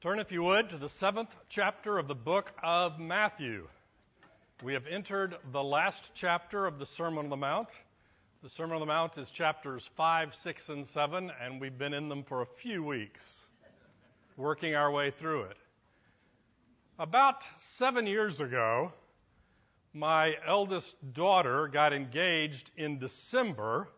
Turn, 0.00 0.20
if 0.20 0.30
you 0.30 0.44
would, 0.44 0.68
to 0.68 0.78
the 0.78 0.88
seventh 0.88 1.34
chapter 1.48 1.98
of 1.98 2.06
the 2.06 2.14
book 2.14 2.52
of 2.62 3.00
Matthew. 3.00 3.66
We 4.62 4.74
have 4.74 4.86
entered 4.86 5.34
the 5.50 5.64
last 5.64 6.12
chapter 6.14 6.66
of 6.66 6.78
the 6.78 6.86
Sermon 6.86 7.24
on 7.24 7.30
the 7.30 7.36
Mount. 7.36 7.66
The 8.44 8.48
Sermon 8.48 8.74
on 8.74 8.80
the 8.80 8.86
Mount 8.86 9.18
is 9.18 9.28
chapters 9.28 9.90
5, 9.96 10.36
6, 10.36 10.68
and 10.68 10.86
7, 10.86 11.32
and 11.42 11.60
we've 11.60 11.76
been 11.76 11.94
in 11.94 12.08
them 12.08 12.22
for 12.22 12.42
a 12.42 12.46
few 12.62 12.84
weeks, 12.84 13.24
working 14.36 14.76
our 14.76 14.92
way 14.92 15.10
through 15.10 15.42
it. 15.42 15.56
About 17.00 17.42
seven 17.58 18.06
years 18.06 18.38
ago, 18.38 18.92
my 19.92 20.34
eldest 20.46 20.94
daughter 21.12 21.66
got 21.66 21.92
engaged 21.92 22.70
in 22.76 23.00
December 23.00 23.88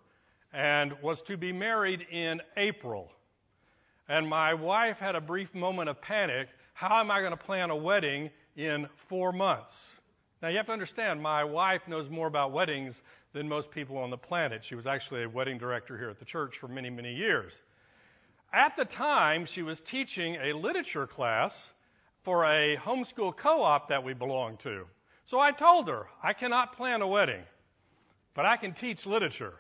and 0.51 0.95
was 1.03 1.21
to 1.27 1.37
be 1.37 1.53
married 1.53 2.07
in 2.11 2.41
April. 2.57 3.13
And 4.11 4.29
my 4.29 4.55
wife 4.55 4.97
had 4.97 5.15
a 5.15 5.21
brief 5.21 5.55
moment 5.55 5.89
of 5.89 6.03
panic. 6.03 6.49
How 6.75 6.99
am 6.99 7.13
I 7.13 7.21
going 7.21 7.31
to 7.31 7.37
plan 7.37 7.71
a 7.71 7.77
wedding 7.77 8.31
in 8.57 8.89
four 9.09 9.31
months? 9.31 9.73
Now, 10.43 10.49
you 10.49 10.57
have 10.57 10.67
to 10.67 10.73
understand, 10.73 11.23
my 11.23 11.45
wife 11.45 11.83
knows 11.87 12.11
more 12.11 12.27
about 12.27 12.51
weddings 12.51 13.01
than 13.35 13.49
most 13.49 13.71
people 13.71 13.99
on 13.99 14.11
the 14.11 14.17
planet. 14.17 14.65
She 14.65 14.75
was 14.75 14.85
actually 14.85 15.23
a 15.23 15.29
wedding 15.29 15.59
director 15.59 15.97
here 15.97 16.11
at 16.11 16.19
the 16.19 16.25
church 16.25 16.59
for 16.59 16.67
many, 16.67 16.91
many 16.91 17.15
years. 17.15 17.53
At 18.53 18.77
the 18.77 18.85
time, 18.85 19.47
she 19.47 19.63
was 19.63 19.81
teaching 19.81 20.35
a 20.43 20.55
literature 20.55 21.07
class 21.07 21.55
for 22.25 22.45
a 22.47 22.77
homeschool 22.79 23.37
co 23.37 23.63
op 23.63 23.91
that 23.91 24.03
we 24.03 24.13
belonged 24.15 24.59
to. 24.65 24.87
So 25.27 25.39
I 25.39 25.53
told 25.53 25.87
her, 25.87 26.07
I 26.21 26.33
cannot 26.33 26.77
plan 26.77 27.01
a 27.01 27.07
wedding, 27.07 27.45
but 28.35 28.45
I 28.45 28.57
can 28.57 28.73
teach 28.75 29.07
literature. 29.07 29.55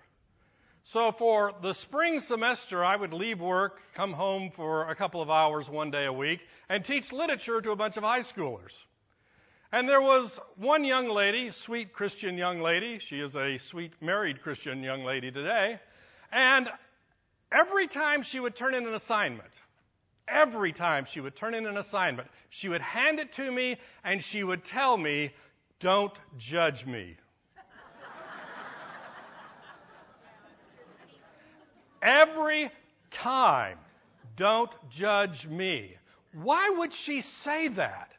So 0.92 1.12
for 1.12 1.52
the 1.62 1.72
spring 1.72 2.18
semester, 2.18 2.84
I 2.84 2.96
would 2.96 3.12
leave 3.12 3.40
work, 3.40 3.78
come 3.94 4.12
home 4.12 4.50
for 4.56 4.88
a 4.88 4.96
couple 4.96 5.22
of 5.22 5.30
hours 5.30 5.68
one 5.68 5.92
day 5.92 6.06
a 6.06 6.12
week, 6.12 6.40
and 6.68 6.84
teach 6.84 7.12
literature 7.12 7.60
to 7.60 7.70
a 7.70 7.76
bunch 7.76 7.96
of 7.96 8.02
high 8.02 8.22
schoolers. 8.22 8.72
And 9.70 9.88
there 9.88 10.00
was 10.00 10.40
one 10.56 10.82
young 10.82 11.08
lady, 11.08 11.52
sweet 11.52 11.92
Christian 11.92 12.36
young 12.36 12.60
lady. 12.60 12.98
She 12.98 13.20
is 13.20 13.36
a 13.36 13.58
sweet 13.58 13.92
married 14.00 14.42
Christian 14.42 14.82
young 14.82 15.04
lady 15.04 15.30
today. 15.30 15.78
And 16.32 16.68
every 17.52 17.86
time 17.86 18.24
she 18.24 18.40
would 18.40 18.56
turn 18.56 18.74
in 18.74 18.84
an 18.84 18.94
assignment, 18.94 19.52
every 20.26 20.72
time 20.72 21.06
she 21.08 21.20
would 21.20 21.36
turn 21.36 21.54
in 21.54 21.66
an 21.66 21.76
assignment, 21.76 22.26
she 22.48 22.68
would 22.68 22.82
hand 22.82 23.20
it 23.20 23.32
to 23.34 23.48
me 23.52 23.76
and 24.02 24.20
she 24.24 24.42
would 24.42 24.64
tell 24.64 24.96
me, 24.96 25.32
Don't 25.78 26.18
judge 26.36 26.84
me. 26.84 27.16
Every 32.02 32.70
time. 33.10 33.78
Don't 34.36 34.70
judge 34.90 35.46
me. 35.46 35.94
Why 36.32 36.70
would 36.78 36.94
she 36.94 37.22
say 37.22 37.68
that? 37.68 38.10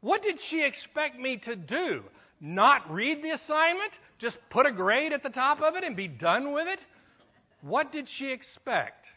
What 0.00 0.22
did 0.22 0.40
she 0.40 0.62
expect 0.62 1.18
me 1.18 1.38
to 1.38 1.56
do? 1.56 2.02
Not 2.40 2.90
read 2.92 3.22
the 3.22 3.30
assignment? 3.30 3.92
Just 4.18 4.36
put 4.50 4.66
a 4.66 4.72
grade 4.72 5.12
at 5.12 5.22
the 5.22 5.30
top 5.30 5.62
of 5.62 5.76
it 5.76 5.84
and 5.84 5.96
be 5.96 6.08
done 6.08 6.52
with 6.52 6.66
it? 6.68 6.84
What 7.62 7.92
did 7.92 8.08
she 8.08 8.30
expect? 8.30 9.08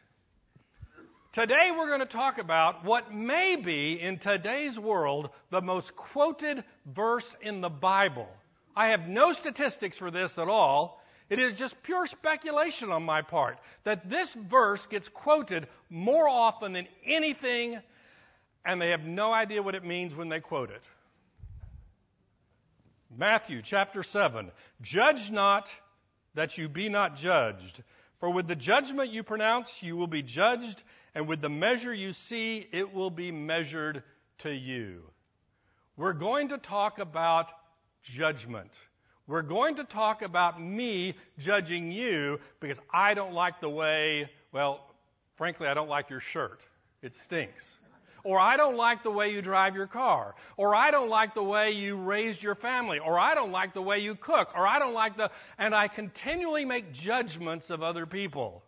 Today 1.34 1.70
we're 1.76 1.88
going 1.88 2.00
to 2.00 2.06
talk 2.06 2.40
about 2.40 2.84
what 2.86 3.14
may 3.14 3.56
be, 3.56 4.00
in 4.02 4.18
today's 4.18 4.80
world, 4.80 5.30
the 5.52 5.62
most 5.62 5.96
quoted 5.96 6.64
verse 6.86 7.36
in 7.42 7.62
the 7.62 7.70
Bible. 7.70 8.28
I 8.76 8.88
have 8.88 9.08
no 9.08 9.34
statistics 9.34 9.98
for 9.98 10.10
this 10.10 10.38
at 10.38 10.48
all. 10.48 10.99
It 11.30 11.40
is 11.40 11.54
just 11.54 11.76
pure 11.84 12.08
speculation 12.08 12.92
on 12.92 13.04
my 13.04 13.22
part 13.22 13.60
that 13.84 14.10
this 14.10 14.36
verse 14.50 14.86
gets 14.88 15.08
quoted 15.10 15.68
more 15.90 16.28
often 16.28 16.74
than 16.74 16.88
anything, 17.06 17.80
and 18.66 18.82
they 18.82 18.90
have 18.90 19.02
no 19.04 19.32
idea 19.32 19.62
what 19.62 19.76
it 19.76 19.86
means 19.86 20.16
when 20.16 20.30
they 20.30 20.40
quote 20.40 20.72
it. 20.72 20.82
Matthew 23.16 23.62
chapter 23.64 24.04
7 24.04 24.52
Judge 24.82 25.30
not 25.32 25.70
that 26.36 26.58
you 26.58 26.68
be 26.68 26.90
not 26.90 27.16
judged, 27.16 27.84
for 28.20 28.32
with 28.32 28.48
the 28.48 28.56
judgment 28.56 29.12
you 29.12 29.24
pronounce, 29.24 29.70
you 29.82 29.96
will 29.98 30.08
be 30.08 30.24
judged, 30.24 30.82
and 31.14 31.28
with 31.28 31.42
the 31.42 31.50
measure 31.50 31.94
you 31.94 32.14
see, 32.14 32.68
it 32.72 32.94
will 32.94 33.10
be 33.10 33.32
measured 33.32 34.04
to 34.40 34.52
you. 34.52 35.04
We're 35.98 36.14
going 36.14 36.50
to 36.50 36.58
talk 36.58 37.00
about 37.00 37.48
judgment. 38.04 38.72
We're 39.30 39.44
going 39.44 39.76
to 39.76 39.84
talk 39.84 40.24
about 40.24 40.60
me 40.60 41.14
judging 41.38 41.92
you 41.92 42.40
because 42.60 42.80
I 42.92 43.14
don't 43.14 43.34
like 43.34 43.62
the 43.62 43.70
way, 43.70 44.28
well, 44.52 44.84
frankly, 45.38 45.68
I 45.68 45.76
don't 45.76 45.88
like 45.88 46.10
your 46.10 46.20
shirt. 46.20 46.60
It 47.04 47.14
stinks. 47.26 47.64
Or 48.24 48.40
I 48.40 48.58
don't 48.58 48.76
like 48.76 49.04
the 49.04 49.12
way 49.12 49.32
you 49.32 49.44
drive 49.44 49.76
your 49.76 49.86
car. 49.86 50.34
Or 50.58 50.74
I 50.74 50.90
don't 50.90 51.10
like 51.10 51.36
the 51.36 51.44
way 51.44 51.74
you 51.74 51.96
raised 51.96 52.42
your 52.42 52.56
family. 52.56 52.98
Or 52.98 53.20
I 53.20 53.36
don't 53.36 53.52
like 53.52 53.76
the 53.76 53.84
way 53.84 54.00
you 54.00 54.16
cook. 54.16 54.50
Or 54.56 54.66
I 54.66 54.80
don't 54.80 54.96
like 54.96 55.16
the. 55.16 55.30
And 55.60 55.76
I 55.76 55.90
continually 55.90 56.66
make 56.66 56.92
judgments 56.92 57.70
of 57.70 57.84
other 57.84 58.08
people. 58.08 58.64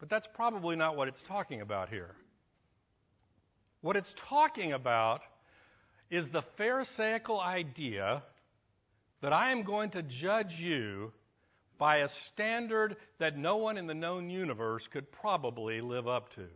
But 0.00 0.08
that's 0.08 0.26
probably 0.34 0.74
not 0.74 0.96
what 0.96 1.06
it's 1.06 1.22
talking 1.22 1.60
about 1.60 1.88
here. 1.88 2.16
What 3.80 3.94
it's 3.94 4.12
talking 4.28 4.72
about 4.72 5.20
is 6.10 6.28
the 6.30 6.42
Pharisaical 6.56 7.40
idea 7.40 8.24
that 9.20 9.32
I 9.32 9.52
am 9.52 9.62
going 9.62 9.90
to 9.90 10.02
judge 10.02 10.60
you 10.60 11.12
by 11.78 11.98
a 11.98 12.08
standard 12.08 12.96
that 13.18 13.38
no 13.38 13.56
one 13.56 13.78
in 13.78 13.86
the 13.86 13.94
known 13.94 14.28
universe 14.28 14.86
could 14.86 15.10
probably 15.10 15.80
live 15.80 16.06
up 16.06 16.34
to. 16.34 16.46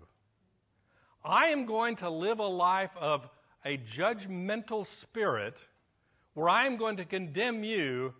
I 1.24 1.48
am 1.48 1.64
going 1.64 1.96
to 1.96 2.10
live 2.10 2.38
a 2.38 2.46
life 2.46 2.90
of 2.98 3.28
a 3.64 3.78
judgmental 3.78 4.86
spirit 5.00 5.56
where 6.34 6.48
I 6.48 6.66
am 6.66 6.76
going 6.76 6.98
to 6.98 7.04
condemn 7.04 7.64
you 7.64 8.12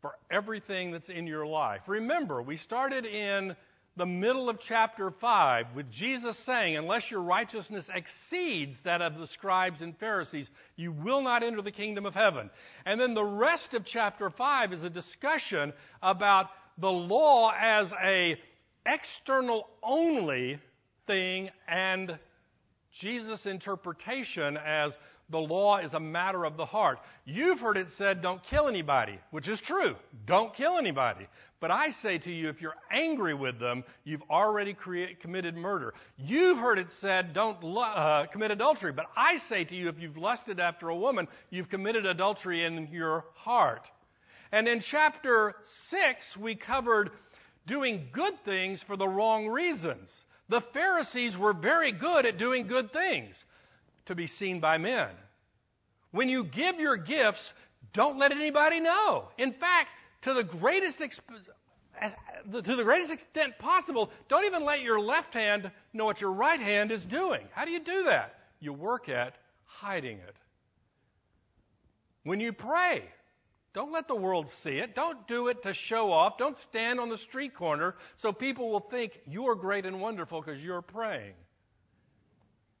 for 0.00 0.12
everything 0.30 0.92
that's 0.92 1.08
in 1.08 1.26
your 1.26 1.46
life. 1.46 1.82
Remember, 1.86 2.40
we 2.42 2.56
started 2.56 3.04
in 3.04 3.56
the 3.96 4.06
middle 4.06 4.48
of 4.48 4.58
chapter 4.58 5.10
5 5.10 5.66
with 5.74 5.90
Jesus 5.90 6.38
saying, 6.46 6.76
Unless 6.76 7.10
your 7.10 7.20
righteousness 7.20 7.88
exceeds 7.94 8.80
that 8.84 9.02
of 9.02 9.18
the 9.18 9.26
scribes 9.26 9.82
and 9.82 9.96
Pharisees, 9.98 10.48
you 10.76 10.92
will 10.92 11.20
not 11.20 11.42
enter 11.42 11.60
the 11.60 11.72
kingdom 11.72 12.06
of 12.06 12.14
heaven. 12.14 12.50
And 12.86 12.98
then 12.98 13.12
the 13.14 13.24
rest 13.24 13.74
of 13.74 13.84
chapter 13.84 14.30
5 14.30 14.72
is 14.72 14.82
a 14.82 14.90
discussion 14.90 15.74
about 16.02 16.46
the 16.78 16.90
law 16.90 17.52
as 17.58 17.92
a 18.02 18.40
external 18.86 19.68
only 19.82 20.58
thing 21.06 21.50
and 21.68 22.18
Jesus' 22.92 23.46
interpretation 23.46 24.56
as 24.56 24.92
the 25.32 25.38
law 25.38 25.78
is 25.78 25.94
a 25.94 26.00
matter 26.00 26.44
of 26.44 26.56
the 26.56 26.66
heart. 26.66 26.98
You've 27.24 27.58
heard 27.58 27.78
it 27.78 27.88
said, 27.96 28.20
don't 28.20 28.42
kill 28.44 28.68
anybody, 28.68 29.18
which 29.30 29.48
is 29.48 29.60
true. 29.60 29.96
Don't 30.26 30.54
kill 30.54 30.78
anybody. 30.78 31.26
But 31.58 31.70
I 31.70 31.90
say 31.90 32.18
to 32.18 32.30
you, 32.30 32.48
if 32.50 32.60
you're 32.60 32.76
angry 32.90 33.34
with 33.34 33.58
them, 33.58 33.82
you've 34.04 34.22
already 34.30 34.74
create, 34.74 35.20
committed 35.20 35.56
murder. 35.56 35.94
You've 36.18 36.58
heard 36.58 36.78
it 36.78 36.90
said, 37.00 37.32
don't 37.32 37.56
uh, 37.64 38.26
commit 38.26 38.50
adultery. 38.50 38.92
But 38.92 39.06
I 39.16 39.38
say 39.48 39.64
to 39.64 39.74
you, 39.74 39.88
if 39.88 39.98
you've 39.98 40.18
lusted 40.18 40.60
after 40.60 40.90
a 40.90 40.96
woman, 40.96 41.26
you've 41.50 41.70
committed 41.70 42.04
adultery 42.04 42.64
in 42.64 42.88
your 42.92 43.24
heart. 43.34 43.88
And 44.52 44.68
in 44.68 44.80
chapter 44.80 45.54
6, 45.88 46.36
we 46.36 46.56
covered 46.56 47.10
doing 47.66 48.08
good 48.12 48.34
things 48.44 48.82
for 48.82 48.98
the 48.98 49.08
wrong 49.08 49.48
reasons. 49.48 50.10
The 50.50 50.60
Pharisees 50.60 51.38
were 51.38 51.54
very 51.54 51.92
good 51.92 52.26
at 52.26 52.36
doing 52.36 52.66
good 52.66 52.92
things 52.92 53.42
to 54.12 54.16
be 54.16 54.26
seen 54.26 54.60
by 54.60 54.78
men. 54.78 55.10
When 56.10 56.28
you 56.28 56.44
give 56.44 56.78
your 56.78 56.96
gifts, 56.96 57.52
don't 57.92 58.18
let 58.18 58.32
anybody 58.32 58.80
know. 58.80 59.28
In 59.38 59.52
fact, 59.52 59.90
to 60.22 60.34
the 60.34 60.44
greatest 60.44 61.00
exp- 61.00 61.20
to 62.52 62.76
the 62.76 62.84
greatest 62.84 63.10
extent 63.10 63.58
possible, 63.58 64.10
don't 64.28 64.44
even 64.44 64.64
let 64.64 64.80
your 64.80 65.00
left 65.00 65.34
hand 65.34 65.70
know 65.92 66.04
what 66.04 66.20
your 66.20 66.32
right 66.32 66.60
hand 66.60 66.90
is 66.90 67.04
doing. 67.04 67.42
How 67.52 67.64
do 67.64 67.70
you 67.70 67.80
do 67.80 68.04
that? 68.04 68.34
You 68.60 68.72
work 68.72 69.08
at 69.08 69.34
hiding 69.64 70.18
it. 70.18 70.36
When 72.24 72.40
you 72.40 72.52
pray, 72.52 73.04
don't 73.74 73.92
let 73.92 74.06
the 74.06 74.14
world 74.14 74.48
see 74.62 74.78
it. 74.78 74.94
Don't 74.94 75.26
do 75.26 75.48
it 75.48 75.62
to 75.62 75.74
show 75.74 76.12
off. 76.12 76.38
Don't 76.38 76.56
stand 76.68 77.00
on 77.00 77.08
the 77.08 77.18
street 77.18 77.54
corner 77.54 77.94
so 78.16 78.32
people 78.32 78.70
will 78.70 78.80
think 78.80 79.18
you're 79.26 79.54
great 79.54 79.86
and 79.86 80.00
wonderful 80.00 80.40
because 80.40 80.60
you're 80.60 80.82
praying. 80.82 81.34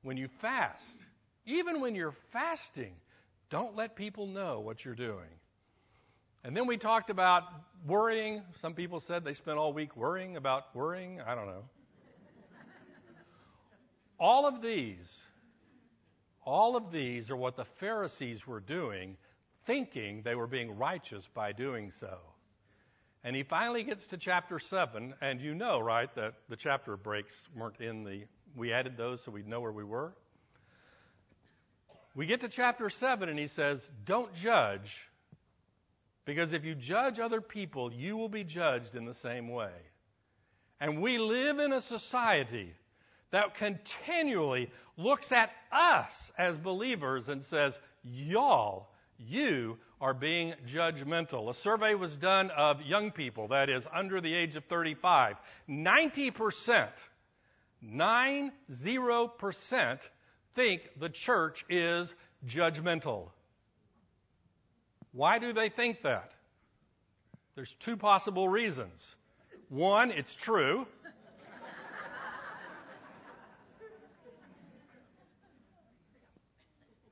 When 0.02 0.16
you 0.16 0.28
fast, 0.40 1.01
even 1.46 1.80
when 1.80 1.94
you're 1.94 2.14
fasting, 2.32 2.94
don't 3.50 3.76
let 3.76 3.96
people 3.96 4.26
know 4.26 4.60
what 4.60 4.84
you're 4.84 4.94
doing. 4.94 5.28
And 6.44 6.56
then 6.56 6.66
we 6.66 6.76
talked 6.76 7.10
about 7.10 7.44
worrying. 7.86 8.42
Some 8.60 8.74
people 8.74 9.00
said 9.00 9.24
they 9.24 9.34
spent 9.34 9.58
all 9.58 9.72
week 9.72 9.96
worrying 9.96 10.36
about 10.36 10.74
worrying. 10.74 11.20
I 11.20 11.34
don't 11.34 11.46
know. 11.46 11.64
all 14.18 14.46
of 14.46 14.62
these, 14.62 15.08
all 16.44 16.76
of 16.76 16.90
these 16.92 17.30
are 17.30 17.36
what 17.36 17.56
the 17.56 17.66
Pharisees 17.78 18.46
were 18.46 18.60
doing, 18.60 19.16
thinking 19.66 20.22
they 20.22 20.34
were 20.34 20.48
being 20.48 20.76
righteous 20.76 21.24
by 21.34 21.52
doing 21.52 21.92
so. 22.00 22.18
And 23.24 23.36
he 23.36 23.44
finally 23.44 23.84
gets 23.84 24.04
to 24.08 24.16
chapter 24.16 24.58
7, 24.58 25.14
and 25.20 25.40
you 25.40 25.54
know, 25.54 25.78
right, 25.78 26.12
that 26.16 26.34
the 26.48 26.56
chapter 26.56 26.96
breaks 26.96 27.34
weren't 27.56 27.80
in 27.80 28.02
the, 28.02 28.24
we 28.56 28.72
added 28.72 28.96
those 28.96 29.22
so 29.24 29.30
we'd 29.30 29.46
know 29.46 29.60
where 29.60 29.70
we 29.70 29.84
were. 29.84 30.12
We 32.14 32.26
get 32.26 32.40
to 32.40 32.48
chapter 32.48 32.90
7 32.90 33.28
and 33.28 33.38
he 33.38 33.46
says, 33.46 33.86
Don't 34.04 34.34
judge, 34.34 35.00
because 36.24 36.52
if 36.52 36.64
you 36.64 36.74
judge 36.74 37.18
other 37.18 37.40
people, 37.40 37.92
you 37.92 38.16
will 38.16 38.28
be 38.28 38.44
judged 38.44 38.94
in 38.94 39.06
the 39.06 39.14
same 39.14 39.48
way. 39.48 39.72
And 40.78 41.00
we 41.00 41.18
live 41.18 41.58
in 41.58 41.72
a 41.72 41.80
society 41.80 42.74
that 43.30 43.54
continually 43.54 44.70
looks 44.96 45.32
at 45.32 45.50
us 45.72 46.12
as 46.36 46.58
believers 46.58 47.28
and 47.28 47.44
says, 47.44 47.72
Y'all, 48.02 48.90
you 49.16 49.78
are 50.00 50.12
being 50.12 50.54
judgmental. 50.66 51.48
A 51.48 51.54
survey 51.54 51.94
was 51.94 52.16
done 52.16 52.50
of 52.50 52.82
young 52.82 53.10
people, 53.10 53.48
that 53.48 53.70
is, 53.70 53.86
under 53.94 54.20
the 54.20 54.34
age 54.34 54.56
of 54.56 54.64
35. 54.64 55.36
90%, 55.68 56.88
90% 57.84 58.50
think 60.54 60.82
the 60.98 61.08
church 61.08 61.64
is 61.68 62.14
judgmental. 62.46 63.28
Why 65.12 65.38
do 65.38 65.52
they 65.52 65.68
think 65.68 66.02
that? 66.02 66.32
There's 67.54 67.74
two 67.80 67.96
possible 67.96 68.48
reasons. 68.48 69.14
One, 69.68 70.10
it's 70.10 70.34
true. 70.34 70.86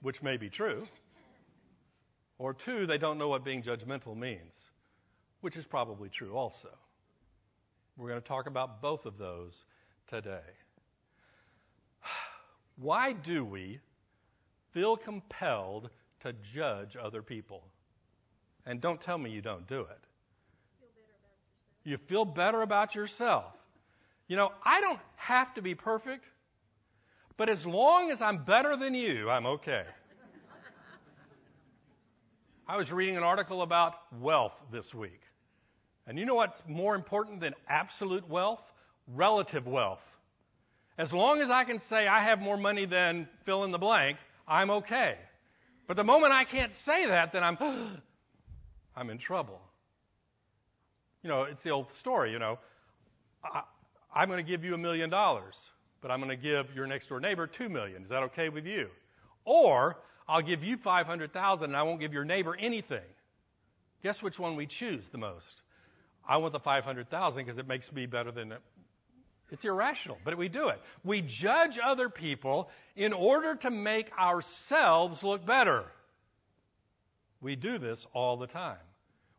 which 0.02 0.22
may 0.22 0.36
be 0.36 0.48
true. 0.48 0.86
Or 2.38 2.54
two, 2.54 2.86
they 2.86 2.96
don't 2.96 3.18
know 3.18 3.28
what 3.28 3.44
being 3.44 3.62
judgmental 3.62 4.16
means, 4.16 4.54
which 5.42 5.56
is 5.56 5.66
probably 5.66 6.08
true 6.08 6.34
also. 6.34 6.70
We're 7.98 8.08
going 8.08 8.22
to 8.22 8.26
talk 8.26 8.46
about 8.46 8.80
both 8.80 9.04
of 9.04 9.18
those 9.18 9.64
today. 10.08 10.40
Why 12.80 13.12
do 13.12 13.44
we 13.44 13.78
feel 14.72 14.96
compelled 14.96 15.90
to 16.20 16.32
judge 16.54 16.96
other 16.96 17.20
people? 17.20 17.62
And 18.64 18.80
don't 18.80 19.00
tell 19.00 19.18
me 19.18 19.30
you 19.30 19.42
don't 19.42 19.66
do 19.66 19.80
it. 19.80 19.98
You 21.84 21.98
feel 22.08 22.24
better 22.24 22.62
about 22.62 22.94
yourself. 22.94 23.52
You 24.28 24.36
know, 24.36 24.52
I 24.64 24.80
don't 24.80 25.00
have 25.16 25.52
to 25.54 25.62
be 25.62 25.74
perfect, 25.74 26.24
but 27.36 27.50
as 27.50 27.66
long 27.66 28.10
as 28.10 28.22
I'm 28.22 28.44
better 28.44 28.76
than 28.76 28.94
you, 28.94 29.28
I'm 29.28 29.46
okay. 29.46 29.84
I 32.66 32.76
was 32.76 32.90
reading 32.92 33.16
an 33.16 33.24
article 33.24 33.60
about 33.62 33.94
wealth 34.20 34.58
this 34.72 34.94
week. 34.94 35.20
And 36.06 36.18
you 36.18 36.24
know 36.24 36.36
what's 36.36 36.62
more 36.66 36.94
important 36.94 37.40
than 37.40 37.54
absolute 37.68 38.28
wealth? 38.28 38.62
Relative 39.06 39.66
wealth. 39.66 40.09
As 41.00 41.14
long 41.14 41.40
as 41.40 41.48
I 41.48 41.64
can 41.64 41.80
say 41.88 42.06
I 42.06 42.20
have 42.20 42.40
more 42.40 42.58
money 42.58 42.84
than 42.84 43.26
fill 43.46 43.64
in 43.64 43.70
the 43.70 43.78
blank, 43.78 44.18
I'm 44.46 44.70
okay. 44.70 45.16
But 45.86 45.96
the 45.96 46.04
moment 46.04 46.34
I 46.34 46.44
can't 46.44 46.74
say 46.84 47.06
that, 47.06 47.32
then 47.32 47.42
I'm, 47.42 47.56
I'm 48.96 49.08
in 49.08 49.16
trouble. 49.16 49.62
You 51.22 51.30
know, 51.30 51.44
it's 51.44 51.62
the 51.62 51.70
old 51.70 51.90
story, 51.94 52.32
you 52.32 52.38
know. 52.38 52.58
I, 53.42 53.62
I'm 54.14 54.28
going 54.28 54.44
to 54.44 54.48
give 54.48 54.62
you 54.62 54.74
a 54.74 54.78
million 54.78 55.08
dollars, 55.08 55.56
but 56.02 56.10
I'm 56.10 56.20
going 56.20 56.36
to 56.38 56.42
give 56.42 56.66
your 56.74 56.86
next 56.86 57.08
door 57.08 57.18
neighbor 57.18 57.46
two 57.46 57.70
million. 57.70 58.02
Is 58.02 58.10
that 58.10 58.24
okay 58.24 58.50
with 58.50 58.66
you? 58.66 58.88
Or 59.46 59.96
I'll 60.28 60.42
give 60.42 60.62
you 60.62 60.76
500,000 60.76 61.64
and 61.64 61.74
I 61.74 61.82
won't 61.82 62.00
give 62.00 62.12
your 62.12 62.26
neighbor 62.26 62.54
anything. 62.60 63.08
Guess 64.02 64.22
which 64.22 64.38
one 64.38 64.54
we 64.54 64.66
choose 64.66 65.08
the 65.10 65.18
most? 65.18 65.62
I 66.28 66.36
want 66.36 66.52
the 66.52 66.60
500,000 66.60 67.42
because 67.42 67.56
it 67.56 67.66
makes 67.66 67.90
me 67.90 68.04
better 68.04 68.30
than. 68.30 68.52
It's 69.50 69.64
irrational, 69.64 70.18
but 70.24 70.36
we 70.36 70.48
do 70.48 70.68
it. 70.68 70.80
We 71.02 71.22
judge 71.22 71.78
other 71.82 72.08
people 72.08 72.70
in 72.94 73.12
order 73.12 73.56
to 73.56 73.70
make 73.70 74.10
ourselves 74.18 75.22
look 75.22 75.44
better. 75.44 75.84
We 77.40 77.56
do 77.56 77.78
this 77.78 78.06
all 78.12 78.36
the 78.36 78.46
time. 78.46 78.78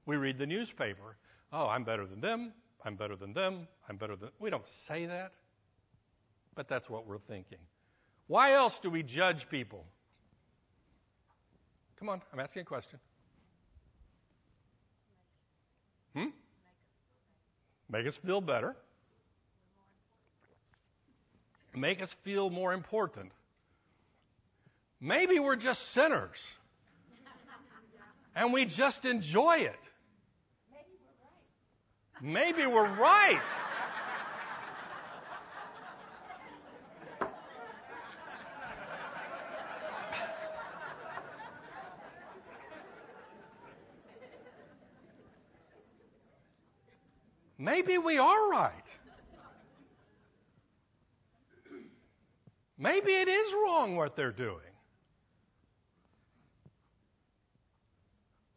We 0.06 0.18
read 0.18 0.38
the 0.38 0.46
newspaper. 0.46 1.16
Oh, 1.54 1.68
I'm 1.68 1.84
better 1.84 2.06
than 2.06 2.20
them. 2.20 2.52
I'm 2.84 2.96
better 2.96 3.16
than 3.16 3.34
them. 3.34 3.68
I'm 3.88 3.98
better 3.98 4.16
than. 4.16 4.30
We 4.40 4.50
don't 4.50 4.68
say 4.88 5.06
that, 5.06 5.32
but 6.56 6.68
that's 6.68 6.90
what 6.90 7.08
we're 7.08 7.20
thinking. 7.20 7.60
Why 8.28 8.54
else 8.54 8.78
do 8.82 8.90
we 8.90 9.04
judge 9.04 9.48
people? 9.50 9.86
Come 12.00 12.10
on, 12.10 12.22
I'm 12.34 12.40
asking 12.40 12.64
a 12.64 12.66
question. 12.66 13.00
Hmm? 16.16 16.28
Make 17.90 18.08
us 18.08 18.18
feel 18.26 18.42
better. 18.42 18.76
Make 21.74 22.02
us 22.02 22.14
feel 22.24 22.50
more 22.50 22.74
important. 22.74 23.32
Maybe 25.00 25.40
we're 25.40 25.56
just 25.56 25.94
sinners. 25.94 26.38
And 28.36 28.54
we 28.54 28.66
just 28.66 29.06
enjoy 29.06 29.58
it. 29.60 29.80
Maybe 32.22 32.66
we're 32.68 32.98
right. 33.00 33.42
Maybe 47.58 47.98
we 47.98 48.18
are 48.18 48.50
right. 48.50 48.81
Maybe 53.04 53.18
it 53.18 53.28
is 53.28 53.54
wrong 53.54 53.96
what 53.96 54.16
they're 54.16 54.32
doing. 54.32 54.58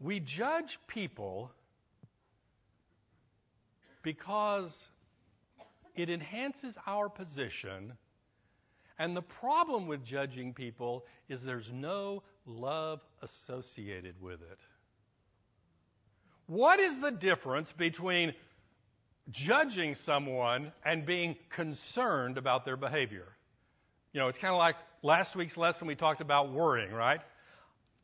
We 0.00 0.20
judge 0.20 0.78
people 0.86 1.50
because 4.02 4.88
it 5.94 6.10
enhances 6.10 6.76
our 6.86 7.08
position. 7.08 7.94
And 8.98 9.16
the 9.16 9.22
problem 9.22 9.86
with 9.86 10.04
judging 10.04 10.52
people 10.52 11.04
is 11.28 11.42
there's 11.42 11.70
no 11.72 12.22
love 12.46 13.00
associated 13.22 14.20
with 14.20 14.42
it. 14.42 14.58
What 16.46 16.80
is 16.80 17.00
the 17.00 17.10
difference 17.10 17.72
between 17.72 18.34
judging 19.30 19.94
someone 19.94 20.72
and 20.84 21.06
being 21.06 21.36
concerned 21.48 22.36
about 22.36 22.66
their 22.66 22.76
behavior? 22.76 23.26
You 24.14 24.20
know, 24.20 24.28
it's 24.28 24.38
kind 24.38 24.52
of 24.52 24.58
like 24.58 24.76
last 25.02 25.34
week's 25.34 25.56
lesson 25.56 25.88
we 25.88 25.96
talked 25.96 26.20
about 26.20 26.52
worrying, 26.52 26.92
right? 26.92 27.20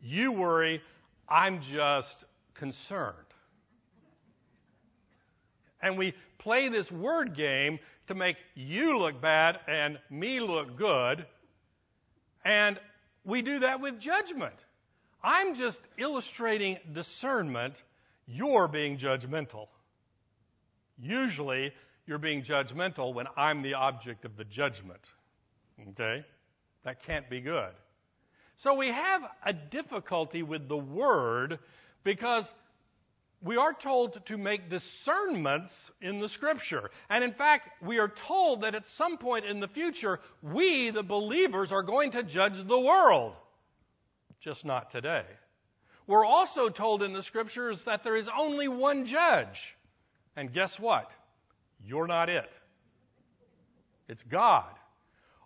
You 0.03 0.33
worry, 0.33 0.83
I'm 1.29 1.63
just 1.63 2.25
concerned. 2.55 3.15
And 5.81 5.97
we 5.97 6.15
play 6.39 6.69
this 6.69 6.91
word 6.91 7.37
game 7.37 7.79
to 8.09 8.15
make 8.17 8.37
you 8.57 8.99
look 8.99 9.21
bad 9.21 9.61
and 9.69 10.01
me 10.11 10.41
look 10.41 10.77
good. 10.77 11.25
And 12.45 12.81
we 13.25 13.41
do 13.41 13.61
that 13.61 13.81
with 13.81 14.01
judgment. 14.01 14.57
I'm 15.23 15.55
just 15.55 15.79
illustrating 15.97 16.79
discernment. 16.93 17.81
You're 18.27 18.67
being 18.67 18.99
judgmental. 18.99 19.69
Usually, 20.99 21.73
you're 22.05 22.19
being 22.19 22.43
judgmental 22.43 23.15
when 23.15 23.29
I'm 23.37 23.63
the 23.63 23.75
object 23.75 24.25
of 24.25 24.37
the 24.37 24.45
judgment. 24.45 25.07
Okay? 25.89 26.25
That 26.85 27.03
can't 27.05 27.29
be 27.29 27.41
good. 27.41 27.71
So 28.57 28.75
we 28.75 28.89
have 28.89 29.23
a 29.45 29.53
difficulty 29.53 30.43
with 30.43 30.69
the 30.69 30.77
word 30.77 31.59
because 32.05 32.45
we 33.43 33.57
are 33.57 33.73
told 33.73 34.25
to 34.27 34.37
make 34.37 34.69
discernments 34.69 35.91
in 36.03 36.21
the 36.21 36.29
scripture. 36.29 36.91
And 37.09 37.25
in 37.25 37.33
fact, 37.33 37.83
we 37.83 37.99
are 37.99 38.13
told 38.29 38.63
that 38.63 38.75
at 38.75 38.87
some 38.99 39.17
point 39.17 39.47
in 39.47 39.61
the 39.61 39.69
future, 39.69 40.21
we, 40.43 40.91
the 40.91 41.03
believers, 41.03 41.73
are 41.73 41.83
going 41.83 42.13
to 42.13 42.23
judge 42.23 42.67
the 42.67 42.79
world. 42.79 43.35
Just 44.41 44.65
not 44.65 44.91
today. 44.91 45.25
We're 46.07 46.25
also 46.25 46.69
told 46.69 47.03
in 47.03 47.13
the 47.13 47.23
scriptures 47.23 47.83
that 47.87 48.05
there 48.05 48.17
is 48.17 48.29
only 48.37 48.69
one 48.69 49.07
judge. 49.07 49.77
And 50.37 50.53
guess 50.53 50.79
what? 50.79 51.11
You're 51.83 52.07
not 52.07 52.29
it. 52.29 52.51
It's 54.07 54.23
God. 54.25 54.75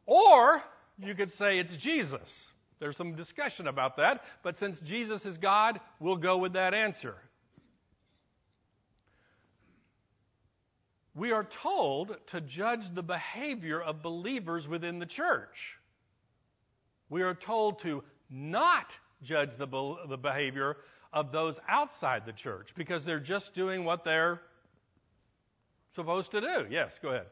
Or 0.07 0.63
you 0.99 1.15
could 1.15 1.33
say 1.33 1.59
it's 1.59 1.77
Jesus. 1.77 2.47
There's 2.81 2.97
some 2.97 3.15
discussion 3.15 3.67
about 3.67 3.97
that, 3.97 4.23
but 4.43 4.57
since 4.57 4.79
Jesus 4.81 5.25
is 5.25 5.39
God, 5.39 5.81
we'll 6.01 6.17
go 6.17 6.39
with 6.39 6.55
that 6.55 6.75
answer. 6.75 7.15
we 11.15 11.31
are 11.31 11.47
told 11.63 12.17
to 12.29 12.41
judge 12.41 12.83
the 12.93 13.03
behavior 13.03 13.81
of 13.81 14.03
believers 14.03 14.67
within 14.67 14.99
the 14.99 15.07
church. 15.07 15.79
We 17.09 17.23
are 17.23 17.35
told 17.35 17.81
to 17.81 18.03
not 18.29 18.87
judge 19.23 19.57
the, 19.57 19.67
the 20.09 20.19
behavior 20.19 20.77
of 21.13 21.31
those 21.31 21.57
outside 21.69 22.27
the 22.27 22.33
church 22.33 22.71
because 22.77 23.05
they're 23.05 23.21
just 23.21 23.55
doing 23.55 23.85
what 23.85 24.05
they're 24.05 24.41
supposed 25.95 26.33
to 26.33 26.41
do. 26.41 26.67
Yes, 26.69 26.99
go 27.01 27.11
ahead. 27.11 27.27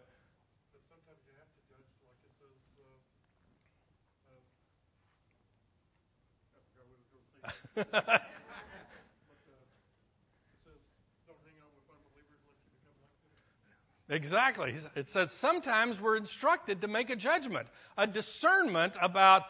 Exactly. 14.09 14.75
It 14.95 15.09
says 15.09 15.31
sometimes 15.41 15.99
we're 15.99 16.17
instructed 16.17 16.83
to 16.83 16.89
make 16.89 17.09
a 17.09 17.17
judgment, 17.17 17.67
a 17.97 18.07
discernment 18.07 18.95
about 19.01 19.45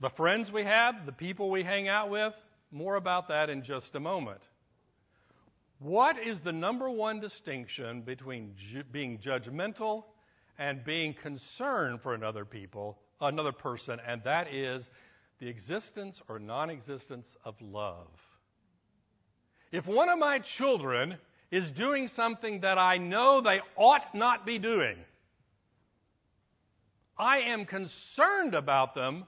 the 0.00 0.10
friends 0.10 0.52
we 0.52 0.64
have, 0.64 1.06
the 1.06 1.12
people 1.12 1.50
we 1.50 1.62
hang 1.62 1.88
out 1.88 2.10
with. 2.10 2.34
More 2.70 2.96
about 2.96 3.28
that 3.28 3.48
in 3.48 3.62
just 3.62 3.94
a 3.94 4.00
moment. 4.00 4.40
What 5.78 6.18
is 6.18 6.40
the 6.40 6.52
number 6.52 6.90
one 6.90 7.20
distinction 7.20 8.02
between 8.02 8.54
ju- 8.58 8.84
being 8.92 9.18
judgmental 9.18 10.04
and 10.58 10.84
being 10.84 11.14
concerned 11.14 12.02
for 12.02 12.12
another 12.12 12.44
people, 12.44 12.98
another 13.20 13.52
person, 13.52 14.00
and 14.06 14.22
that 14.24 14.52
is 14.52 14.86
the 15.40 15.48
existence 15.48 16.20
or 16.28 16.38
non-existence 16.38 17.28
of 17.44 17.54
love. 17.60 18.08
If 19.70 19.86
one 19.86 20.08
of 20.08 20.18
my 20.18 20.38
children 20.38 21.16
is 21.50 21.70
doing 21.70 22.08
something 22.08 22.60
that 22.60 22.78
I 22.78 22.98
know 22.98 23.40
they 23.40 23.60
ought 23.76 24.14
not 24.14 24.44
be 24.44 24.58
doing. 24.58 24.96
I 27.18 27.40
am 27.40 27.64
concerned 27.64 28.54
about 28.54 28.94
them, 28.94 29.26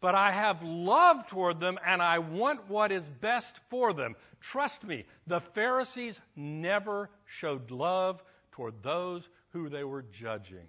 but 0.00 0.14
I 0.14 0.32
have 0.32 0.62
love 0.62 1.26
toward 1.28 1.60
them 1.60 1.78
and 1.84 2.02
I 2.02 2.18
want 2.18 2.68
what 2.68 2.92
is 2.92 3.08
best 3.08 3.58
for 3.70 3.92
them. 3.92 4.16
Trust 4.40 4.84
me, 4.84 5.06
the 5.26 5.40
Pharisees 5.54 6.20
never 6.36 7.10
showed 7.24 7.70
love 7.70 8.22
toward 8.52 8.82
those 8.82 9.26
who 9.52 9.68
they 9.68 9.82
were 9.82 10.02
judging. 10.02 10.68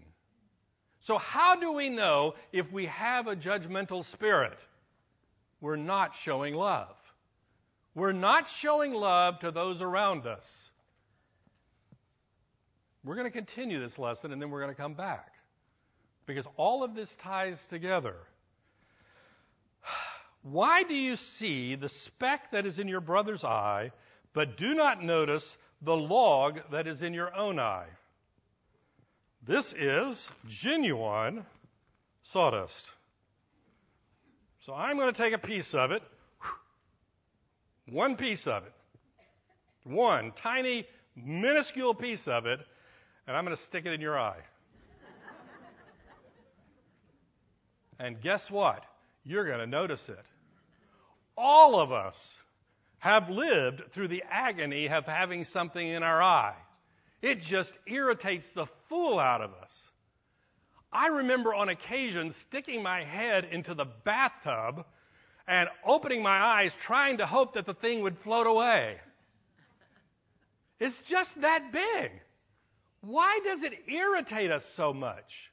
So, 1.05 1.19
how 1.19 1.55
do 1.55 1.71
we 1.71 1.89
know 1.89 2.33
if 2.51 2.71
we 2.71 2.87
have 2.87 3.27
a 3.27 3.35
judgmental 3.35 4.03
spirit? 4.11 4.57
We're 5.61 5.75
not 5.75 6.15
showing 6.23 6.55
love. 6.55 6.95
We're 7.93 8.11
not 8.11 8.47
showing 8.47 8.91
love 8.91 9.39
to 9.39 9.51
those 9.51 9.81
around 9.81 10.25
us. 10.25 10.45
We're 13.03 13.15
going 13.15 13.27
to 13.27 13.31
continue 13.31 13.79
this 13.79 13.99
lesson 13.99 14.33
and 14.33 14.41
then 14.41 14.49
we're 14.49 14.61
going 14.61 14.73
to 14.73 14.81
come 14.81 14.95
back. 14.95 15.31
Because 16.25 16.47
all 16.57 16.83
of 16.83 16.95
this 16.95 17.15
ties 17.17 17.63
together. 17.69 18.15
Why 20.41 20.83
do 20.83 20.95
you 20.95 21.17
see 21.17 21.75
the 21.75 21.89
speck 21.89 22.51
that 22.51 22.65
is 22.65 22.79
in 22.79 22.87
your 22.87 23.01
brother's 23.01 23.43
eye, 23.43 23.91
but 24.33 24.57
do 24.57 24.73
not 24.73 25.03
notice 25.03 25.55
the 25.83 25.95
log 25.95 26.59
that 26.71 26.87
is 26.87 27.03
in 27.03 27.13
your 27.13 27.33
own 27.35 27.59
eye? 27.59 27.89
This 29.47 29.73
is 29.77 30.27
genuine 30.49 31.45
sawdust. 32.23 32.91
So 34.65 34.73
I'm 34.73 34.97
going 34.97 35.13
to 35.13 35.17
take 35.21 35.33
a 35.33 35.37
piece 35.37 35.73
of 35.73 35.91
it 35.91 36.01
one 37.89 38.15
piece 38.15 38.47
of 38.47 38.63
it. 38.63 38.73
One 39.83 40.31
tiny, 40.41 40.87
minuscule 41.15 41.93
piece 41.93 42.27
of 42.27 42.45
it, 42.45 42.59
and 43.27 43.37
I'm 43.37 43.45
going 43.45 43.55
to 43.55 43.63
stick 43.63 43.85
it 43.85 43.93
in 43.93 44.01
your 44.01 44.17
eye. 44.17 44.39
and 47.99 48.19
guess 48.21 48.49
what? 48.49 48.83
You're 49.23 49.45
going 49.45 49.59
to 49.59 49.67
notice 49.67 50.03
it. 50.09 50.25
All 51.37 51.79
of 51.79 51.91
us 51.91 52.15
have 52.97 53.29
lived 53.29 53.83
through 53.93 54.07
the 54.07 54.23
agony 54.29 54.89
of 54.89 55.05
having 55.05 55.43
something 55.45 55.87
in 55.87 56.01
our 56.01 56.21
eye. 56.21 56.55
It 57.21 57.41
just 57.41 57.73
irritates 57.87 58.45
the 58.53 58.67
fool 58.89 59.19
out 59.19 59.41
of 59.41 59.51
us. 59.53 59.71
I 60.91 61.07
remember 61.07 61.53
on 61.53 61.69
occasion 61.69 62.33
sticking 62.47 62.81
my 62.81 63.03
head 63.03 63.45
into 63.51 63.73
the 63.73 63.85
bathtub 63.85 64.85
and 65.47 65.69
opening 65.85 66.23
my 66.23 66.37
eyes, 66.37 66.71
trying 66.79 67.17
to 67.17 67.25
hope 67.25 67.53
that 67.53 67.65
the 67.65 67.73
thing 67.73 68.01
would 68.01 68.17
float 68.19 68.47
away. 68.47 68.97
It's 70.79 70.99
just 71.07 71.39
that 71.41 71.71
big. 71.71 72.11
Why 73.01 73.39
does 73.43 73.61
it 73.63 73.73
irritate 73.87 74.51
us 74.51 74.63
so 74.75 74.93
much? 74.93 75.51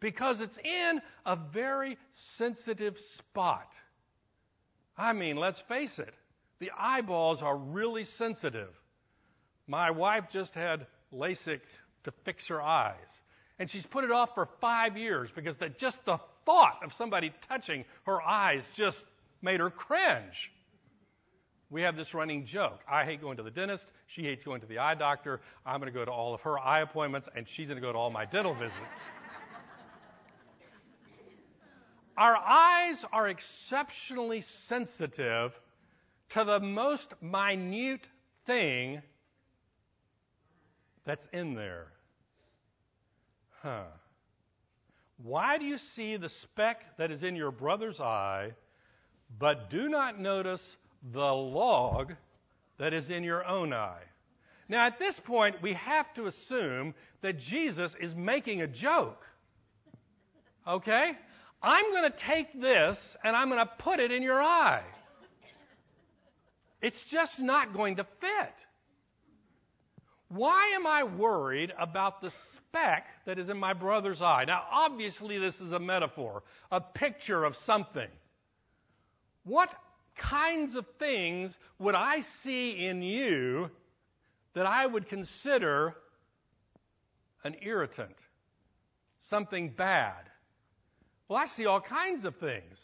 Because 0.00 0.40
it's 0.40 0.58
in 0.58 1.00
a 1.24 1.36
very 1.36 1.98
sensitive 2.36 2.96
spot. 3.16 3.68
I 4.96 5.12
mean, 5.12 5.36
let's 5.36 5.60
face 5.62 5.98
it, 5.98 6.14
the 6.58 6.70
eyeballs 6.78 7.42
are 7.42 7.56
really 7.56 8.04
sensitive. 8.04 8.70
My 9.66 9.90
wife 9.90 10.24
just 10.30 10.54
had 10.54 10.86
LASIK 11.12 11.60
to 12.04 12.12
fix 12.24 12.48
her 12.48 12.62
eyes. 12.62 13.20
And 13.58 13.70
she's 13.70 13.86
put 13.86 14.04
it 14.04 14.10
off 14.10 14.34
for 14.34 14.48
five 14.60 14.96
years 14.96 15.30
because 15.34 15.56
the, 15.56 15.70
just 15.70 16.04
the 16.04 16.18
thought 16.44 16.80
of 16.84 16.92
somebody 16.94 17.32
touching 17.48 17.84
her 18.04 18.20
eyes 18.22 18.62
just 18.74 19.04
made 19.42 19.60
her 19.60 19.70
cringe. 19.70 20.52
We 21.68 21.82
have 21.82 21.96
this 21.96 22.14
running 22.14 22.46
joke. 22.46 22.80
I 22.88 23.04
hate 23.04 23.20
going 23.20 23.38
to 23.38 23.42
the 23.42 23.50
dentist. 23.50 23.90
She 24.06 24.22
hates 24.22 24.44
going 24.44 24.60
to 24.60 24.66
the 24.66 24.78
eye 24.78 24.94
doctor. 24.94 25.40
I'm 25.64 25.80
going 25.80 25.92
to 25.92 25.98
go 25.98 26.04
to 26.04 26.12
all 26.12 26.32
of 26.32 26.40
her 26.42 26.58
eye 26.58 26.80
appointments, 26.80 27.28
and 27.34 27.48
she's 27.48 27.66
going 27.66 27.80
to 27.80 27.82
go 27.84 27.92
to 27.92 27.98
all 27.98 28.10
my 28.10 28.24
dental 28.24 28.54
visits. 28.54 28.76
Our 32.16 32.36
eyes 32.36 33.04
are 33.12 33.28
exceptionally 33.28 34.42
sensitive 34.68 35.52
to 36.30 36.44
the 36.44 36.60
most 36.60 37.12
minute 37.20 38.08
thing 38.46 39.02
that's 41.06 41.26
in 41.32 41.54
there. 41.54 41.86
Huh. 43.62 43.84
Why 45.22 45.56
do 45.56 45.64
you 45.64 45.78
see 45.78 46.18
the 46.18 46.28
speck 46.28 46.98
that 46.98 47.10
is 47.10 47.22
in 47.22 47.36
your 47.36 47.50
brother's 47.50 48.00
eye? 48.00 48.52
but 49.38 49.70
do 49.70 49.88
not 49.88 50.18
notice 50.18 50.76
the 51.12 51.32
log 51.32 52.14
that 52.78 52.92
is 52.92 53.10
in 53.10 53.24
your 53.24 53.44
own 53.44 53.72
eye. 53.72 54.02
Now, 54.68 54.86
at 54.86 54.98
this 54.98 55.18
point, 55.20 55.62
we 55.62 55.74
have 55.74 56.12
to 56.14 56.26
assume 56.26 56.94
that 57.22 57.38
Jesus 57.38 57.94
is 58.00 58.14
making 58.14 58.62
a 58.62 58.66
joke. 58.66 59.24
Okay? 60.66 61.12
I'm 61.62 61.92
going 61.92 62.10
to 62.10 62.16
take 62.16 62.60
this 62.60 63.16
and 63.22 63.36
I'm 63.36 63.48
going 63.48 63.64
to 63.64 63.72
put 63.78 64.00
it 64.00 64.10
in 64.10 64.22
your 64.22 64.40
eye. 64.40 64.82
It's 66.82 67.02
just 67.04 67.40
not 67.40 67.72
going 67.72 67.96
to 67.96 68.04
fit. 68.20 68.54
Why 70.28 70.72
am 70.74 70.86
I 70.86 71.04
worried 71.04 71.72
about 71.78 72.20
the 72.20 72.32
speck 72.56 73.06
that 73.26 73.38
is 73.38 73.48
in 73.48 73.58
my 73.58 73.74
brother's 73.74 74.20
eye? 74.20 74.44
Now, 74.44 74.64
obviously, 74.70 75.38
this 75.38 75.54
is 75.60 75.72
a 75.72 75.78
metaphor, 75.78 76.42
a 76.70 76.80
picture 76.80 77.44
of 77.44 77.54
something. 77.64 78.08
What 79.44 79.70
kinds 80.16 80.74
of 80.74 80.84
things 80.98 81.56
would 81.78 81.94
I 81.94 82.22
see 82.42 82.86
in 82.86 83.02
you 83.02 83.70
that 84.54 84.66
I 84.66 84.84
would 84.84 85.08
consider 85.08 85.94
an 87.44 87.54
irritant, 87.62 88.16
something 89.28 89.68
bad? 89.68 90.22
Well, 91.28 91.38
I 91.38 91.46
see 91.46 91.66
all 91.66 91.80
kinds 91.80 92.24
of 92.24 92.36
things. 92.36 92.78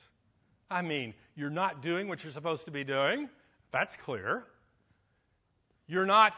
I 0.70 0.82
mean, 0.82 1.14
you're 1.34 1.50
not 1.50 1.82
doing 1.82 2.06
what 2.06 2.22
you're 2.22 2.32
supposed 2.32 2.66
to 2.66 2.70
be 2.70 2.84
doing. 2.84 3.28
That's 3.72 3.94
clear. 4.04 4.44
You're 5.88 6.06
not 6.06 6.32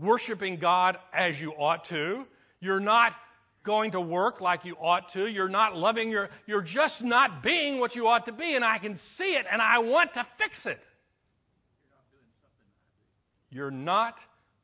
worshiping 0.00 0.56
God 0.56 0.96
as 1.12 1.40
you 1.40 1.52
ought 1.52 1.84
to. 1.86 2.24
You're 2.60 2.80
not 2.80 3.14
going 3.62 3.92
to 3.92 4.00
work 4.00 4.40
like 4.40 4.64
you 4.64 4.74
ought 4.80 5.12
to. 5.12 5.26
You're 5.26 5.48
not 5.48 5.76
loving 5.76 6.10
your, 6.10 6.30
you're 6.46 6.62
just 6.62 7.02
not 7.02 7.42
being 7.42 7.78
what 7.78 7.94
you 7.94 8.06
ought 8.08 8.26
to 8.26 8.32
be, 8.32 8.54
and 8.54 8.64
I 8.64 8.78
can 8.78 8.98
see 9.18 9.34
it, 9.34 9.46
and 9.50 9.60
I 9.60 9.80
want 9.80 10.14
to 10.14 10.26
fix 10.38 10.66
it. 10.66 10.80
You're 13.50 13.70
not 13.70 14.18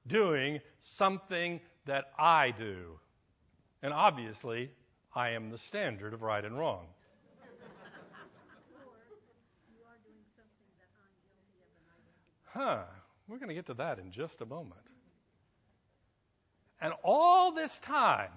doing 0.07 0.61
something 0.97 1.61
that 1.87 2.05
I 2.19 2.53
do. 2.57 2.99
And 3.83 3.93
obviously, 3.93 4.71
I 5.15 5.31
am 5.31 5.51
the 5.51 5.59
standard 5.59 6.15
of 6.15 6.23
right 6.23 6.45
and 6.45 6.59
wrong. 6.59 6.87
Huh. 12.45 12.85
We're 13.29 13.37
going 13.37 13.49
to 13.49 13.55
get 13.55 13.67
to 13.67 13.75
that 13.75 13.99
in 13.99 14.13
just 14.13 14.41
a 14.41 14.47
moment. 14.47 14.86
And 16.81 16.93
all 17.03 17.53
this 17.53 17.71
time, 17.85 18.31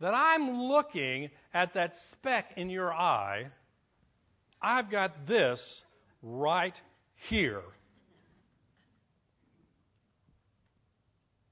that 0.00 0.14
I'm 0.14 0.62
looking 0.62 1.30
at 1.52 1.74
that 1.74 1.94
speck 2.10 2.52
in 2.56 2.70
your 2.70 2.92
eye, 2.92 3.48
I've 4.60 4.90
got 4.90 5.26
this 5.26 5.82
right 6.22 6.74
here. 7.28 7.62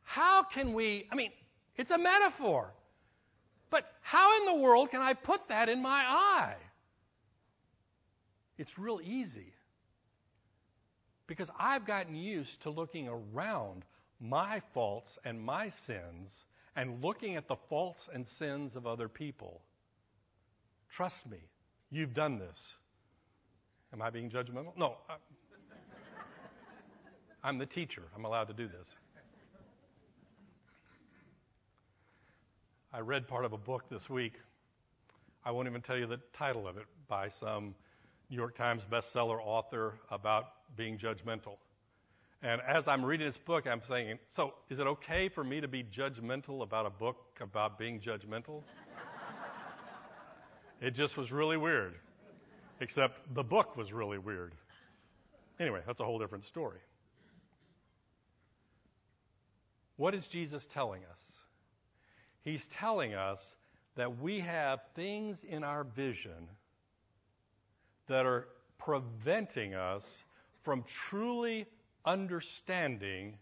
How 0.02 0.42
can 0.42 0.72
we, 0.72 1.06
I 1.12 1.14
mean, 1.14 1.30
it's 1.76 1.90
a 1.90 1.98
metaphor, 1.98 2.72
but 3.70 3.84
how 4.00 4.38
in 4.40 4.46
the 4.46 4.62
world 4.62 4.90
can 4.90 5.02
I 5.02 5.12
put 5.12 5.48
that 5.48 5.68
in 5.68 5.82
my 5.82 6.02
eye? 6.06 6.56
It's 8.56 8.78
real 8.78 9.00
easy. 9.02 9.52
Because 11.26 11.50
I've 11.58 11.86
gotten 11.86 12.14
used 12.14 12.62
to 12.62 12.70
looking 12.70 13.08
around 13.08 13.84
my 14.20 14.62
faults 14.74 15.18
and 15.24 15.40
my 15.40 15.70
sins 15.86 16.32
and 16.76 17.02
looking 17.02 17.36
at 17.36 17.48
the 17.48 17.56
faults 17.68 18.08
and 18.12 18.26
sins 18.38 18.76
of 18.76 18.86
other 18.86 19.08
people. 19.08 19.60
Trust 20.90 21.26
me, 21.28 21.38
you've 21.90 22.14
done 22.14 22.38
this. 22.38 22.76
Am 23.92 24.02
I 24.02 24.10
being 24.10 24.30
judgmental? 24.30 24.76
No. 24.76 24.96
I'm 27.42 27.58
the 27.58 27.66
teacher. 27.66 28.02
I'm 28.14 28.24
allowed 28.24 28.48
to 28.48 28.54
do 28.54 28.66
this. 28.66 28.88
I 32.92 33.00
read 33.00 33.28
part 33.28 33.44
of 33.44 33.52
a 33.52 33.58
book 33.58 33.84
this 33.90 34.08
week. 34.08 34.34
I 35.44 35.50
won't 35.50 35.68
even 35.68 35.82
tell 35.82 35.96
you 35.96 36.06
the 36.06 36.20
title 36.32 36.66
of 36.66 36.76
it 36.78 36.86
by 37.06 37.28
some 37.28 37.74
New 38.30 38.36
York 38.36 38.56
Times 38.56 38.82
bestseller 38.90 39.38
author 39.42 39.94
about 40.10 40.46
being 40.76 40.98
judgmental. 40.98 41.56
And 42.42 42.60
as 42.66 42.86
I'm 42.86 43.04
reading 43.04 43.26
this 43.26 43.36
book, 43.36 43.66
I'm 43.66 43.82
saying, 43.88 44.18
so 44.28 44.54
is 44.70 44.78
it 44.78 44.86
okay 44.86 45.28
for 45.28 45.42
me 45.42 45.60
to 45.60 45.66
be 45.66 45.82
judgmental 45.82 46.62
about 46.62 46.86
a 46.86 46.90
book 46.90 47.16
about 47.40 47.78
being 47.78 48.00
judgmental? 48.00 48.62
it 50.80 50.94
just 50.94 51.16
was 51.16 51.32
really 51.32 51.56
weird. 51.56 51.94
Except 52.80 53.34
the 53.34 53.42
book 53.42 53.76
was 53.76 53.92
really 53.92 54.18
weird. 54.18 54.54
Anyway, 55.58 55.80
that's 55.84 55.98
a 55.98 56.04
whole 56.04 56.20
different 56.20 56.44
story. 56.44 56.78
What 59.96 60.14
is 60.14 60.24
Jesus 60.28 60.64
telling 60.72 61.02
us? 61.10 61.20
He's 62.44 62.64
telling 62.78 63.14
us 63.14 63.40
that 63.96 64.20
we 64.20 64.38
have 64.38 64.78
things 64.94 65.38
in 65.42 65.64
our 65.64 65.82
vision 65.82 66.48
that 68.06 68.24
are 68.24 68.46
preventing 68.78 69.74
us 69.74 70.04
from 70.62 70.84
truly 71.10 71.66
understanding 72.04 73.38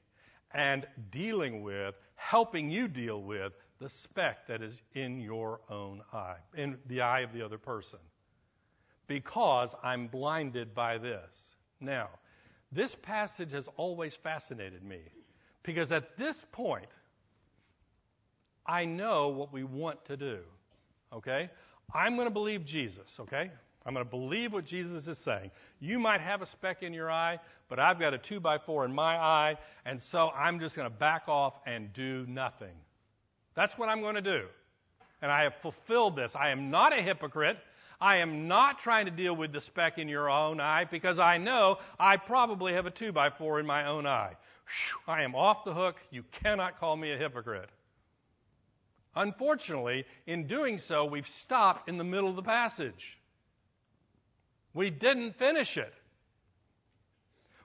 and 0.53 0.87
dealing 1.11 1.63
with, 1.63 1.95
helping 2.15 2.71
you 2.71 2.89
deal 2.89 3.23
with 3.23 3.53
the 3.79 3.89
speck 3.89 4.47
that 4.49 4.63
is 4.63 4.79
in 4.95 5.21
your 5.21 5.61
own 5.69 6.03
eye, 6.13 6.37
in 6.57 6.79
the 6.87 7.03
eye 7.03 7.21
of 7.21 7.33
the 7.33 7.43
other 7.43 7.59
person. 7.59 7.99
Because 9.07 9.71
I'm 9.83 10.09
blinded 10.09 10.75
by 10.75 10.99
this. 10.99 11.31
Now, 11.81 12.09
this 12.73 12.95
passage 13.03 13.53
has 13.53 13.69
always 13.77 14.17
fascinated 14.23 14.83
me 14.83 15.01
because 15.63 15.93
at 15.93 16.17
this 16.17 16.45
point, 16.53 16.89
I 18.67 18.85
know 18.85 19.29
what 19.29 19.53
we 19.53 19.63
want 19.63 20.05
to 20.07 20.17
do. 20.17 20.41
Okay? 21.13 21.51
I'm 21.95 22.17
going 22.17 22.27
to 22.27 22.33
believe 22.33 22.65
Jesus, 22.65 23.09
okay? 23.21 23.51
I'm 23.87 23.95
going 23.95 24.05
to 24.05 24.11
believe 24.11 24.53
what 24.53 24.65
Jesus 24.65 25.07
is 25.07 25.17
saying. 25.19 25.53
You 25.79 26.01
might 26.01 26.21
have 26.21 26.43
a 26.43 26.47
speck 26.47 26.83
in 26.83 26.93
your 26.93 27.09
eye, 27.09 27.39
but 27.69 27.79
I've 27.79 28.01
got 28.01 28.15
a 28.15 28.19
two 28.19 28.41
by 28.41 28.59
four 28.59 28.85
in 28.85 28.93
my 28.93 29.17
eye, 29.17 29.59
and 29.85 30.03
so 30.03 30.29
I'm 30.31 30.59
just 30.59 30.75
going 30.75 30.91
to 30.91 30.95
back 30.95 31.29
off 31.29 31.55
and 31.67 31.93
do 31.93 32.27
nothing. 32.29 32.75
That's 33.55 33.79
what 33.79 33.89
I'm 33.89 34.01
going 34.01 34.17
to 34.17 34.23
do. 34.23 34.47
And 35.23 35.31
I 35.31 35.45
have 35.45 35.55
fulfilled 35.63 36.17
this. 36.17 36.33
I 36.35 36.51
am 36.51 36.71
not 36.71 36.93
a 36.93 37.01
hypocrite. 37.01 37.59
I 38.01 38.19
am 38.19 38.49
not 38.49 38.81
trying 38.81 39.07
to 39.07 39.13
deal 39.13 39.35
with 39.35 39.53
the 39.53 39.61
speck 39.61 39.99
in 39.99 40.09
your 40.09 40.29
own 40.29 40.61
eye 40.61 40.85
because 40.91 41.21
I 41.21 41.39
know 41.39 41.79
I 41.99 42.17
probably 42.17 42.75
have 42.75 42.87
a 42.87 42.91
two 42.91 43.13
by 43.13 43.31
four 43.31 43.61
in 43.61 43.67
my 43.67 43.87
own 43.87 44.05
eye. 44.05 44.35
Whew, 44.67 45.15
I 45.15 45.23
am 45.23 45.37
off 45.37 45.65
the 45.65 45.73
hook. 45.73 45.97
You 46.11 46.25
cannot 46.43 46.81
call 46.81 46.97
me 46.97 47.13
a 47.13 47.17
hypocrite. 47.17 47.71
Unfortunately, 49.15 50.05
in 50.27 50.47
doing 50.49 50.79
so, 50.79 51.07
we've 51.07 51.29
stopped 51.29 51.89
in 51.89 51.97
the 51.97 52.05
middle 52.05 52.29
of 52.29 52.37
the 52.37 52.43
passage. 52.43 53.17
We 54.77 54.91
didn't 54.91 55.39
finish 55.39 55.79
it. 55.79 55.93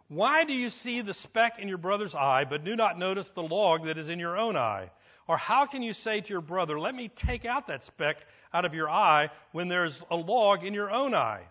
Why 0.08 0.46
do 0.46 0.53
you 0.53 0.70
see 0.70 1.01
the 1.01 1.13
speck 1.13 1.60
in 1.60 1.68
your 1.68 1.77
brother's 1.77 2.15
eye, 2.15 2.46
but 2.50 2.63
do 2.63 2.77
not 2.77 2.98
notice 2.98 3.30
the 3.36 3.44
log 3.44 3.86
that 3.86 3.98
is 3.98 4.08
in 4.08 4.18
your 4.18 4.38
own 4.38 4.56
eye? 4.56 4.89
Or 5.27 5.36
how 5.36 5.65
can 5.65 5.82
you 5.84 5.91
say 5.91 6.22
to 6.22 6.30
your 6.30 6.41
brother, 6.41 6.80
Let 6.80 6.96
me 6.96 7.10
take 7.13 7.44
out 7.44 7.68
that 7.68 7.84
speck 7.84 8.15
out 8.53 8.63
of 8.63 8.74
your 8.74 8.89
eye 8.89 9.30
when 9.51 9.68
there's 9.68 10.01
a 10.10 10.15
log 10.15 10.63
in 10.63 10.74
your 10.74 10.89
own 10.89 11.13
eye? 11.13 11.43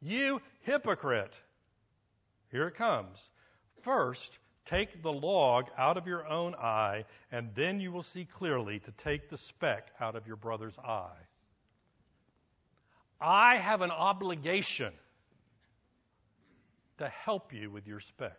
You 0.00 0.42
hypocrite. 0.62 1.34
Here 2.50 2.66
it 2.66 2.74
comes. 2.74 3.30
First, 3.84 4.38
take 4.64 5.00
the 5.00 5.12
log 5.12 5.66
out 5.78 5.96
of 5.96 6.08
your 6.08 6.26
own 6.26 6.56
eye, 6.56 7.04
and 7.30 7.50
then 7.54 7.78
you 7.78 7.92
will 7.92 8.02
see 8.02 8.24
clearly 8.24 8.80
to 8.80 8.90
take 8.90 9.30
the 9.30 9.38
speck 9.38 9.88
out 10.00 10.16
of 10.16 10.26
your 10.26 10.36
brother's 10.36 10.78
eye. 10.78 11.18
I 13.22 13.56
have 13.56 13.82
an 13.82 13.90
obligation 13.90 14.92
to 16.98 17.08
help 17.08 17.52
you 17.52 17.70
with 17.70 17.86
your 17.86 18.00
speck. 18.00 18.36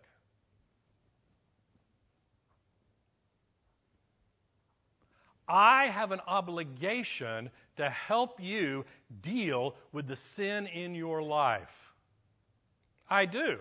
I 5.47 5.87
have 5.87 6.11
an 6.11 6.21
obligation 6.25 7.49
to 7.77 7.89
help 7.89 8.39
you 8.41 8.85
deal 9.21 9.75
with 9.91 10.07
the 10.07 10.15
sin 10.35 10.67
in 10.67 10.95
your 10.95 11.21
life. 11.21 11.93
I 13.09 13.25
do. 13.25 13.57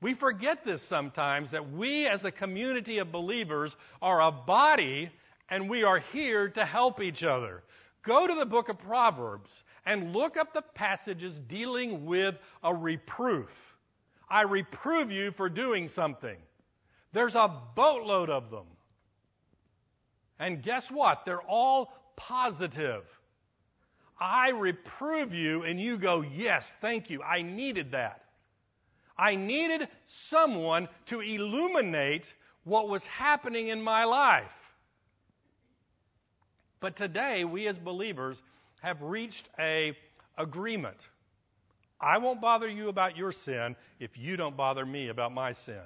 We 0.00 0.14
forget 0.14 0.64
this 0.64 0.82
sometimes 0.82 1.52
that 1.52 1.70
we 1.70 2.06
as 2.06 2.24
a 2.24 2.30
community 2.30 2.98
of 2.98 3.12
believers 3.12 3.74
are 4.02 4.20
a 4.20 4.32
body 4.32 5.10
and 5.48 5.68
we 5.68 5.84
are 5.84 5.98
here 6.12 6.48
to 6.48 6.64
help 6.64 7.00
each 7.00 7.22
other. 7.22 7.62
Go 8.04 8.26
to 8.26 8.34
the 8.34 8.46
book 8.46 8.68
of 8.68 8.78
Proverbs 8.78 9.50
and 9.86 10.12
look 10.12 10.36
up 10.36 10.52
the 10.52 10.62
passages 10.74 11.38
dealing 11.48 12.04
with 12.04 12.34
a 12.62 12.74
reproof. 12.74 13.50
I 14.28 14.42
reprove 14.42 15.10
you 15.10 15.32
for 15.32 15.48
doing 15.48 15.88
something. 15.88 16.36
There's 17.12 17.34
a 17.34 17.62
boatload 17.74 18.28
of 18.28 18.50
them. 18.50 18.66
And 20.38 20.62
guess 20.62 20.90
what? 20.90 21.24
They're 21.24 21.40
all 21.40 21.92
positive. 22.16 23.04
I 24.20 24.50
reprove 24.50 25.32
you, 25.32 25.62
and 25.62 25.80
you 25.80 25.98
go, 25.98 26.22
Yes, 26.22 26.64
thank 26.80 27.10
you. 27.10 27.22
I 27.22 27.42
needed 27.42 27.92
that. 27.92 28.22
I 29.16 29.36
needed 29.36 29.88
someone 30.28 30.88
to 31.06 31.20
illuminate 31.20 32.26
what 32.64 32.88
was 32.88 33.04
happening 33.04 33.68
in 33.68 33.82
my 33.82 34.04
life. 34.04 34.50
But 36.84 36.96
today, 36.96 37.46
we 37.46 37.66
as 37.66 37.78
believers 37.78 38.36
have 38.82 39.00
reached 39.00 39.48
a 39.58 39.96
agreement. 40.36 40.98
I 41.98 42.18
won't 42.18 42.42
bother 42.42 42.68
you 42.68 42.90
about 42.90 43.16
your 43.16 43.32
sin 43.32 43.74
if 43.98 44.18
you 44.18 44.36
don't 44.36 44.54
bother 44.54 44.84
me 44.84 45.08
about 45.08 45.32
my 45.32 45.54
sin. 45.54 45.80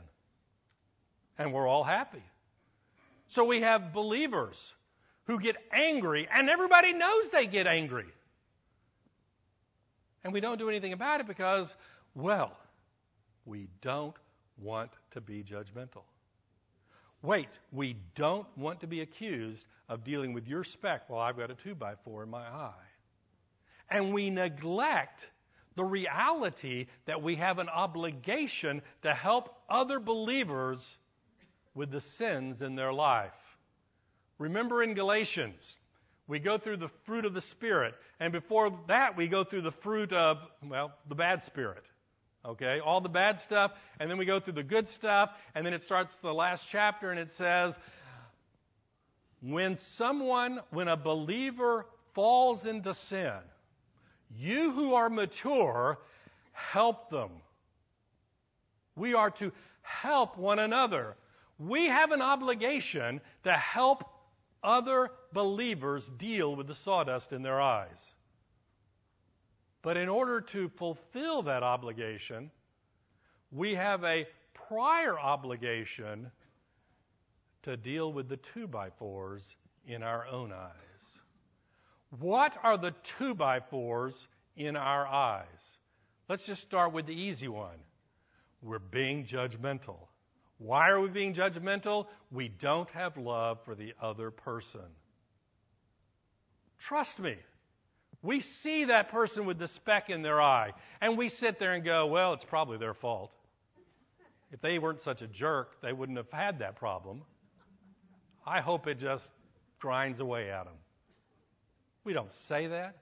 And 1.38 1.52
we're 1.52 1.68
all 1.68 1.84
happy. 1.84 2.24
So 3.28 3.44
we 3.44 3.60
have 3.60 3.92
believers 3.92 4.72
who 5.28 5.38
get 5.38 5.54
angry, 5.72 6.26
and 6.34 6.50
everybody 6.50 6.92
knows 6.92 7.30
they 7.30 7.46
get 7.46 7.68
angry. 7.68 8.08
And 10.24 10.32
we 10.32 10.40
don't 10.40 10.58
do 10.58 10.68
anything 10.68 10.94
about 10.94 11.20
it 11.20 11.28
because, 11.28 11.72
well, 12.16 12.58
we 13.46 13.68
don't 13.82 14.16
want 14.60 14.90
to 15.12 15.20
be 15.20 15.44
judgmental. 15.44 16.02
Wait, 17.22 17.48
we 17.72 17.96
don't 18.14 18.46
want 18.56 18.80
to 18.80 18.86
be 18.86 19.00
accused 19.00 19.66
of 19.88 20.04
dealing 20.04 20.32
with 20.32 20.46
your 20.46 20.62
speck 20.62 21.08
while 21.08 21.20
I've 21.20 21.36
got 21.36 21.50
a 21.50 21.54
2 21.54 21.74
by 21.74 21.94
4 22.04 22.22
in 22.22 22.30
my 22.30 22.46
eye. 22.46 22.72
And 23.90 24.12
we 24.12 24.30
neglect 24.30 25.28
the 25.74 25.84
reality 25.84 26.86
that 27.06 27.22
we 27.22 27.36
have 27.36 27.58
an 27.58 27.68
obligation 27.68 28.82
to 29.02 29.14
help 29.14 29.54
other 29.68 29.98
believers 29.98 30.98
with 31.74 31.90
the 31.90 32.00
sins 32.00 32.62
in 32.62 32.76
their 32.76 32.92
life. 32.92 33.32
Remember 34.38 34.82
in 34.82 34.94
Galatians, 34.94 35.76
we 36.28 36.38
go 36.38 36.58
through 36.58 36.76
the 36.76 36.90
fruit 37.06 37.24
of 37.24 37.34
the 37.34 37.40
Spirit, 37.40 37.94
and 38.20 38.32
before 38.32 38.76
that, 38.88 39.16
we 39.16 39.28
go 39.28 39.44
through 39.44 39.62
the 39.62 39.72
fruit 39.72 40.12
of, 40.12 40.38
well, 40.68 40.92
the 41.08 41.14
bad 41.14 41.42
spirit. 41.42 41.84
Okay? 42.44 42.80
All 42.80 43.00
the 43.00 43.08
bad 43.08 43.40
stuff, 43.40 43.72
and 43.98 44.10
then 44.10 44.18
we 44.18 44.24
go 44.24 44.40
through 44.40 44.54
the 44.54 44.62
good 44.62 44.88
stuff, 44.88 45.30
and 45.54 45.66
then 45.66 45.74
it 45.74 45.82
starts 45.82 46.12
the 46.22 46.32
last 46.32 46.64
chapter 46.70 47.10
and 47.10 47.18
it 47.18 47.30
says, 47.32 47.74
when 49.40 49.76
someone, 49.96 50.60
when 50.70 50.88
a 50.88 50.96
believer 50.96 51.86
falls 52.14 52.64
into 52.64 52.94
sin, 52.94 53.38
you 54.36 54.72
who 54.72 54.94
are 54.94 55.08
mature, 55.08 55.98
help 56.52 57.10
them. 57.10 57.30
We 58.96 59.14
are 59.14 59.30
to 59.30 59.52
help 59.82 60.36
one 60.36 60.58
another. 60.58 61.14
We 61.58 61.86
have 61.86 62.12
an 62.12 62.20
obligation 62.20 63.20
to 63.44 63.52
help 63.52 64.04
other 64.62 65.10
believers 65.32 66.08
deal 66.18 66.56
with 66.56 66.66
the 66.66 66.74
sawdust 66.74 67.32
in 67.32 67.42
their 67.42 67.60
eyes. 67.60 67.98
But 69.88 69.96
in 69.96 70.10
order 70.10 70.42
to 70.52 70.68
fulfill 70.76 71.44
that 71.44 71.62
obligation, 71.62 72.50
we 73.50 73.74
have 73.74 74.04
a 74.04 74.26
prior 74.52 75.18
obligation 75.18 76.30
to 77.62 77.74
deal 77.74 78.12
with 78.12 78.28
the 78.28 78.36
two 78.36 78.66
by 78.66 78.90
fours 78.98 79.42
in 79.86 80.02
our 80.02 80.26
own 80.26 80.52
eyes. 80.52 81.04
What 82.18 82.52
are 82.62 82.76
the 82.76 82.94
two 83.16 83.32
by 83.32 83.60
fours 83.60 84.28
in 84.56 84.76
our 84.76 85.06
eyes? 85.06 85.46
Let's 86.28 86.44
just 86.44 86.60
start 86.60 86.92
with 86.92 87.06
the 87.06 87.18
easy 87.18 87.48
one. 87.48 87.78
We're 88.60 88.80
being 88.80 89.24
judgmental. 89.24 90.00
Why 90.58 90.90
are 90.90 91.00
we 91.00 91.08
being 91.08 91.34
judgmental? 91.34 92.08
We 92.30 92.48
don't 92.48 92.90
have 92.90 93.16
love 93.16 93.60
for 93.64 93.74
the 93.74 93.94
other 94.02 94.30
person. 94.30 94.84
Trust 96.78 97.18
me. 97.20 97.36
We 98.22 98.40
see 98.40 98.84
that 98.86 99.10
person 99.10 99.46
with 99.46 99.58
the 99.58 99.68
speck 99.68 100.10
in 100.10 100.22
their 100.22 100.40
eye, 100.40 100.72
and 101.00 101.16
we 101.16 101.28
sit 101.28 101.58
there 101.58 101.72
and 101.72 101.84
go, 101.84 102.06
well, 102.06 102.32
it's 102.32 102.44
probably 102.44 102.78
their 102.78 102.94
fault. 102.94 103.30
If 104.50 104.60
they 104.60 104.78
weren't 104.78 105.02
such 105.02 105.22
a 105.22 105.26
jerk, 105.26 105.80
they 105.82 105.92
wouldn't 105.92 106.18
have 106.18 106.30
had 106.30 106.58
that 106.60 106.76
problem. 106.76 107.22
I 108.46 108.60
hope 108.60 108.86
it 108.86 108.98
just 108.98 109.30
grinds 109.78 110.20
away 110.20 110.50
at 110.50 110.64
them. 110.64 110.74
We 112.02 112.12
don't 112.12 112.32
say 112.48 112.66
that. 112.68 112.96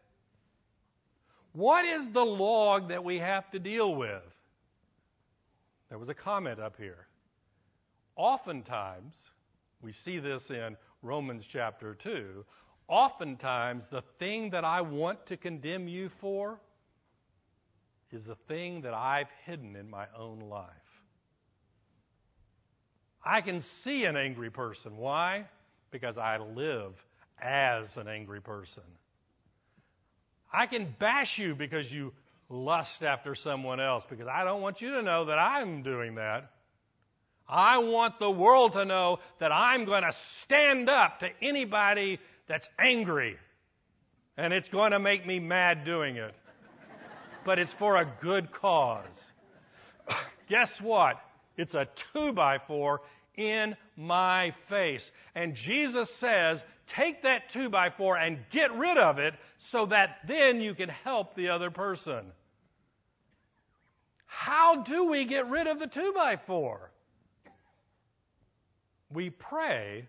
What 1.53 1.85
is 1.87 2.09
the 2.13 2.25
log 2.25 2.89
that 2.89 3.03
we 3.03 3.19
have 3.19 3.51
to 3.53 3.59
deal 3.59 3.95
with? 3.95 4.23
There 5.89 5.99
was 5.99 6.09
a 6.09 6.15
comment 6.15 6.61
up 6.61 6.77
here. 6.77 7.07
Oftentimes, 8.17 9.15
we 9.81 9.93
see 9.93 10.19
this 10.19 10.51
in 10.51 10.77
Romans 11.03 11.47
chapter 11.47 11.95
2. 11.95 12.45
Oftentimes, 12.88 13.85
the 13.90 14.03
thing 14.18 14.51
that 14.51 14.64
I 14.64 14.83
want 14.83 15.27
to 15.27 15.37
condemn 15.37 15.88
you 15.88 16.09
for 16.20 16.61
is 18.12 18.25
the 18.25 18.37
thing 18.49 18.83
that 18.83 18.94
I've 18.94 19.29
hidden 19.44 19.75
in 19.75 19.90
my 19.90 20.07
own 20.16 20.40
life. 20.40 20.70
I 23.25 23.40
can 23.40 23.61
see 23.83 24.05
an 24.05 24.16
angry 24.16 24.51
person. 24.51 24.96
Why? 24.96 25.46
Because 25.90 26.16
I 26.16 26.38
live 26.38 26.94
as 27.42 27.96
an 27.96 28.07
angry 28.07 28.40
person. 28.40 28.85
I 30.53 30.66
can 30.66 30.94
bash 30.99 31.38
you 31.38 31.57
because 31.57 31.90
you 31.90 32.12
lust 32.49 33.03
after 33.03 33.35
someone 33.35 33.81
else 33.81 34.05
because 34.09 34.29
I 34.29 34.44
don't 34.44 34.62
want 34.62 34.81
you 34.81 34.92
to 34.92 35.03
know 35.03 35.25
that 35.25 35.38
I'm 35.38 35.83
doing 35.83 36.14
that. 36.14 36.51
I 37.49 37.79
want 37.79 38.19
the 38.19 38.31
world 38.31 38.73
to 38.73 38.85
know 38.85 39.21
that 39.39 39.53
I'm 39.53 39.85
going 39.85 40.03
to 40.03 40.13
stand 40.43 40.89
up 40.89 41.21
to 41.21 41.31
anybody 41.41 42.19
that's 42.49 42.69
angry. 42.79 43.37
And 44.37 44.53
it's 44.53 44.69
going 44.69 44.91
to 44.91 44.99
make 44.99 45.27
me 45.27 45.39
mad 45.39 45.85
doing 45.85 46.17
it. 46.17 46.35
but 47.45 47.59
it's 47.59 47.73
for 47.75 47.97
a 47.97 48.13
good 48.21 48.51
cause. 48.53 49.05
Guess 50.49 50.81
what? 50.81 51.17
It's 51.57 51.75
a 51.75 51.89
two 52.13 52.33
by 52.33 52.59
four 52.67 53.01
in 53.37 53.77
my 53.97 54.55
face. 54.69 55.09
And 55.35 55.55
Jesus 55.55 56.11
says, 56.19 56.63
take 56.97 57.23
that 57.23 57.51
two 57.53 57.69
by 57.69 57.91
four 57.91 58.17
and 58.17 58.39
get 58.51 58.73
rid 58.75 58.99
of 58.99 59.19
it 59.19 59.35
so 59.71 59.87
that 59.87 60.19
then 60.27 60.61
you 60.61 60.75
can 60.75 60.89
help 60.89 61.35
the 61.35 61.51
other 61.51 61.71
person. 61.71 62.27
How 64.27 64.83
do 64.83 65.07
we 65.11 65.25
get 65.25 65.49
rid 65.49 65.67
of 65.67 65.79
the 65.79 65.87
two 65.87 66.13
by 66.15 66.39
four? 66.47 66.91
We 69.11 69.31
pray 69.31 70.09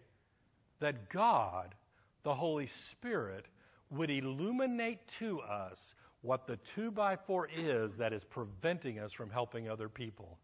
that 0.79 1.09
God, 1.09 1.75
the 2.23 2.33
Holy 2.33 2.67
Spirit, 2.67 3.45
would 3.89 4.09
illuminate 4.09 5.07
to 5.19 5.39
us 5.41 5.93
what 6.21 6.47
the 6.47 6.57
two 6.75 6.91
by 6.91 7.15
four 7.15 7.47
is 7.55 7.95
that 7.97 8.11
is 8.11 8.23
preventing 8.23 8.99
us 8.99 9.13
from 9.13 9.29
helping 9.29 9.69
other 9.69 9.87
people. 9.87 10.37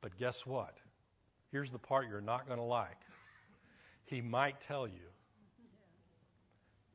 But 0.00 0.16
guess 0.18 0.44
what? 0.44 0.76
Here's 1.50 1.70
the 1.70 1.78
part 1.78 2.08
you're 2.08 2.20
not 2.20 2.46
going 2.46 2.58
to 2.58 2.64
like. 2.64 3.00
He 4.06 4.20
might 4.20 4.60
tell 4.60 4.86
you. 4.86 5.08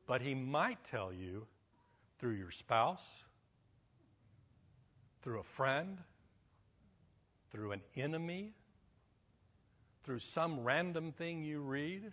But 0.06 0.20
he 0.20 0.34
might 0.34 0.78
tell 0.84 1.12
you 1.12 1.46
through 2.18 2.34
your 2.34 2.50
spouse, 2.50 3.06
through 5.22 5.40
a 5.40 5.44
friend, 5.44 5.98
through 7.50 7.72
an 7.72 7.82
enemy, 7.96 8.52
through 10.04 10.20
some 10.20 10.64
random 10.64 11.12
thing 11.12 11.42
you 11.42 11.60
read. 11.60 12.12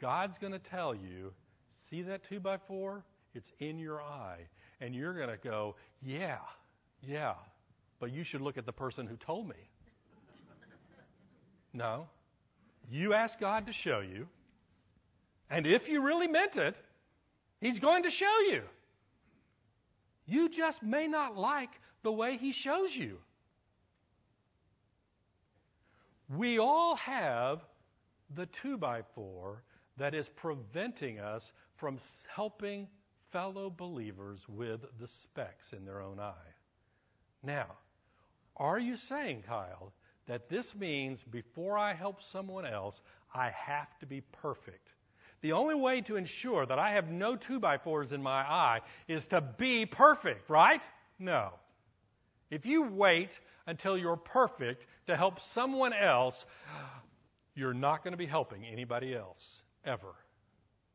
God's 0.00 0.38
going 0.38 0.52
to 0.52 0.58
tell 0.58 0.94
you, 0.94 1.32
see 1.90 2.02
that 2.02 2.24
two 2.28 2.40
by 2.40 2.58
four? 2.58 3.04
It's 3.34 3.50
in 3.58 3.78
your 3.78 4.02
eye. 4.02 4.40
And 4.80 4.94
you're 4.94 5.14
going 5.14 5.28
to 5.28 5.36
go, 5.36 5.76
yeah, 6.02 6.38
yeah, 7.02 7.34
but 8.00 8.12
you 8.12 8.24
should 8.24 8.40
look 8.40 8.58
at 8.58 8.66
the 8.66 8.72
person 8.72 9.06
who 9.06 9.16
told 9.16 9.48
me. 9.48 9.54
No. 11.74 12.08
You 12.90 13.12
ask 13.12 13.38
God 13.38 13.66
to 13.66 13.72
show 13.74 14.00
you. 14.00 14.26
And 15.50 15.66
if 15.66 15.88
you 15.88 16.00
really 16.00 16.26
meant 16.26 16.56
it, 16.56 16.74
He's 17.60 17.78
going 17.78 18.04
to 18.04 18.10
show 18.10 18.40
you. 18.48 18.62
You 20.26 20.48
just 20.48 20.82
may 20.82 21.06
not 21.06 21.36
like 21.36 21.70
the 22.02 22.12
way 22.12 22.38
He 22.38 22.52
shows 22.52 22.94
you. 22.94 23.18
We 26.28 26.58
all 26.58 26.96
have 26.96 27.60
the 28.34 28.46
two 28.46 28.76
by 28.76 29.02
four 29.14 29.62
that 29.96 30.14
is 30.14 30.28
preventing 30.28 31.18
us 31.18 31.50
from 31.76 31.98
helping 32.34 32.88
fellow 33.32 33.70
believers 33.70 34.40
with 34.48 34.80
the 35.00 35.08
specks 35.08 35.72
in 35.72 35.84
their 35.84 36.00
own 36.00 36.20
eye. 36.20 36.54
Now, 37.42 37.76
are 38.56 38.78
you 38.78 38.96
saying, 38.96 39.44
Kyle, 39.46 39.92
that 40.26 40.48
this 40.48 40.74
means 40.74 41.22
before 41.30 41.78
I 41.78 41.94
help 41.94 42.22
someone 42.22 42.66
else, 42.66 43.00
I 43.34 43.50
have 43.50 43.98
to 44.00 44.06
be 44.06 44.20
perfect. 44.20 44.88
The 45.40 45.52
only 45.52 45.76
way 45.76 46.00
to 46.02 46.16
ensure 46.16 46.66
that 46.66 46.78
I 46.78 46.90
have 46.90 47.08
no 47.08 47.36
two 47.36 47.60
by 47.60 47.78
fours 47.78 48.12
in 48.12 48.22
my 48.22 48.42
eye 48.42 48.80
is 49.06 49.26
to 49.28 49.40
be 49.40 49.86
perfect, 49.86 50.50
right? 50.50 50.82
No. 51.18 51.52
If 52.50 52.66
you 52.66 52.82
wait 52.82 53.38
until 53.66 53.96
you're 53.96 54.16
perfect 54.16 54.86
to 55.08 55.16
help 55.16 55.40
someone 55.54 55.92
else, 55.92 56.44
you're 57.54 57.74
not 57.74 58.04
going 58.04 58.12
to 58.12 58.18
be 58.18 58.26
helping 58.26 58.64
anybody 58.64 59.14
else, 59.14 59.42
ever. 59.84 60.14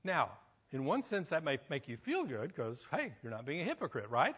Now, 0.04 0.32
in 0.72 0.86
one 0.86 1.04
sense, 1.04 1.30
that 1.30 1.44
may 1.44 1.60
make 1.70 1.88
you 1.88 1.98
feel 1.98 2.24
good 2.24 2.48
because, 2.48 2.82
hey, 2.92 3.14
you're 3.22 3.32
not 3.32 3.46
being 3.46 3.62
a 3.62 3.64
hypocrite, 3.64 4.10
right? 4.10 4.36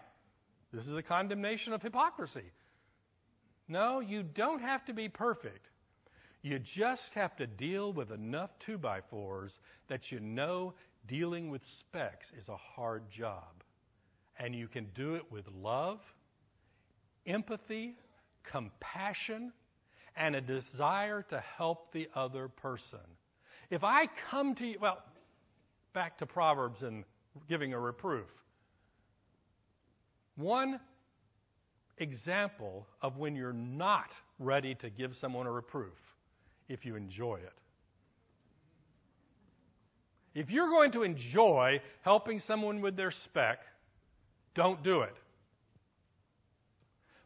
This 0.74 0.88
is 0.88 0.96
a 0.96 1.04
condemnation 1.04 1.72
of 1.74 1.82
hypocrisy. 1.82 2.52
No, 3.68 4.00
you 4.00 4.24
don't 4.24 4.62
have 4.62 4.84
to 4.86 4.94
be 4.94 5.10
perfect. 5.10 5.68
You 6.42 6.60
just 6.60 7.14
have 7.14 7.36
to 7.38 7.48
deal 7.48 7.92
with 7.92 8.12
enough 8.12 8.52
two 8.60 8.78
by 8.78 9.02
fours 9.10 9.58
that 9.88 10.12
you 10.12 10.20
know 10.20 10.74
dealing 11.08 11.50
with 11.50 11.62
specks 11.80 12.32
is 12.38 12.50
a 12.50 12.58
hard 12.58 13.10
job. 13.10 13.64
And 14.38 14.54
you 14.54 14.68
can 14.68 14.88
do 14.94 15.16
it 15.16 15.32
with 15.32 15.48
love, 15.48 16.00
empathy, 17.26 17.96
compassion, 18.44 19.54
and 20.18 20.36
a 20.36 20.42
desire 20.42 21.24
to 21.30 21.40
help 21.58 21.92
the 21.92 22.10
other 22.16 22.48
person. 22.48 23.00
If 23.70 23.84
I 23.84 24.08
come 24.30 24.56
to 24.56 24.66
you, 24.66 24.78
well, 24.80 25.04
back 25.94 26.18
to 26.20 26.26
Proverbs 26.26 26.84
and 26.84 27.04
giving 27.50 27.74
a 27.74 27.80
reproof. 27.80 28.28
One 30.36 30.80
example 31.98 32.88
of 33.02 33.18
when 33.18 33.36
you're 33.36 33.54
not 33.54 34.12
ready 34.40 34.76
to 34.76 34.90
give 34.90 35.16
someone 35.16 35.48
a 35.48 35.52
reproof 35.52 35.94
if 36.68 36.86
you 36.86 36.96
enjoy 36.96 37.36
it. 37.38 37.54
If 40.34 40.52
you're 40.52 40.70
going 40.70 40.92
to 40.92 41.04
enjoy 41.04 41.82
helping 42.02 42.40
someone 42.40 42.82
with 42.82 42.98
their 42.98 43.12
speck, 43.12 43.60
don't 44.54 44.84
do 44.84 45.02
it. 45.02 45.16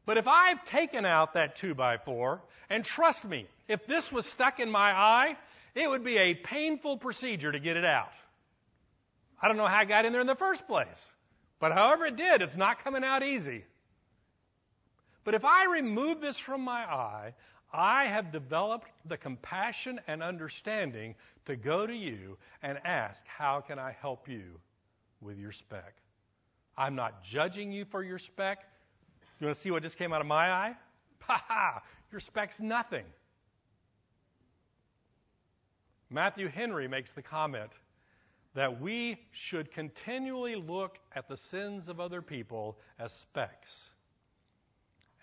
But 0.10 0.18
if 0.18 0.28
I've 0.28 0.66
taken 0.66 1.06
out 1.06 1.36
that 1.36 1.58
2 1.58 1.76
by 1.76 2.00
4 2.00 2.42
and 2.72 2.84
trust 2.84 3.24
me, 3.24 3.46
if 3.68 3.86
this 3.86 4.12
was 4.12 4.26
stuck 4.26 4.60
in 4.60 4.72
my 4.72 4.92
eye, 4.92 5.38
it 5.76 5.88
would 5.88 6.04
be 6.04 6.18
a 6.18 6.34
painful 6.34 6.98
procedure 6.98 7.52
to 7.52 7.60
get 7.60 7.78
it 7.78 7.86
out. 7.86 8.10
I 9.40 9.48
don't 9.48 9.56
know 9.56 9.68
how 9.68 9.84
it 9.84 9.88
got 9.88 10.06
in 10.06 10.12
there 10.12 10.22
in 10.22 10.26
the 10.26 10.34
first 10.34 10.66
place. 10.66 11.12
But 11.60 11.74
however 11.74 12.08
it 12.08 12.16
did, 12.16 12.42
it's 12.42 12.56
not 12.56 12.84
coming 12.84 13.04
out 13.04 13.22
easy. 13.22 13.64
But 15.26 15.36
if 15.36 15.46
I 15.46 15.66
remove 15.66 16.22
this 16.22 16.40
from 16.40 16.62
my 16.62 16.80
eye, 16.92 17.36
I 17.72 18.08
have 18.08 18.32
developed 18.32 18.88
the 19.06 19.18
compassion 19.18 20.00
and 20.08 20.24
understanding 20.24 21.14
to 21.46 21.56
go 21.56 21.86
to 21.86 21.96
you 21.96 22.40
and 22.64 22.80
ask, 22.84 23.24
How 23.28 23.62
can 23.62 23.78
I 23.78 23.96
help 24.02 24.28
you 24.28 24.60
with 25.22 25.38
your 25.38 25.52
speck? 25.52 25.94
I'm 26.76 26.96
not 26.96 27.22
judging 27.22 27.72
you 27.72 27.86
for 27.86 28.04
your 28.04 28.18
speck. 28.18 28.66
You 29.40 29.48
want 29.48 29.58
to 29.58 29.62
see 29.62 29.72
what 29.72 29.84
just 29.84 29.98
came 29.98 30.14
out 30.14 30.22
of 30.22 30.28
my 30.28 30.52
eye? 30.52 30.76
Ha 31.22 31.44
ha! 31.48 31.84
Your 32.12 32.22
speck's 32.22 32.60
nothing. 32.60 33.06
Matthew 36.10 36.48
Henry 36.48 36.88
makes 36.88 37.12
the 37.12 37.22
comment 37.22 37.70
that 38.56 38.82
we 38.82 39.20
should 39.32 39.72
continually 39.72 40.56
look 40.56 40.98
at 41.14 41.28
the 41.28 41.38
sins 41.38 41.88
of 41.88 42.00
other 42.00 42.24
people 42.24 42.80
as 42.98 43.12
specks 43.12 43.90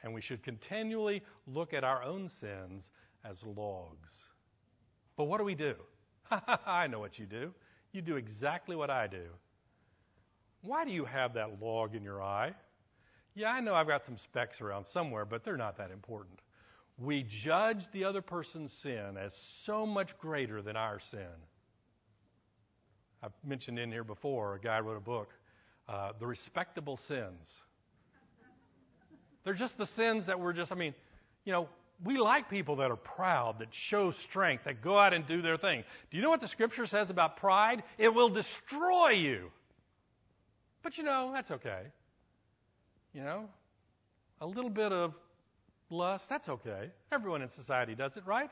and 0.06 0.14
we 0.14 0.20
should 0.20 0.42
continually 0.44 1.20
look 1.48 1.74
at 1.74 1.82
our 1.82 2.00
own 2.02 2.28
sins 2.28 2.90
as 3.24 3.42
logs. 3.42 4.12
But 5.16 5.24
what 5.24 5.38
do 5.38 5.44
we 5.44 5.56
do? 5.56 5.74
Ha 6.24 6.42
ha, 6.46 6.60
I 6.64 6.86
know 6.86 7.00
what 7.00 7.18
you 7.18 7.26
do. 7.26 7.52
You 7.92 8.02
do 8.02 8.14
exactly 8.14 8.76
what 8.76 8.88
I 8.88 9.08
do. 9.08 9.24
Why 10.62 10.84
do 10.84 10.92
you 10.92 11.04
have 11.04 11.34
that 11.34 11.60
log 11.60 11.96
in 11.96 12.04
your 12.04 12.22
eye? 12.22 12.54
Yeah, 13.36 13.50
I 13.50 13.60
know 13.60 13.74
I've 13.74 13.86
got 13.86 14.06
some 14.06 14.16
specks 14.16 14.62
around 14.62 14.86
somewhere, 14.86 15.26
but 15.26 15.44
they're 15.44 15.58
not 15.58 15.76
that 15.76 15.90
important. 15.90 16.40
We 16.98 17.22
judge 17.28 17.84
the 17.92 18.04
other 18.04 18.22
person's 18.22 18.72
sin 18.82 19.18
as 19.18 19.38
so 19.64 19.84
much 19.84 20.18
greater 20.18 20.62
than 20.62 20.74
our 20.74 20.98
sin. 21.10 21.28
I've 23.22 23.32
mentioned 23.44 23.78
in 23.78 23.92
here 23.92 24.04
before, 24.04 24.54
a 24.54 24.58
guy 24.58 24.80
wrote 24.80 24.96
a 24.96 25.00
book, 25.00 25.28
uh, 25.86 26.12
The 26.18 26.26
Respectable 26.26 26.96
Sins. 26.96 27.46
They're 29.44 29.52
just 29.52 29.76
the 29.76 29.86
sins 29.86 30.26
that 30.26 30.40
we're 30.40 30.54
just, 30.54 30.72
I 30.72 30.74
mean, 30.74 30.94
you 31.44 31.52
know, 31.52 31.68
we 32.02 32.16
like 32.16 32.48
people 32.48 32.76
that 32.76 32.90
are 32.90 32.96
proud, 32.96 33.58
that 33.58 33.68
show 33.70 34.12
strength, 34.12 34.64
that 34.64 34.80
go 34.80 34.98
out 34.98 35.12
and 35.12 35.26
do 35.26 35.42
their 35.42 35.58
thing. 35.58 35.84
Do 36.10 36.16
you 36.16 36.22
know 36.22 36.30
what 36.30 36.40
the 36.40 36.48
scripture 36.48 36.86
says 36.86 37.10
about 37.10 37.36
pride? 37.36 37.82
It 37.98 38.14
will 38.14 38.30
destroy 38.30 39.10
you. 39.10 39.50
But 40.82 40.96
you 40.96 41.04
know, 41.04 41.32
that's 41.34 41.50
okay. 41.50 41.82
You 43.16 43.24
know, 43.24 43.48
a 44.42 44.46
little 44.46 44.68
bit 44.68 44.92
of 44.92 45.14
lust, 45.88 46.28
that's 46.28 46.50
okay. 46.50 46.90
Everyone 47.10 47.40
in 47.40 47.48
society 47.48 47.94
does 47.94 48.18
it, 48.18 48.26
right? 48.26 48.50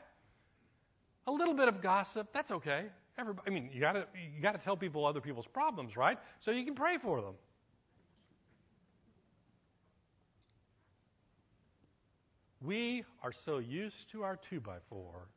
A 1.27 1.31
little 1.31 1.53
bit 1.53 1.67
of 1.67 1.83
gossip, 1.83 2.29
that's 2.33 2.49
okay. 2.49 2.85
Everybody, 3.19 3.47
I 3.47 3.53
mean, 3.53 3.69
you 3.71 3.79
gotta 3.79 4.07
you 4.15 4.41
gotta 4.41 4.57
tell 4.57 4.75
people 4.75 5.05
other 5.05 5.21
people's 5.21 5.45
problems, 5.45 5.95
right? 5.95 6.17
So 6.39 6.49
you 6.49 6.65
can 6.65 6.73
pray 6.73 6.97
for 6.97 7.21
them. 7.21 7.35
We 12.59 13.03
are 13.21 13.33
so 13.45 13.59
used 13.59 14.09
to 14.13 14.23
our 14.23 14.35
two 14.49 14.61
by 14.61 14.77
four 14.89 15.27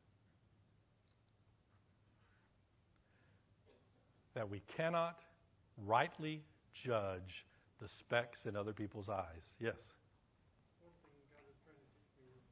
that 4.32 4.48
we 4.48 4.62
cannot 4.74 5.18
rightly 5.84 6.40
judge 6.72 7.44
the 7.80 7.88
specks 7.88 8.46
in 8.46 8.56
other 8.56 8.72
people's 8.72 9.08
eyes. 9.08 9.44
Yes. 9.60 9.76
One 10.80 10.92
thing 11.02 11.14
God 11.30 11.42
is 11.48 11.56
trying 11.64 11.78
to 11.78 11.88
teach 11.94 12.10
me 12.18 12.26
is 12.34 12.44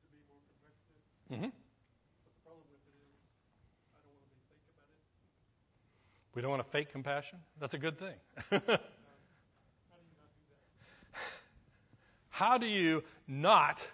to 0.00 0.06
be 0.12 0.20
more 0.28 0.40
perfectionist. 0.48 1.06
Mm-hmm. 1.30 1.52
But 1.52 2.32
the 2.32 2.40
problem 2.44 2.64
with 2.72 2.80
it 2.88 2.96
is 3.04 3.20
I 3.92 4.00
don't 4.04 4.16
want 4.16 4.24
to 4.24 4.32
be 4.32 4.40
fake 4.48 4.64
about 4.72 4.88
it. 4.88 6.34
We 6.34 6.42
don't 6.42 6.50
want 6.50 6.64
to 6.64 6.70
fake 6.70 6.90
compassion. 6.92 7.38
That's 7.60 7.74
a 7.74 7.78
good 7.78 7.98
thing. 7.98 8.16
How 12.30 12.56
do 12.58 12.66
you 12.66 12.94
not 12.94 13.04
How 13.28 13.36
do 13.36 13.46
you 13.46 13.74
not 13.76 13.76
do 13.76 13.82
that? 13.82 13.88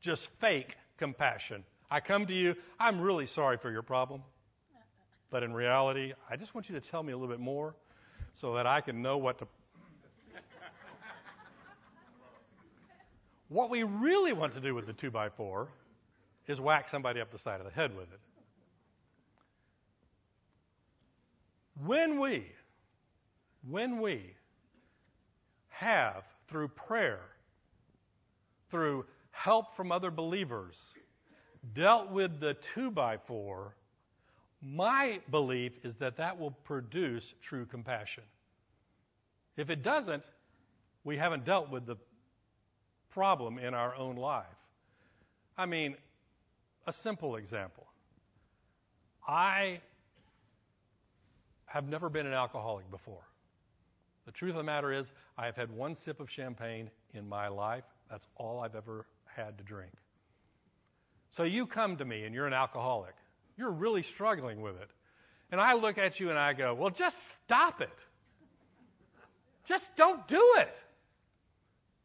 just 0.00 0.28
fake 0.40 0.76
compassion? 0.98 1.64
I 1.90 2.00
come 2.00 2.26
to 2.26 2.32
you, 2.32 2.54
I'm 2.78 3.00
really 3.00 3.26
sorry 3.26 3.58
for 3.58 3.70
your 3.70 3.82
problem. 3.82 4.22
But 5.30 5.42
in 5.42 5.54
reality, 5.54 6.12
I 6.28 6.36
just 6.36 6.54
want 6.54 6.68
you 6.68 6.78
to 6.78 6.90
tell 6.90 7.02
me 7.02 7.12
a 7.12 7.16
little 7.16 7.34
bit 7.34 7.40
more 7.40 7.74
so 8.34 8.54
that 8.54 8.66
I 8.66 8.80
can 8.82 9.02
know 9.02 9.18
what 9.18 9.38
to. 9.38 9.48
What 13.52 13.70
we 13.70 13.82
really 13.82 14.32
want 14.32 14.52
to 14.54 14.60
do 14.60 14.74
with 14.74 14.86
the 14.86 14.92
2 14.92 15.10
by 15.10 15.28
4 15.28 15.68
is 16.46 16.60
whack 16.60 16.88
somebody 16.88 17.20
up 17.20 17.30
the 17.30 17.38
side 17.38 17.60
of 17.60 17.66
the 17.66 17.72
head 17.72 17.94
with 17.96 18.12
it. 18.12 18.20
When 21.84 22.18
we, 22.20 22.46
when 23.68 24.00
we 24.00 24.34
have, 25.68 26.24
through 26.48 26.68
prayer, 26.68 27.20
through 28.70 29.04
help 29.30 29.74
from 29.76 29.90
other 29.90 30.10
believers, 30.10 30.76
dealt 31.74 32.10
with 32.10 32.40
the 32.40 32.54
two 32.74 32.90
by 32.90 33.16
four, 33.16 33.74
my 34.60 35.20
belief 35.30 35.72
is 35.82 35.96
that 35.96 36.16
that 36.16 36.38
will 36.38 36.50
produce 36.50 37.34
true 37.42 37.66
compassion. 37.66 38.24
If 39.56 39.70
it 39.70 39.82
doesn't, 39.82 40.24
we 41.04 41.16
haven't 41.16 41.44
dealt 41.44 41.70
with 41.70 41.86
the 41.86 41.96
problem 43.12 43.58
in 43.58 43.74
our 43.74 43.94
own 43.96 44.16
life. 44.16 44.46
I 45.56 45.66
mean, 45.66 45.96
a 46.86 46.92
simple 46.92 47.36
example. 47.36 47.86
I 49.26 49.80
have 51.66 51.88
never 51.88 52.08
been 52.08 52.26
an 52.26 52.32
alcoholic 52.32 52.90
before. 52.90 53.22
The 54.26 54.32
truth 54.32 54.52
of 54.52 54.58
the 54.58 54.62
matter 54.62 54.92
is, 54.92 55.06
I 55.36 55.46
have 55.46 55.56
had 55.56 55.70
one 55.70 55.94
sip 55.94 56.20
of 56.20 56.30
champagne 56.30 56.90
in 57.14 57.28
my 57.28 57.48
life. 57.48 57.84
That's 58.10 58.26
all 58.36 58.60
I've 58.60 58.74
ever 58.74 59.06
had 59.24 59.58
to 59.58 59.64
drink. 59.64 59.92
So 61.30 61.44
you 61.44 61.66
come 61.66 61.96
to 61.96 62.04
me 62.04 62.24
and 62.24 62.34
you're 62.34 62.46
an 62.46 62.52
alcoholic. 62.52 63.14
You're 63.56 63.72
really 63.72 64.02
struggling 64.02 64.60
with 64.60 64.76
it. 64.76 64.90
And 65.50 65.60
I 65.60 65.74
look 65.74 65.98
at 65.98 66.20
you 66.20 66.30
and 66.30 66.38
I 66.38 66.52
go, 66.52 66.74
well, 66.74 66.90
just 66.90 67.16
stop 67.44 67.80
it. 67.80 67.88
Just 69.64 69.84
don't 69.96 70.26
do 70.28 70.54
it. 70.58 70.74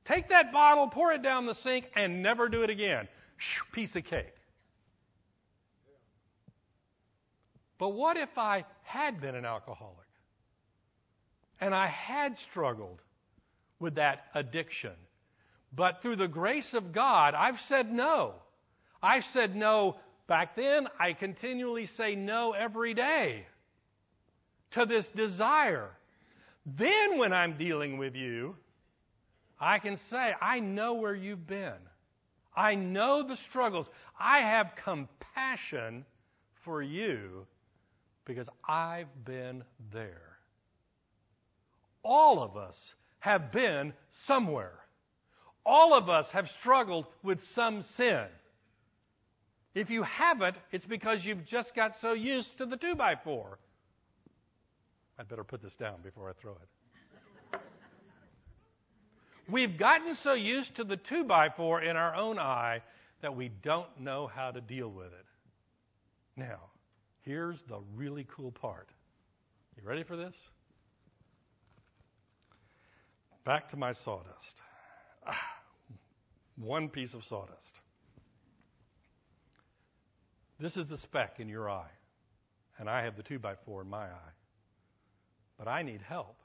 Take 0.07 0.29
that 0.29 0.53
bottle, 0.53 0.87
pour 0.87 1.11
it 1.11 1.21
down 1.21 1.45
the 1.45 1.53
sink, 1.53 1.85
and 1.95 2.23
never 2.23 2.47
do 2.47 2.63
it 2.63 2.69
again. 2.69 3.07
Piece 3.73 3.95
of 3.95 4.05
cake. 4.05 4.33
But 7.77 7.89
what 7.89 8.17
if 8.17 8.29
I 8.37 8.65
had 8.83 9.21
been 9.21 9.35
an 9.35 9.45
alcoholic 9.45 10.07
and 11.59 11.75
I 11.75 11.87
had 11.87 12.37
struggled 12.37 13.01
with 13.79 13.95
that 13.95 14.23
addiction? 14.33 14.93
But 15.73 16.01
through 16.01 16.15
the 16.15 16.27
grace 16.27 16.73
of 16.73 16.93
God, 16.93 17.33
I've 17.35 17.59
said 17.67 17.91
no. 17.91 18.33
I've 19.03 19.25
said 19.25 19.55
no 19.55 19.97
back 20.27 20.55
then. 20.55 20.87
I 20.99 21.13
continually 21.13 21.85
say 21.85 22.15
no 22.15 22.53
every 22.53 22.93
day 22.93 23.45
to 24.71 24.85
this 24.85 25.07
desire. 25.09 25.89
Then, 26.65 27.17
when 27.17 27.33
I'm 27.33 27.57
dealing 27.57 27.97
with 27.97 28.15
you, 28.15 28.55
I 29.59 29.79
can 29.79 29.97
say, 30.09 30.33
I 30.41 30.59
know 30.59 30.95
where 30.95 31.15
you've 31.15 31.47
been. 31.47 31.73
I 32.55 32.75
know 32.75 33.23
the 33.27 33.35
struggles. 33.35 33.89
I 34.19 34.39
have 34.39 34.71
compassion 34.83 36.05
for 36.63 36.81
you 36.81 37.45
because 38.25 38.49
I've 38.67 39.25
been 39.25 39.63
there. 39.91 40.37
All 42.03 42.41
of 42.41 42.57
us 42.57 42.93
have 43.19 43.51
been 43.51 43.93
somewhere. 44.25 44.73
All 45.65 45.93
of 45.93 46.09
us 46.09 46.29
have 46.31 46.47
struggled 46.59 47.05
with 47.23 47.43
some 47.43 47.81
sin. 47.81 48.25
If 49.75 49.89
you 49.89 50.03
haven't, 50.03 50.57
it's 50.71 50.85
because 50.85 51.23
you've 51.23 51.45
just 51.45 51.75
got 51.75 51.95
so 51.97 52.13
used 52.13 52.57
to 52.57 52.65
the 52.65 52.77
2 52.77 52.95
by 52.95 53.15
4 53.15 53.59
I'd 55.19 55.27
better 55.27 55.43
put 55.43 55.61
this 55.61 55.75
down 55.75 56.01
before 56.03 56.29
I 56.29 56.33
throw 56.33 56.51
it. 56.53 56.69
We've 59.49 59.77
gotten 59.77 60.15
so 60.15 60.33
used 60.33 60.75
to 60.75 60.83
the 60.83 60.97
2 60.97 61.23
by 61.23 61.49
4 61.49 61.81
in 61.81 61.95
our 61.95 62.15
own 62.15 62.37
eye 62.37 62.81
that 63.21 63.35
we 63.35 63.49
don't 63.49 63.99
know 63.99 64.27
how 64.27 64.51
to 64.51 64.59
deal 64.59 64.89
with 64.89 65.07
it. 65.07 65.25
Now, 66.35 66.59
here's 67.21 67.61
the 67.63 67.79
really 67.95 68.27
cool 68.35 68.51
part. 68.51 68.89
You 69.77 69.87
ready 69.87 70.03
for 70.03 70.17
this? 70.17 70.35
Back 73.45 73.69
to 73.69 73.77
my 73.77 73.93
sawdust. 73.93 74.61
Ah, 75.25 75.39
one 76.57 76.89
piece 76.89 77.13
of 77.13 77.23
sawdust. 77.23 77.79
This 80.59 80.75
is 80.75 80.87
the 80.87 80.97
speck 80.97 81.39
in 81.39 81.47
your 81.47 81.69
eye, 81.69 81.91
and 82.79 82.89
I 82.89 83.03
have 83.03 83.15
the 83.15 83.23
2 83.23 83.39
by 83.39 83.55
4 83.65 83.83
in 83.83 83.89
my 83.89 84.05
eye. 84.05 84.33
But 85.57 85.67
I 85.67 85.83
need 85.83 86.01
help. 86.01 86.35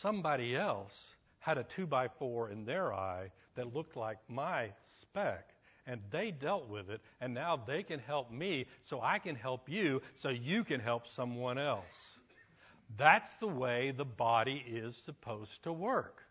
Somebody 0.00 0.56
else 0.56 1.14
had 1.48 1.56
a 1.56 1.64
2 1.64 1.86
by 1.86 2.08
4 2.18 2.50
in 2.50 2.66
their 2.66 2.92
eye 2.92 3.30
that 3.54 3.74
looked 3.74 3.96
like 3.96 4.18
my 4.28 4.68
speck, 5.00 5.48
and 5.86 5.98
they 6.10 6.30
dealt 6.30 6.68
with 6.68 6.90
it, 6.90 7.00
and 7.22 7.32
now 7.32 7.56
they 7.66 7.82
can 7.82 7.98
help 8.00 8.30
me 8.30 8.66
so 8.82 9.00
I 9.00 9.18
can 9.18 9.34
help 9.34 9.66
you 9.66 10.02
so 10.14 10.28
you 10.28 10.62
can 10.62 10.78
help 10.78 11.06
someone 11.06 11.56
else. 11.56 12.18
That's 12.98 13.32
the 13.40 13.48
way 13.48 13.92
the 13.92 14.04
body 14.04 14.62
is 14.66 14.94
supposed 15.06 15.62
to 15.62 15.72
work. 15.72 16.22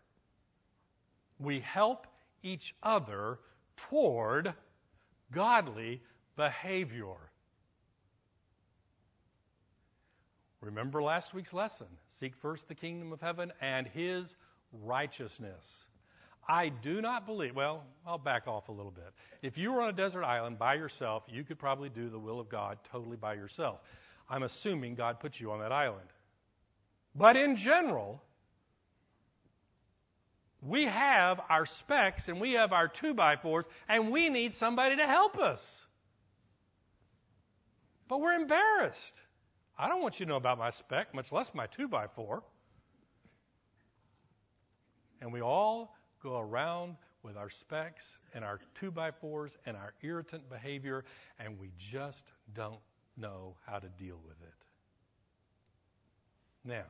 We 1.40 1.58
help 1.58 2.06
each 2.44 2.72
other 2.80 3.40
toward 3.90 4.54
godly 5.32 6.00
behavior. 6.36 7.16
Remember 10.60 11.02
last 11.02 11.34
week's 11.34 11.52
lesson 11.52 11.88
seek 12.20 12.36
first 12.36 12.68
the 12.68 12.74
kingdom 12.76 13.12
of 13.12 13.20
heaven 13.20 13.52
and 13.60 13.88
his 13.88 14.36
righteousness. 14.72 15.66
I 16.48 16.70
do 16.70 17.02
not 17.02 17.26
believe, 17.26 17.54
well, 17.54 17.84
I'll 18.06 18.16
back 18.18 18.48
off 18.48 18.68
a 18.68 18.72
little 18.72 18.90
bit. 18.90 19.12
If 19.42 19.58
you 19.58 19.72
were 19.72 19.82
on 19.82 19.90
a 19.90 19.92
desert 19.92 20.24
island 20.24 20.58
by 20.58 20.74
yourself, 20.74 21.24
you 21.28 21.44
could 21.44 21.58
probably 21.58 21.90
do 21.90 22.08
the 22.08 22.18
will 22.18 22.40
of 22.40 22.48
God 22.48 22.78
totally 22.90 23.18
by 23.18 23.34
yourself. 23.34 23.80
I'm 24.30 24.42
assuming 24.42 24.94
God 24.94 25.20
put 25.20 25.38
you 25.38 25.50
on 25.52 25.60
that 25.60 25.72
island. 25.72 26.08
But 27.14 27.36
in 27.36 27.56
general, 27.56 28.22
we 30.62 30.84
have 30.84 31.40
our 31.48 31.66
specks 31.66 32.28
and 32.28 32.40
we 32.40 32.52
have 32.52 32.72
our 32.72 32.88
two 32.88 33.14
by 33.14 33.36
fours, 33.36 33.66
and 33.88 34.10
we 34.10 34.28
need 34.28 34.54
somebody 34.54 34.96
to 34.96 35.06
help 35.06 35.38
us. 35.38 35.60
But 38.08 38.20
we're 38.20 38.34
embarrassed. 38.34 39.20
I 39.78 39.88
don't 39.88 40.02
want 40.02 40.18
you 40.18 40.26
to 40.26 40.30
know 40.30 40.36
about 40.36 40.58
my 40.58 40.70
speck, 40.70 41.14
much 41.14 41.30
less 41.30 41.50
my 41.54 41.66
two 41.66 41.88
by 41.88 42.06
four. 42.08 42.42
And 45.20 45.32
we 45.32 45.40
all 45.40 45.96
go 46.22 46.38
around 46.38 46.96
with 47.22 47.36
our 47.36 47.50
specks 47.50 48.18
and 48.34 48.44
our 48.44 48.60
two 48.74 48.90
by 48.90 49.10
fours 49.10 49.56
and 49.66 49.76
our 49.76 49.92
irritant 50.02 50.48
behavior, 50.48 51.04
and 51.38 51.58
we 51.58 51.70
just 51.76 52.32
don't 52.54 52.80
know 53.16 53.56
how 53.66 53.78
to 53.78 53.88
deal 53.98 54.20
with 54.26 54.40
it. 54.42 54.54
Now, 56.64 56.84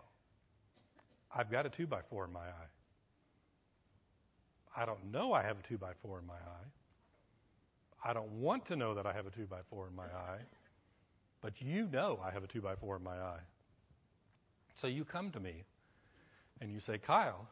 I've 1.35 1.51
got 1.51 1.67
a 1.67 1.69
2 1.69 1.87
by 1.87 2.01
4 2.09 2.25
in 2.27 2.33
my 2.33 2.41
eye. 2.41 2.71
I 4.77 4.85
don't 4.85 5.11
know 5.11 5.33
I 5.33 5.43
have 5.43 5.59
a 5.59 5.63
2 5.63 5.79
by 5.79 5.93
4 6.03 6.19
in 6.21 6.27
my 6.27 6.35
eye. 6.35 6.69
I 8.05 8.13
don't 8.13 8.31
want 8.31 8.65
to 8.67 8.77
know 8.77 8.95
that 8.95 9.07
I 9.07 9.13
have 9.13 9.27
a 9.27 9.31
2 9.31 9.47
by 9.47 9.59
4 9.71 9.89
in 9.89 9.97
my 9.97 10.05
eye. 10.05 10.41
But 11.41 11.61
you 11.61 11.89
know 11.93 12.21
I 12.25 12.31
have 12.31 12.45
a 12.45 12.47
2 12.47 12.61
by 12.61 12.75
4 12.77 12.97
in 12.97 13.03
my 13.03 13.19
eye. 13.19 13.41
So 14.81 14.87
you 14.87 15.05
come 15.05 15.31
to 15.33 15.41
me 15.41 15.65
and 16.61 16.71
you 16.73 16.81
say, 16.81 16.99
Kyle, 16.99 17.49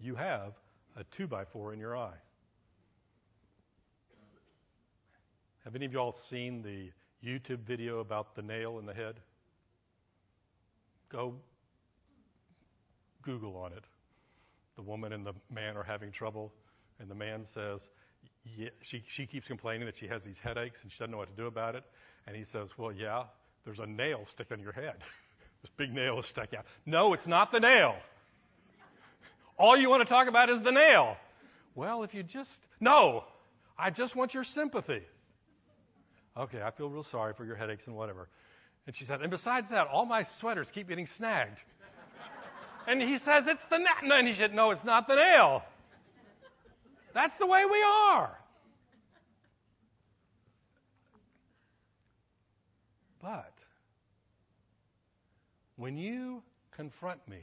you 0.00 0.14
have 0.14 0.54
a 0.96 1.04
2 1.16 1.26
by 1.26 1.44
4 1.44 1.72
in 1.72 1.80
your 1.80 1.96
eye. 1.96 2.16
Have 5.64 5.74
any 5.74 5.86
of 5.86 5.92
y'all 5.92 6.14
seen 6.28 6.62
the 6.62 6.90
YouTube 7.26 7.60
video 7.60 8.00
about 8.00 8.34
the 8.34 8.42
nail 8.42 8.78
in 8.78 8.86
the 8.86 8.92
head? 8.92 9.14
Go 11.10 11.34
Google 13.22 13.56
on 13.56 13.72
it. 13.72 13.84
The 14.76 14.82
woman 14.82 15.12
and 15.12 15.24
the 15.24 15.32
man 15.50 15.76
are 15.76 15.82
having 15.82 16.12
trouble, 16.12 16.52
and 16.98 17.10
the 17.10 17.14
man 17.14 17.46
says, 17.54 17.80
yeah, 18.56 18.68
she, 18.82 19.02
she 19.08 19.26
keeps 19.26 19.46
complaining 19.46 19.86
that 19.86 19.96
she 19.96 20.06
has 20.06 20.22
these 20.22 20.38
headaches 20.38 20.80
and 20.82 20.92
she 20.92 20.98
doesn't 20.98 21.10
know 21.10 21.18
what 21.18 21.34
to 21.34 21.42
do 21.42 21.46
about 21.46 21.74
it. 21.74 21.84
And 22.26 22.36
he 22.36 22.44
says, 22.44 22.68
Well, 22.76 22.92
yeah, 22.92 23.24
there's 23.64 23.78
a 23.78 23.86
nail 23.86 24.24
sticking 24.30 24.58
in 24.58 24.62
your 24.62 24.72
head. 24.72 24.96
this 25.62 25.70
big 25.76 25.92
nail 25.92 26.18
is 26.18 26.26
stuck 26.26 26.52
out. 26.54 26.64
No, 26.84 27.14
it's 27.14 27.26
not 27.26 27.52
the 27.52 27.60
nail. 27.60 27.96
All 29.58 29.76
you 29.76 29.88
want 29.88 30.02
to 30.02 30.08
talk 30.08 30.28
about 30.28 30.50
is 30.50 30.62
the 30.62 30.72
nail. 30.72 31.16
Well, 31.74 32.02
if 32.02 32.14
you 32.14 32.22
just, 32.22 32.50
no, 32.80 33.24
I 33.78 33.90
just 33.90 34.14
want 34.16 34.34
your 34.34 34.44
sympathy. 34.44 35.02
Okay, 36.36 36.60
I 36.60 36.70
feel 36.72 36.88
real 36.88 37.04
sorry 37.04 37.34
for 37.34 37.44
your 37.44 37.56
headaches 37.56 37.86
and 37.86 37.94
whatever. 37.94 38.28
And 38.86 38.94
she 38.94 39.04
said, 39.04 39.20
and 39.22 39.30
besides 39.30 39.70
that, 39.70 39.86
all 39.86 40.04
my 40.04 40.24
sweaters 40.40 40.68
keep 40.72 40.88
getting 40.88 41.06
snagged. 41.06 41.58
and 42.86 43.00
he 43.00 43.18
says, 43.18 43.44
it's 43.46 43.62
the 43.70 43.78
nail. 43.78 44.12
And 44.12 44.28
he 44.28 44.34
said, 44.34 44.52
no, 44.52 44.72
it's 44.72 44.84
not 44.84 45.06
the 45.06 45.14
nail. 45.14 45.62
That's 47.14 47.36
the 47.38 47.46
way 47.46 47.64
we 47.64 47.82
are. 47.82 48.36
But 53.22 53.54
when 55.76 55.96
you 55.96 56.42
confront 56.72 57.26
me 57.26 57.40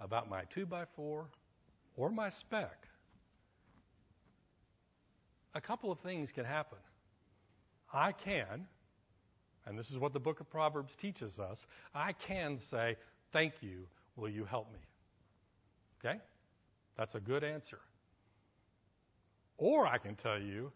about 0.00 0.28
my 0.28 0.42
2 0.50 0.66
by 0.66 0.84
4 0.96 1.26
or 1.96 2.10
my 2.10 2.30
speck, 2.30 2.86
a 5.54 5.60
couple 5.60 5.90
of 5.90 5.98
things 6.00 6.30
can 6.30 6.44
happen. 6.44 6.78
I 7.92 8.12
can, 8.12 8.66
and 9.66 9.78
this 9.78 9.90
is 9.90 9.98
what 9.98 10.12
the 10.12 10.20
book 10.20 10.40
of 10.40 10.50
Proverbs 10.50 10.94
teaches 10.94 11.38
us, 11.38 11.66
I 11.94 12.12
can 12.12 12.58
say, 12.70 12.96
Thank 13.32 13.54
you, 13.60 13.86
will 14.16 14.30
you 14.30 14.44
help 14.44 14.72
me? 14.72 14.78
Okay? 15.98 16.18
That's 16.96 17.14
a 17.14 17.20
good 17.20 17.44
answer. 17.44 17.78
Or 19.58 19.86
I 19.86 19.98
can 19.98 20.14
tell 20.14 20.40
you 20.40 20.72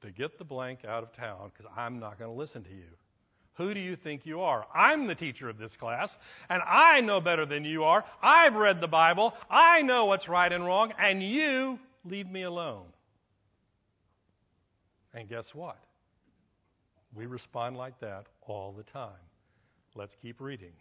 to 0.00 0.10
get 0.10 0.38
the 0.38 0.44
blank 0.44 0.84
out 0.84 1.02
of 1.02 1.12
town 1.12 1.52
because 1.52 1.70
I'm 1.76 1.98
not 2.00 2.18
going 2.18 2.30
to 2.30 2.36
listen 2.36 2.64
to 2.64 2.70
you. 2.70 2.90
Who 3.54 3.72
do 3.72 3.80
you 3.80 3.94
think 3.96 4.26
you 4.26 4.40
are? 4.40 4.66
I'm 4.74 5.06
the 5.06 5.14
teacher 5.14 5.48
of 5.48 5.58
this 5.58 5.76
class, 5.76 6.16
and 6.48 6.62
I 6.62 7.00
know 7.00 7.20
better 7.20 7.46
than 7.46 7.64
you 7.64 7.84
are. 7.84 8.04
I've 8.20 8.56
read 8.56 8.80
the 8.80 8.88
Bible. 8.88 9.34
I 9.48 9.82
know 9.82 10.06
what's 10.06 10.28
right 10.28 10.52
and 10.52 10.64
wrong, 10.64 10.92
and 10.98 11.22
you 11.22 11.78
leave 12.04 12.28
me 12.28 12.42
alone. 12.42 12.86
And 15.12 15.28
guess 15.28 15.54
what? 15.54 15.78
We 17.14 17.26
respond 17.26 17.76
like 17.76 18.00
that 18.00 18.26
all 18.42 18.72
the 18.72 18.82
time. 18.82 19.10
Let's 19.94 20.16
keep 20.20 20.40
reading. 20.40 20.72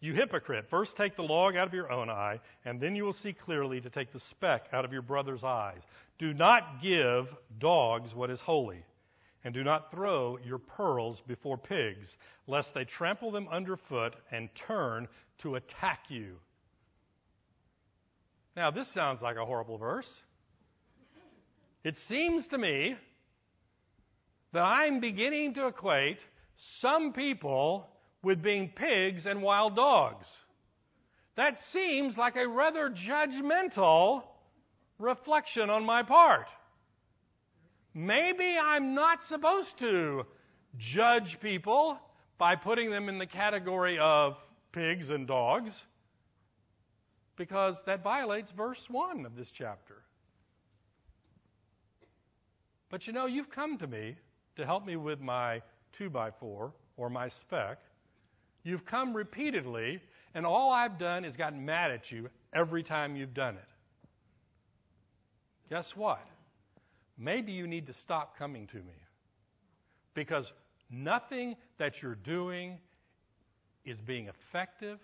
You 0.00 0.14
hypocrite, 0.14 0.66
first 0.70 0.96
take 0.96 1.16
the 1.16 1.22
log 1.22 1.56
out 1.56 1.68
of 1.68 1.74
your 1.74 1.90
own 1.90 2.08
eye, 2.10 2.40
and 2.64 2.80
then 2.80 2.96
you 2.96 3.04
will 3.04 3.12
see 3.12 3.32
clearly 3.32 3.80
to 3.80 3.90
take 3.90 4.12
the 4.12 4.20
speck 4.20 4.66
out 4.72 4.84
of 4.84 4.92
your 4.92 5.02
brother's 5.02 5.44
eyes. 5.44 5.80
Do 6.18 6.32
not 6.32 6.82
give 6.82 7.26
dogs 7.58 8.14
what 8.14 8.30
is 8.30 8.40
holy, 8.40 8.84
and 9.46 9.54
do 9.54 9.62
not 9.62 9.92
throw 9.92 10.38
your 10.44 10.58
pearls 10.58 11.22
before 11.28 11.56
pigs, 11.56 12.16
lest 12.48 12.74
they 12.74 12.84
trample 12.84 13.30
them 13.30 13.46
underfoot 13.46 14.16
and 14.32 14.48
turn 14.66 15.06
to 15.38 15.54
attack 15.54 16.00
you. 16.08 16.34
Now, 18.56 18.72
this 18.72 18.92
sounds 18.92 19.22
like 19.22 19.36
a 19.36 19.44
horrible 19.44 19.78
verse. 19.78 20.12
It 21.84 21.94
seems 22.08 22.48
to 22.48 22.58
me 22.58 22.96
that 24.52 24.64
I'm 24.64 24.98
beginning 24.98 25.54
to 25.54 25.68
equate 25.68 26.18
some 26.80 27.12
people 27.12 27.86
with 28.24 28.42
being 28.42 28.68
pigs 28.70 29.26
and 29.26 29.42
wild 29.42 29.76
dogs. 29.76 30.26
That 31.36 31.56
seems 31.70 32.18
like 32.18 32.34
a 32.34 32.48
rather 32.48 32.90
judgmental 32.90 34.24
reflection 34.98 35.70
on 35.70 35.84
my 35.84 36.02
part. 36.02 36.48
Maybe 37.98 38.58
I'm 38.62 38.94
not 38.94 39.22
supposed 39.22 39.78
to 39.78 40.26
judge 40.76 41.40
people 41.40 41.98
by 42.36 42.54
putting 42.54 42.90
them 42.90 43.08
in 43.08 43.16
the 43.16 43.24
category 43.26 43.98
of 43.98 44.36
pigs 44.72 45.08
and 45.08 45.26
dogs 45.26 45.72
because 47.36 47.74
that 47.86 48.02
violates 48.02 48.52
verse 48.52 48.84
1 48.90 49.24
of 49.24 49.34
this 49.34 49.50
chapter. 49.50 50.02
But 52.90 53.06
you 53.06 53.14
know, 53.14 53.24
you've 53.24 53.48
come 53.48 53.78
to 53.78 53.86
me 53.86 54.16
to 54.56 54.66
help 54.66 54.84
me 54.84 54.96
with 54.96 55.22
my 55.22 55.62
2 55.94 56.10
by 56.10 56.32
4 56.32 56.74
or 56.98 57.08
my 57.08 57.28
speck, 57.28 57.78
You've 58.62 58.84
come 58.84 59.16
repeatedly, 59.16 60.00
and 60.34 60.44
all 60.44 60.72
I've 60.72 60.98
done 60.98 61.24
is 61.24 61.36
gotten 61.36 61.64
mad 61.64 61.92
at 61.92 62.10
you 62.10 62.28
every 62.52 62.82
time 62.82 63.14
you've 63.14 63.32
done 63.32 63.54
it. 63.54 63.68
Guess 65.70 65.94
what? 65.94 66.20
Maybe 67.18 67.52
you 67.52 67.66
need 67.66 67.86
to 67.86 67.94
stop 67.94 68.36
coming 68.38 68.66
to 68.68 68.76
me. 68.76 68.94
Because 70.14 70.50
nothing 70.90 71.56
that 71.78 72.02
you're 72.02 72.14
doing 72.14 72.78
is 73.84 73.98
being 73.98 74.28
effective. 74.28 74.98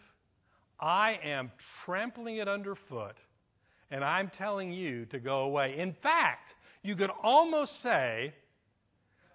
I 0.81 1.19
am 1.23 1.53
trampling 1.85 2.37
it 2.37 2.49
underfoot, 2.49 3.17
and 3.91 4.05
I'm 4.05 4.31
telling 4.31 4.73
you 4.73 5.07
to 5.07 5.19
go 5.19 5.43
away. 5.43 5.79
In 5.79 5.95
fact, 6.03 6.55
you 6.83 6.97
could 6.97 7.11
almost 7.23 7.81
say 7.83 8.35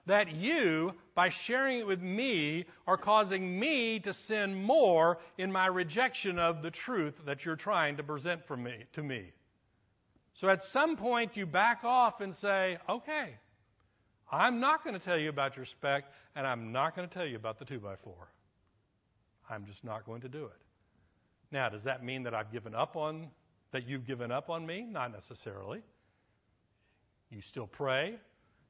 that 0.07 0.31
you, 0.33 0.93
by 1.15 1.29
sharing 1.29 1.79
it 1.79 1.87
with 1.87 2.01
me, 2.01 2.65
are 2.85 2.97
causing 2.97 3.59
me 3.59 3.99
to 3.99 4.13
sin 4.13 4.61
more 4.61 5.19
in 5.37 5.51
my 5.51 5.67
rejection 5.67 6.39
of 6.39 6.63
the 6.63 6.71
truth 6.71 7.13
that 7.25 7.45
you're 7.45 7.55
trying 7.55 7.97
to 7.97 8.03
present 8.03 8.45
for 8.47 8.57
me, 8.57 8.85
to 8.93 9.03
me. 9.03 9.31
So 10.39 10.49
at 10.49 10.61
some 10.61 10.97
point, 10.97 11.35
you 11.35 11.47
back 11.47 11.83
off 11.83 12.21
and 12.21 12.35
say, 12.35 12.77
okay, 12.87 13.35
I'm 14.31 14.59
not 14.59 14.83
going 14.83 14.93
to 14.93 15.03
tell 15.03 15.17
you 15.17 15.29
about 15.29 15.55
your 15.55 15.65
speck, 15.65 16.03
and 16.35 16.45
I'm 16.45 16.71
not 16.71 16.95
going 16.95 17.07
to 17.07 17.13
tell 17.13 17.25
you 17.25 17.37
about 17.37 17.57
the 17.57 17.65
2 17.65 17.79
by 17.79 17.95
4 17.95 18.13
I'm 19.49 19.65
just 19.65 19.83
not 19.83 20.05
going 20.05 20.21
to 20.21 20.29
do 20.29 20.45
it. 20.45 20.61
Now, 21.51 21.69
does 21.69 21.83
that 21.85 22.03
mean 22.03 22.23
that 22.23 22.35
I've 22.35 22.51
given 22.51 22.75
up 22.75 22.95
on, 22.95 23.29
that 23.71 23.87
you've 23.87 24.05
given 24.05 24.31
up 24.31 24.49
on 24.49 24.65
me? 24.65 24.85
Not 24.87 25.11
necessarily. 25.11 25.81
You 27.31 27.41
still 27.41 27.67
pray, 27.67 28.19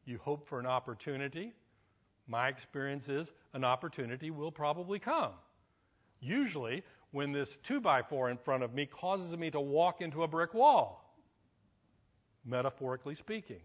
you 0.06 0.19
hope 0.19 0.47
for 0.47 0.60
an 0.60 0.67
opportunity. 0.67 1.53
My 2.27 2.47
experience 2.47 3.10
is 3.10 3.32
an 3.53 3.65
opportunity 3.65 4.32
will 4.32 4.51
probably 4.51 4.99
come. 4.99 5.32
Usually, 6.21 6.84
when 7.12 7.34
this 7.34 7.58
2 7.63 7.82
by 7.82 8.03
4 8.03 8.30
in 8.30 8.38
front 8.38 8.63
of 8.63 8.73
me 8.73 8.86
causes 8.86 9.36
me 9.36 9.51
to 9.51 9.60
walk 9.60 9.99
into 9.99 10.23
a 10.23 10.27
brick 10.27 10.53
wall, 10.53 11.06
metaphorically 12.48 13.15
speaking. 13.15 13.62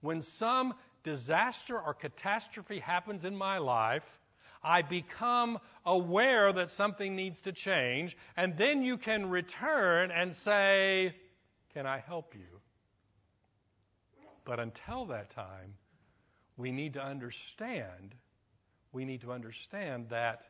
When 0.00 0.22
some 0.22 0.74
disaster 1.04 1.80
or 1.80 1.94
catastrophe 1.94 2.78
happens 2.78 3.24
in 3.24 3.36
my 3.36 3.58
life, 3.58 4.04
I 4.62 4.82
become 4.82 5.58
aware 5.86 6.52
that 6.52 6.70
something 6.70 7.16
needs 7.16 7.40
to 7.42 7.52
change, 7.52 8.16
and 8.36 8.56
then 8.58 8.82
you 8.82 8.98
can 8.98 9.30
return 9.30 10.10
and 10.10 10.34
say, 10.34 11.14
Can 11.72 11.86
I 11.86 11.98
help 11.98 12.34
you? 12.34 12.60
But 14.44 14.60
until 14.60 15.06
that 15.06 15.30
time, 15.30 15.74
we 16.56 16.72
need 16.72 16.94
to 16.94 17.02
understand, 17.02 18.14
we 18.92 19.04
need 19.04 19.22
to 19.22 19.32
understand 19.32 20.08
that 20.10 20.42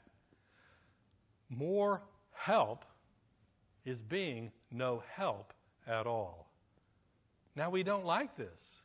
more 1.48 2.02
help 2.32 2.84
is 3.84 4.00
being 4.02 4.50
no 4.72 5.02
help 5.14 5.52
at 5.86 6.06
all. 6.06 6.49
Now, 7.60 7.68
we 7.68 7.82
don't 7.82 8.06
like 8.06 8.38
this. 8.38 8.80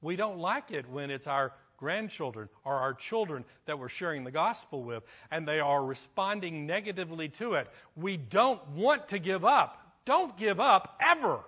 We 0.00 0.14
don't 0.14 0.38
like 0.38 0.70
it 0.70 0.88
when 0.88 1.10
it's 1.10 1.26
our 1.26 1.52
grandchildren 1.76 2.48
or 2.64 2.74
our 2.74 2.94
children 2.94 3.44
that 3.64 3.80
we're 3.80 3.88
sharing 3.88 4.22
the 4.22 4.30
gospel 4.30 4.84
with 4.84 5.02
and 5.32 5.44
they 5.44 5.58
are 5.58 5.84
responding 5.84 6.66
negatively 6.66 7.30
to 7.30 7.54
it. 7.54 7.66
We 7.96 8.16
don't 8.16 8.64
want 8.76 9.08
to 9.08 9.18
give 9.18 9.44
up. 9.44 9.82
Don't 10.04 10.38
give 10.38 10.60
up 10.60 10.96
ever. 11.04 11.40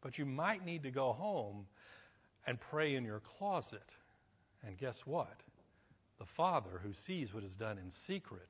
But 0.00 0.16
you 0.16 0.24
might 0.24 0.64
need 0.64 0.84
to 0.84 0.92
go 0.92 1.12
home 1.12 1.66
and 2.46 2.56
pray 2.60 2.94
in 2.94 3.04
your 3.04 3.20
closet. 3.36 3.82
And 4.64 4.78
guess 4.78 5.00
what? 5.04 5.42
the 6.20 6.26
Father 6.36 6.80
who 6.84 6.92
sees 6.92 7.34
what 7.34 7.42
is 7.42 7.56
done 7.56 7.78
in 7.78 7.90
secret 7.90 8.48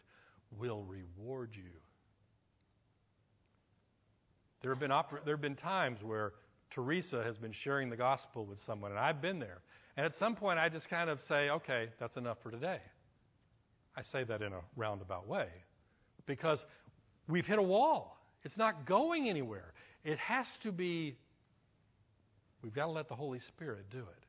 will 0.59 0.85
reward 0.85 1.53
you. 1.55 1.71
There 4.63 4.71
have 4.71 4.81
been, 4.81 4.91
oper- 4.91 5.25
there 5.25 5.35
have 5.35 5.43
been 5.43 5.57
times 5.57 6.03
where 6.03 6.33
Teresa 6.71 7.23
has 7.23 7.37
been 7.37 7.53
sharing 7.53 7.91
the 7.91 7.97
gospel 7.97 8.47
with 8.47 8.61
someone, 8.61 8.93
and 8.93 9.01
I've 9.01 9.21
been 9.21 9.39
there. 9.39 9.61
And 9.97 10.07
at 10.07 10.15
some 10.15 10.37
point, 10.37 10.59
I 10.59 10.69
just 10.69 10.89
kind 10.89 11.11
of 11.11 11.21
say, 11.21 11.51
okay, 11.51 11.89
that's 11.99 12.17
enough 12.17 12.39
for 12.43 12.51
today. 12.51 12.81
I 13.97 14.03
say 14.03 14.25
that 14.25 14.41
in 14.41 14.53
a 14.53 14.61
roundabout 14.77 15.29
way 15.29 15.49
because 16.27 16.65
we've 17.29 17.47
hit 17.47 17.59
a 17.59 17.63
wall. 17.63 18.19
It's 18.43 18.57
not 18.57 18.87
going 18.87 19.29
anywhere. 19.29 19.75
It 20.05 20.19
has 20.19 20.47
to 20.63 20.73
be, 20.73 21.17
we've 22.63 22.73
got 22.73 22.87
to 22.87 22.93
let 22.93 23.09
the 23.09 23.15
Holy 23.15 23.39
Spirit 23.41 23.91
do 23.91 23.99
it. 23.99 24.25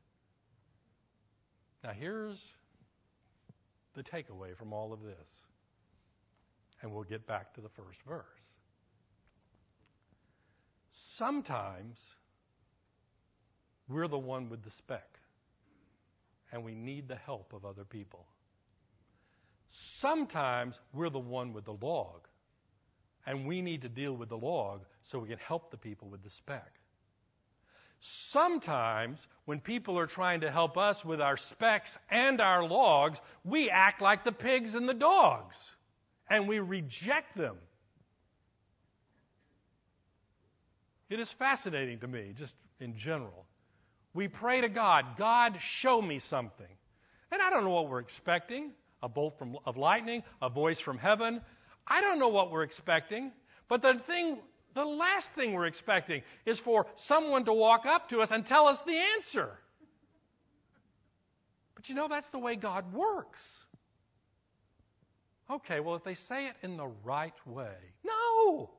Now, 1.82 1.92
here's 1.92 2.42
the 3.94 4.02
takeaway 4.02 4.56
from 4.56 4.72
all 4.72 4.92
of 4.92 5.02
this. 5.02 5.16
And 6.82 6.92
we'll 6.92 7.04
get 7.04 7.26
back 7.26 7.54
to 7.54 7.60
the 7.60 7.70
first 7.70 7.98
verse. 8.06 8.24
Sometimes 11.16 11.98
we're 13.88 14.08
the 14.08 14.18
one 14.18 14.48
with 14.48 14.64
the 14.64 14.70
speck, 14.70 15.18
and 16.50 16.64
we 16.64 16.74
need 16.74 17.06
the 17.08 17.16
help 17.16 17.52
of 17.52 17.64
other 17.64 17.84
people. 17.84 18.26
Sometimes 20.00 20.78
we're 20.92 21.10
the 21.10 21.18
one 21.18 21.52
with 21.52 21.66
the 21.66 21.74
log, 21.74 22.26
and 23.26 23.46
we 23.46 23.62
need 23.62 23.82
to 23.82 23.88
deal 23.88 24.16
with 24.16 24.28
the 24.28 24.36
log 24.36 24.80
so 25.02 25.18
we 25.20 25.28
can 25.28 25.38
help 25.38 25.70
the 25.70 25.76
people 25.76 26.08
with 26.08 26.22
the 26.22 26.30
speck. 26.30 26.72
Sometimes, 28.00 29.18
when 29.44 29.60
people 29.60 29.98
are 29.98 30.06
trying 30.06 30.40
to 30.40 30.50
help 30.50 30.76
us 30.76 31.04
with 31.04 31.20
our 31.20 31.36
specks 31.36 31.96
and 32.10 32.40
our 32.40 32.66
logs, 32.66 33.20
we 33.44 33.70
act 33.70 34.02
like 34.02 34.24
the 34.24 34.32
pigs 34.32 34.74
and 34.74 34.88
the 34.88 34.94
dogs, 34.94 35.56
and 36.28 36.48
we 36.48 36.58
reject 36.58 37.36
them. 37.36 37.56
It 41.10 41.20
is 41.20 41.30
fascinating 41.38 42.00
to 42.00 42.06
me, 42.06 42.32
just 42.36 42.54
in 42.80 42.96
general. 42.96 43.46
We 44.14 44.28
pray 44.28 44.60
to 44.60 44.68
God, 44.68 45.04
God, 45.18 45.58
show 45.60 46.00
me 46.00 46.18
something. 46.18 46.66
And 47.30 47.42
I 47.42 47.50
don't 47.50 47.64
know 47.64 47.70
what 47.70 47.88
we're 47.88 48.00
expecting 48.00 48.72
a 49.04 49.08
bolt 49.08 49.38
from, 49.38 49.58
of 49.66 49.76
lightning, 49.76 50.22
a 50.40 50.48
voice 50.48 50.80
from 50.80 50.98
heaven. 50.98 51.40
I 51.86 52.00
don't 52.00 52.18
know 52.18 52.30
what 52.30 52.50
we're 52.50 52.62
expecting. 52.62 53.30
But 53.68 53.82
the 53.82 54.00
thing, 54.06 54.38
the 54.74 54.84
last 54.84 55.28
thing 55.36 55.52
we're 55.52 55.66
expecting 55.66 56.22
is 56.46 56.58
for 56.58 56.86
someone 57.06 57.44
to 57.44 57.52
walk 57.52 57.84
up 57.84 58.08
to 58.08 58.20
us 58.20 58.30
and 58.32 58.46
tell 58.46 58.66
us 58.66 58.78
the 58.86 58.96
answer. 58.96 59.50
But 61.76 61.88
you 61.88 61.94
know, 61.94 62.08
that's 62.08 62.28
the 62.30 62.38
way 62.38 62.56
God 62.56 62.92
works. 62.94 63.42
Okay, 65.50 65.80
well, 65.80 65.96
if 65.96 66.04
they 66.04 66.14
say 66.14 66.46
it 66.46 66.54
in 66.62 66.78
the 66.78 66.90
right 67.04 67.34
way, 67.46 67.74
no! 68.02 68.70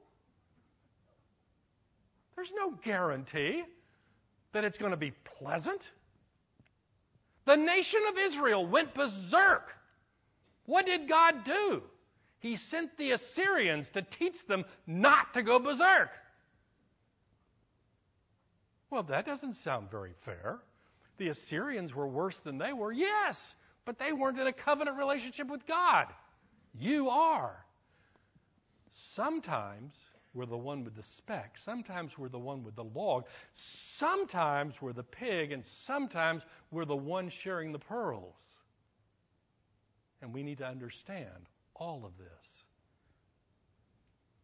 There's 2.35 2.53
no 2.55 2.71
guarantee 2.83 3.63
that 4.53 4.63
it's 4.63 4.77
going 4.77 4.91
to 4.91 4.97
be 4.97 5.11
pleasant. 5.11 5.89
The 7.45 7.55
nation 7.55 8.01
of 8.09 8.17
Israel 8.17 8.65
went 8.65 8.93
berserk. 8.93 9.69
What 10.65 10.85
did 10.85 11.07
God 11.07 11.43
do? 11.45 11.83
He 12.39 12.57
sent 12.57 12.97
the 12.97 13.11
Assyrians 13.11 13.89
to 13.93 14.01
teach 14.01 14.45
them 14.47 14.65
not 14.85 15.33
to 15.35 15.43
go 15.43 15.59
berserk. 15.59 16.09
Well, 18.89 19.03
that 19.03 19.25
doesn't 19.25 19.55
sound 19.55 19.89
very 19.91 20.13
fair. 20.25 20.59
The 21.17 21.29
Assyrians 21.29 21.93
were 21.93 22.07
worse 22.07 22.39
than 22.43 22.57
they 22.57 22.73
were, 22.73 22.91
yes, 22.91 23.55
but 23.85 23.99
they 23.99 24.11
weren't 24.11 24.39
in 24.39 24.47
a 24.47 24.53
covenant 24.53 24.97
relationship 24.97 25.47
with 25.47 25.65
God. 25.65 26.07
You 26.77 27.09
are. 27.09 27.55
Sometimes 29.15 29.93
we're 30.35 30.45
the 30.45 30.57
one 30.57 30.83
with 30.83 30.95
the 30.95 31.03
speck. 31.03 31.57
Sometimes 31.57 32.11
we're 32.17 32.29
the 32.29 32.37
one 32.37 32.63
with 32.63 32.75
the 32.75 32.83
log. 32.83 33.23
Sometimes 33.97 34.75
we're 34.81 34.93
the 34.93 35.03
pig, 35.03 35.53
and 35.53 35.63
sometimes 35.85 36.43
we're 36.71 36.85
the 36.85 36.95
one 36.95 37.29
sharing 37.29 37.71
the 37.71 37.79
pearls. 37.79 38.35
And 40.21 40.33
we 40.33 40.43
need 40.43 40.57
to 40.57 40.67
understand 40.67 41.49
all 41.73 42.05
of 42.05 42.17
this. 42.17 42.63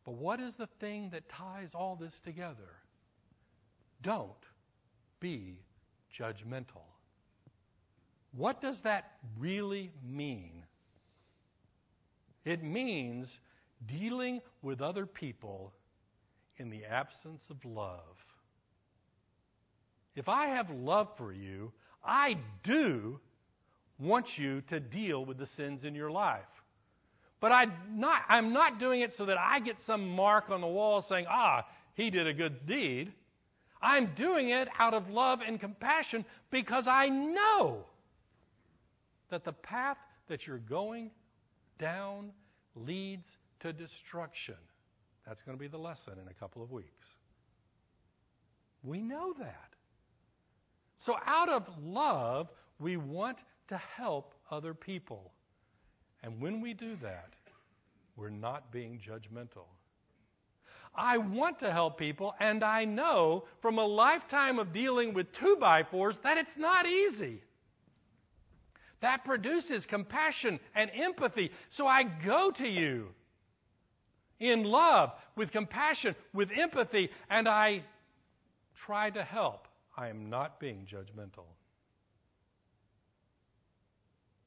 But 0.05 0.13
what 0.13 0.39
is 0.39 0.55
the 0.55 0.69
thing 0.79 1.09
that 1.11 1.27
ties 1.27 1.71
all 1.75 1.97
this 1.97 2.19
together? 2.21 2.79
Don't 4.01 4.31
be 5.19 5.59
judgmental. 6.17 6.85
What 8.31 8.61
does 8.61 8.81
that 8.83 9.11
really 9.37 9.91
mean? 10.03 10.65
It 12.45 12.63
means 12.63 13.27
dealing 13.85 14.41
with 14.61 14.81
other 14.81 15.05
people 15.05 15.73
in 16.58 16.70
the 16.70 16.86
absence 16.86 17.41
of 17.49 17.64
love. 17.66 17.99
If 20.16 20.28
I 20.28 20.47
have 20.47 20.70
love 20.70 21.08
for 21.18 21.32
you, 21.32 21.72
I 22.04 22.38
do 22.64 23.20
want 23.99 24.38
you 24.38 24.62
to 24.70 24.80
deal 24.80 25.24
with 25.24 25.38
the 25.38 25.45
sins 25.45 25.84
in 25.84 25.95
your 25.95 26.12
life. 26.12 26.41
But 27.39 27.52
I 27.52 27.66
not, 27.91 28.22
I'm 28.30 28.54
not 28.54 28.80
doing 28.80 29.02
it 29.02 29.14
so 29.16 29.26
that 29.26 29.38
I 29.39 29.60
get 29.60 29.80
some 29.82 30.10
mark 30.10 30.49
on 30.49 30.62
the 30.62 30.68
wall 30.68 31.02
saying, 31.02 31.26
ah, 31.30 31.66
he 31.95 32.10
did 32.10 32.28
a 32.28 32.34
good 32.34 32.68
deed. 32.68 33.12
I'm 33.82 34.12
doing 34.16 34.49
it 34.49 34.68
out 34.78 34.93
of 34.93 35.10
love 35.10 35.39
and 35.45 35.60
compassion 35.60 36.24
because 36.52 36.88
I 36.88 37.08
know 37.08 37.84
that 39.30 39.43
the 39.43 39.54
path 39.54 39.97
that 40.28 40.45
you're 40.45 40.60
going 40.60 41.10
down 41.80 42.32
leads 42.76 43.28
to 43.62 43.74
destruction. 43.74 44.56
That's 45.26 45.41
going 45.41 45.57
to 45.57 45.61
be 45.61 45.67
the 45.67 45.78
lesson 45.78 46.13
in 46.22 46.28
a 46.28 46.34
couple 46.34 46.63
of 46.63 46.72
weeks. 46.72 47.05
We 48.84 49.01
know 49.01 49.34
that. 49.39 49.69
So, 50.97 51.15
out 51.26 51.49
of 51.49 51.67
love, 51.84 52.49
we 52.80 52.97
want 52.97 53.38
to 53.67 53.78
help 53.78 54.34
other 54.49 54.74
people. 54.74 55.32
And 56.24 56.41
when 56.41 56.61
we 56.61 56.74
do 56.74 56.95
that, 57.01 57.34
we're 58.15 58.30
not 58.30 58.72
being 58.72 58.99
judgmental. 58.99 59.65
I 60.93 61.17
want 61.17 61.59
to 61.59 61.72
help 61.72 61.97
people, 61.97 62.36
and 62.39 62.63
I 62.63 62.86
know 62.86 63.45
from 63.61 63.78
a 63.78 63.86
lifetime 63.86 64.59
of 64.59 64.74
dealing 64.74 65.13
with 65.13 65.32
two 65.32 65.55
by 65.55 65.84
fours 65.84 66.17
that 66.24 66.38
it's 66.38 66.57
not 66.57 66.86
easy. 66.86 67.41
That 68.99 69.24
produces 69.24 69.86
compassion 69.86 70.59
and 70.76 70.91
empathy. 70.93 71.51
So 71.69 71.88
I 71.88 72.03
go 72.03 72.51
to 72.51 72.67
you 72.67 73.07
in 74.41 74.63
love, 74.63 75.13
with 75.37 75.51
compassion, 75.51 76.15
with 76.33 76.49
empathy, 76.51 77.11
and 77.29 77.47
I 77.47 77.83
try 78.85 79.09
to 79.11 79.23
help. 79.23 79.67
I 79.95 80.09
am 80.09 80.29
not 80.29 80.59
being 80.59 80.87
judgmental. 80.91 81.45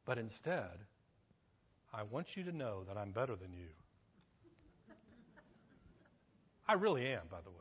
But 0.05 0.19
instead, 0.19 0.73
I 1.93 2.03
want 2.03 2.37
you 2.37 2.43
to 2.45 2.53
know 2.53 2.83
that 2.89 2.99
I'm 2.99 3.13
better 3.13 3.37
than 3.37 3.53
you. 3.53 3.69
I 6.67 6.75
really 6.75 7.07
am, 7.07 7.23
by 7.31 7.41
the 7.43 7.51
way. 7.51 7.57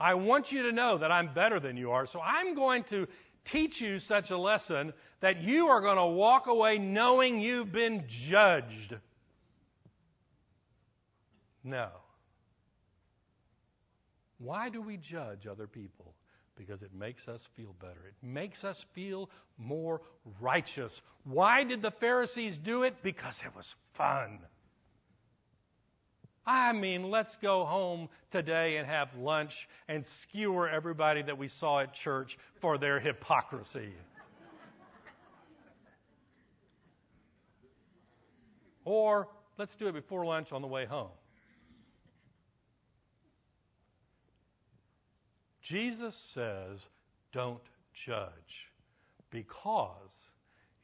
I 0.00 0.14
want 0.14 0.50
you 0.52 0.62
to 0.62 0.72
know 0.72 0.98
that 0.98 1.10
I'm 1.10 1.34
better 1.34 1.60
than 1.60 1.76
you 1.76 1.90
are, 1.90 2.06
so 2.06 2.20
I'm 2.20 2.54
going 2.54 2.84
to 2.84 3.06
teach 3.44 3.80
you 3.80 3.98
such 3.98 4.30
a 4.30 4.38
lesson 4.38 4.92
that 5.20 5.42
you 5.42 5.66
are 5.68 5.80
going 5.80 5.96
to 5.96 6.06
walk 6.06 6.46
away 6.46 6.78
knowing 6.78 7.40
you've 7.40 7.72
been 7.72 8.04
judged. 8.06 8.94
No. 11.68 11.88
Why 14.38 14.70
do 14.70 14.80
we 14.80 14.96
judge 14.96 15.46
other 15.46 15.66
people? 15.66 16.14
Because 16.56 16.80
it 16.82 16.94
makes 16.94 17.28
us 17.28 17.46
feel 17.56 17.74
better. 17.78 18.00
It 18.08 18.14
makes 18.26 18.64
us 18.64 18.82
feel 18.94 19.28
more 19.58 20.00
righteous. 20.40 20.98
Why 21.24 21.64
did 21.64 21.82
the 21.82 21.90
Pharisees 21.90 22.58
do 22.58 22.84
it? 22.84 23.02
Because 23.02 23.34
it 23.44 23.54
was 23.54 23.66
fun. 23.96 24.38
I 26.46 26.72
mean, 26.72 27.10
let's 27.10 27.36
go 27.42 27.66
home 27.66 28.08
today 28.32 28.78
and 28.78 28.86
have 28.86 29.08
lunch 29.18 29.52
and 29.88 30.06
skewer 30.22 30.68
everybody 30.70 31.20
that 31.22 31.36
we 31.36 31.48
saw 31.48 31.80
at 31.80 31.92
church 31.92 32.38
for 32.62 32.78
their 32.78 32.98
hypocrisy. 32.98 33.92
or 38.86 39.28
let's 39.58 39.76
do 39.76 39.88
it 39.88 39.92
before 39.92 40.24
lunch 40.24 40.50
on 40.50 40.62
the 40.62 40.68
way 40.68 40.86
home. 40.86 41.10
Jesus 45.68 46.16
says, 46.32 46.88
don't 47.32 47.60
judge. 47.92 48.70
Because 49.30 50.30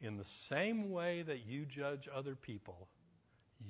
in 0.03 0.18
the 0.18 0.26
same 0.51 0.91
way 0.91 1.22
that 1.22 1.47
you 1.47 1.64
judge 1.64 2.07
other 2.14 2.35
people, 2.35 2.89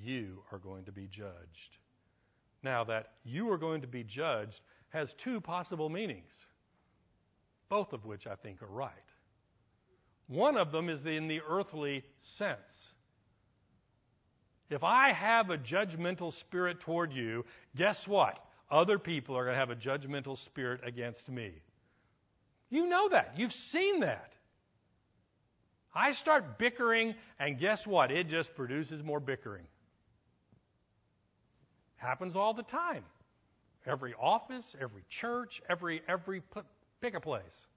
you 0.03 0.43
are 0.51 0.57
going 0.57 0.83
to 0.85 0.91
be 0.91 1.07
judged. 1.07 1.77
Now, 2.63 2.83
that 2.85 3.13
you 3.23 3.49
are 3.51 3.57
going 3.57 3.81
to 3.81 3.87
be 3.87 4.03
judged 4.03 4.59
has 4.89 5.13
two 5.13 5.39
possible 5.39 5.87
meanings, 5.87 6.33
both 7.69 7.93
of 7.93 8.03
which 8.03 8.27
I 8.27 8.35
think 8.35 8.61
are 8.61 8.67
right. 8.67 8.91
One 10.27 10.57
of 10.57 10.73
them 10.73 10.89
is 10.89 11.05
in 11.05 11.29
the 11.29 11.41
earthly 11.47 12.03
sense. 12.37 12.59
If 14.69 14.83
I 14.83 15.13
have 15.13 15.49
a 15.49 15.57
judgmental 15.57 16.33
spirit 16.33 16.81
toward 16.81 17.13
you, 17.13 17.45
guess 17.75 18.05
what? 18.05 18.44
Other 18.69 18.97
people 18.97 19.37
are 19.37 19.43
going 19.43 19.53
to 19.55 19.59
have 19.59 19.69
a 19.69 19.75
judgmental 19.75 20.37
spirit 20.37 20.81
against 20.83 21.29
me. 21.29 21.51
You 22.69 22.87
know 22.87 23.09
that. 23.09 23.33
You've 23.37 23.53
seen 23.53 23.99
that. 23.99 24.33
I 25.93 26.11
start 26.11 26.57
bickering, 26.57 27.15
and 27.39 27.57
guess 27.57 27.87
what? 27.87 28.11
It 28.11 28.27
just 28.27 28.53
produces 28.55 29.03
more 29.03 29.19
bickering. 29.19 29.65
Happens 31.95 32.35
all 32.35 32.53
the 32.53 32.63
time. 32.63 33.03
Every 33.85 34.13
office, 34.19 34.75
every 34.81 35.03
church, 35.09 35.61
every 35.69 36.01
every 36.07 36.41
pick 37.01 37.13
a 37.13 37.21
place. 37.21 37.67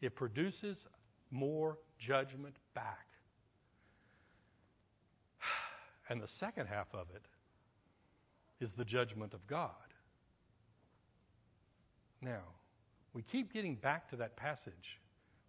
It 0.00 0.14
produces 0.14 0.84
more 1.30 1.78
judgment 1.98 2.56
back. 2.74 3.06
And 6.08 6.20
the 6.20 6.28
second 6.38 6.66
half 6.66 6.86
of 6.94 7.08
it 7.14 7.22
is 8.60 8.72
the 8.72 8.84
judgment 8.84 9.34
of 9.34 9.46
God. 9.46 9.70
Now, 12.22 12.42
we 13.12 13.22
keep 13.22 13.52
getting 13.52 13.76
back 13.76 14.10
to 14.10 14.16
that 14.16 14.36
passage. 14.36 15.00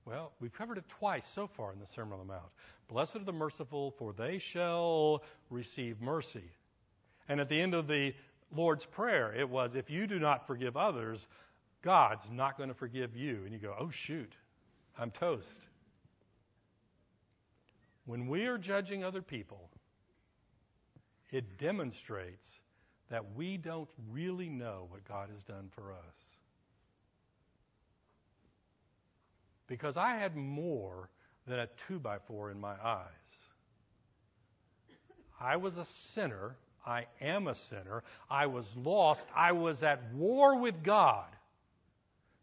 Well, 0.05 0.31
we've 0.39 0.53
covered 0.53 0.77
it 0.77 0.85
twice 0.99 1.25
so 1.35 1.49
far 1.57 1.73
in 1.73 1.79
the 1.79 1.85
Sermon 1.87 2.13
on 2.13 2.19
the 2.19 2.33
Mount. 2.33 2.49
Blessed 2.87 3.17
are 3.17 3.25
the 3.25 3.33
merciful, 3.33 3.93
for 3.97 4.13
they 4.13 4.39
shall 4.39 5.23
receive 5.49 5.99
mercy. 5.99 6.49
And 7.27 7.41
at 7.41 7.49
the 7.49 7.61
end 7.61 7.73
of 7.73 7.87
the 7.87 8.13
Lord's 8.55 8.85
Prayer, 8.85 9.33
it 9.33 9.49
was, 9.49 9.75
if 9.75 9.89
you 9.89 10.07
do 10.07 10.19
not 10.19 10.47
forgive 10.47 10.77
others, 10.77 11.27
God's 11.81 12.23
not 12.31 12.57
going 12.57 12.69
to 12.69 12.75
forgive 12.75 13.15
you. 13.15 13.41
And 13.43 13.51
you 13.51 13.59
go, 13.59 13.75
oh, 13.77 13.89
shoot, 13.91 14.31
I'm 14.97 15.11
toast. 15.11 15.59
When 18.05 18.27
we 18.27 18.45
are 18.45 18.57
judging 18.57 19.03
other 19.03 19.21
people, 19.21 19.69
it 21.29 21.57
demonstrates 21.57 22.47
that 23.09 23.35
we 23.35 23.57
don't 23.57 23.89
really 24.11 24.49
know 24.49 24.87
what 24.89 25.07
God 25.07 25.29
has 25.33 25.43
done 25.43 25.69
for 25.75 25.91
us. 25.91 26.15
Because 29.67 29.97
I 29.97 30.17
had 30.17 30.35
more 30.35 31.09
than 31.47 31.59
a 31.59 31.67
two 31.87 31.99
by 31.99 32.17
four 32.27 32.51
in 32.51 32.59
my 32.59 32.75
eyes. 32.83 33.05
I 35.39 35.57
was 35.57 35.77
a 35.77 35.85
sinner. 36.13 36.55
I 36.85 37.05
am 37.21 37.47
a 37.47 37.55
sinner. 37.55 38.03
I 38.29 38.47
was 38.47 38.65
lost. 38.75 39.25
I 39.35 39.51
was 39.51 39.83
at 39.83 40.13
war 40.13 40.59
with 40.59 40.83
God. 40.83 41.27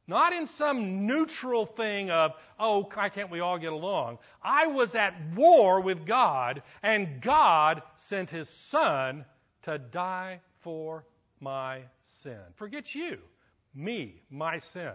Not 0.07 0.35
in 0.35 0.47
some 0.47 1.07
neutral 1.07 1.65
thing 1.65 2.11
of, 2.11 2.33
oh, 2.59 2.89
why 2.93 3.09
can't 3.09 3.31
we 3.31 3.41
all 3.41 3.59
get 3.59 3.73
along? 3.73 4.19
I 4.43 4.67
was 4.67 4.95
at 4.95 5.15
war 5.35 5.81
with 5.81 6.07
God, 6.07 6.63
and 6.83 7.23
God 7.23 7.83
sent 8.09 8.29
His 8.29 8.49
Son 8.71 9.25
to 9.63 9.79
die 9.79 10.41
for 10.65 11.05
my 11.41 11.83
sin. 12.23 12.41
Forget 12.57 12.95
you, 12.95 13.19
me, 13.75 14.23
my 14.31 14.59
sin. 14.59 14.93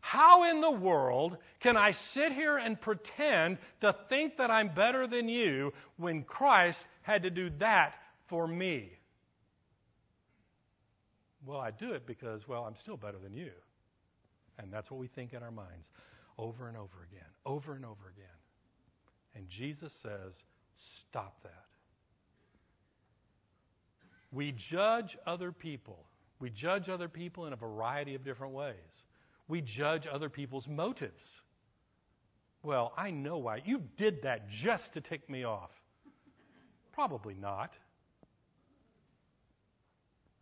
How 0.00 0.50
in 0.50 0.60
the 0.60 0.70
world 0.70 1.38
can 1.60 1.78
I 1.78 1.92
sit 1.92 2.32
here 2.32 2.58
and 2.58 2.78
pretend 2.78 3.56
to 3.80 3.96
think 4.10 4.36
that 4.36 4.50
I'm 4.50 4.74
better 4.74 5.06
than 5.06 5.30
you 5.30 5.72
when 5.96 6.24
Christ 6.24 6.84
had 7.00 7.22
to 7.22 7.30
do 7.30 7.48
that 7.58 7.94
for 8.28 8.46
me? 8.46 8.90
Well, 11.46 11.58
I 11.58 11.70
do 11.70 11.92
it 11.92 12.06
because, 12.06 12.46
well, 12.46 12.64
I'm 12.64 12.76
still 12.76 12.98
better 12.98 13.18
than 13.18 13.32
you. 13.32 13.50
And 14.58 14.72
that's 14.72 14.90
what 14.90 15.00
we 15.00 15.08
think 15.08 15.32
in 15.32 15.42
our 15.42 15.50
minds 15.50 15.88
over 16.38 16.68
and 16.68 16.76
over 16.76 17.06
again, 17.10 17.28
over 17.46 17.74
and 17.74 17.84
over 17.84 18.08
again. 18.14 18.26
And 19.34 19.48
Jesus 19.48 19.92
says, 20.02 20.32
stop 21.08 21.42
that. 21.44 21.64
We 24.34 24.52
judge 24.52 25.16
other 25.26 25.52
people. 25.52 26.04
We 26.40 26.50
judge 26.50 26.88
other 26.88 27.08
people 27.08 27.46
in 27.46 27.52
a 27.52 27.56
variety 27.56 28.14
of 28.14 28.24
different 28.24 28.52
ways. 28.52 28.74
We 29.46 29.60
judge 29.60 30.06
other 30.10 30.28
people's 30.28 30.66
motives. 30.66 31.40
Well, 32.62 32.92
I 32.96 33.10
know 33.10 33.38
why. 33.38 33.62
You 33.64 33.82
did 33.96 34.22
that 34.22 34.48
just 34.48 34.94
to 34.94 35.00
tick 35.00 35.28
me 35.30 35.44
off. 35.44 35.70
Probably 36.92 37.34
not. 37.34 37.72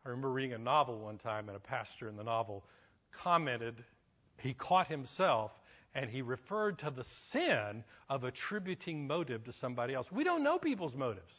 I 0.05 0.09
remember 0.09 0.31
reading 0.31 0.55
a 0.55 0.59
novel 0.59 0.99
one 0.99 1.19
time, 1.19 1.49
and 1.49 1.57
a 1.57 1.61
pastor 1.61 2.09
in 2.09 2.17
the 2.17 2.25
novel 2.25 2.65
commented, 3.23 3.85
he 4.39 4.55
caught 4.55 4.89
himself 4.89 5.53
and 5.95 6.09
he 6.09 6.23
referred 6.23 6.79
to 6.79 6.91
the 6.91 7.05
sin 7.31 7.85
of 8.09 8.25
attributing 8.25 9.07
motive 9.07 9.45
to 9.45 9.53
somebody 9.53 9.95
else. 9.95 10.11
We 10.11 10.25
don't 10.25 10.43
know 10.43 10.59
people's 10.59 10.95
motives. 10.95 11.35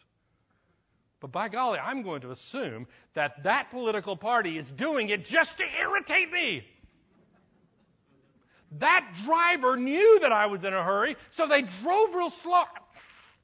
But 1.24 1.32
by 1.32 1.47
golly, 1.47 1.80
I'm 1.80 2.03
going 2.03 2.19
to 2.24 2.32
assume 2.32 2.86
that 3.13 3.43
that 3.43 3.71
political 3.71 4.17
party 4.17 4.57
is 4.57 4.69
doing 4.71 5.07
it 5.07 5.24
just 5.24 5.57
to 5.57 5.63
irritate 5.63 6.30
me. 6.34 6.65
That 8.80 9.09
driver 9.26 9.78
knew 9.78 10.19
that 10.19 10.34
I 10.34 10.47
was 10.47 10.65
in 10.65 10.74
a 10.74 10.84
hurry, 10.84 11.15
so 11.32 11.47
they 11.47 11.61
drove 11.82 12.13
real 12.13 12.30
slow. 12.30 12.63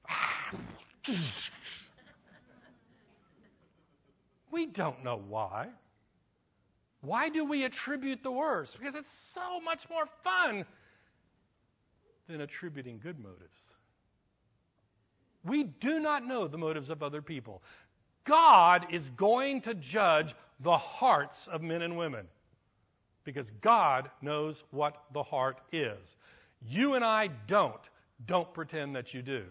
We 4.51 4.65
don't 4.65 5.03
know 5.03 5.21
why. 5.27 5.67
Why 7.01 7.29
do 7.29 7.45
we 7.45 7.63
attribute 7.63 8.23
the 8.23 8.31
worst? 8.31 8.75
Because 8.77 8.95
it's 8.95 9.07
so 9.35 9.61
much 9.61 9.87
more 9.91 10.05
fun 10.23 10.65
than 12.27 12.41
attributing 12.41 12.99
good 13.01 13.19
motives. 13.19 13.68
We 15.43 15.63
do 15.63 15.99
not 15.99 16.25
know 16.25 16.47
the 16.47 16.57
motives 16.57 16.89
of 16.89 17.01
other 17.01 17.21
people. 17.21 17.61
God 18.25 18.87
is 18.91 19.01
going 19.15 19.61
to 19.61 19.73
judge 19.73 20.35
the 20.59 20.77
hearts 20.77 21.47
of 21.47 21.61
men 21.61 21.81
and 21.81 21.97
women 21.97 22.27
because 23.23 23.49
God 23.61 24.09
knows 24.21 24.63
what 24.71 25.01
the 25.13 25.23
heart 25.23 25.61
is. 25.71 26.15
You 26.67 26.95
and 26.95 27.05
I 27.05 27.29
don't. 27.47 27.79
Don't 28.25 28.53
pretend 28.53 28.95
that 28.95 29.13
you 29.13 29.21
do. 29.21 29.45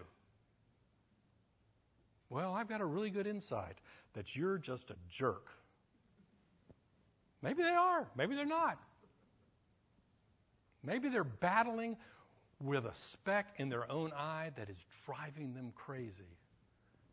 Well, 2.29 2.53
I've 2.53 2.69
got 2.69 2.81
a 2.81 2.85
really 2.85 3.09
good 3.09 3.25
insight 3.25 3.77
that 4.13 4.35
you're 4.35 4.59
just 4.59 4.91
a 4.91 4.95
jerk. 5.09 5.47
Maybe 7.41 7.63
they 7.63 7.69
are. 7.69 8.07
Maybe 8.15 8.35
they're 8.35 8.45
not. 8.45 8.77
Maybe 10.83 11.09
they're 11.09 11.23
battling 11.23 11.97
with 12.63 12.85
a 12.85 12.95
speck 12.95 13.47
in 13.57 13.69
their 13.69 13.89
own 13.91 14.11
eye 14.13 14.51
that 14.57 14.69
is 14.69 14.77
driving 15.05 15.53
them 15.53 15.71
crazy. 15.75 16.37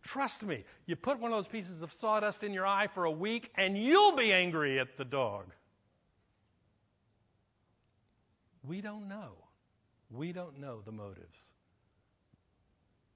Trust 0.03 0.43
me, 0.43 0.65
you 0.87 0.97
put 0.97 1.19
one 1.19 1.33
of 1.33 1.39
those 1.39 1.51
pieces 1.51 1.83
of 1.83 1.93
sawdust 2.01 2.43
in 2.43 2.53
your 2.53 2.67
eye 2.67 2.89
for 2.95 3.05
a 3.05 3.11
week 3.11 3.51
and 3.57 3.77
you'll 3.77 4.17
be 4.17 4.33
angry 4.33 4.79
at 4.79 4.97
the 4.97 5.05
dog. 5.05 5.47
We 8.67 8.81
don't 8.81 9.09
know. 9.09 9.33
We 10.11 10.33
don't 10.33 10.59
know 10.61 10.81
the 10.85 10.93
motives. 10.93 11.39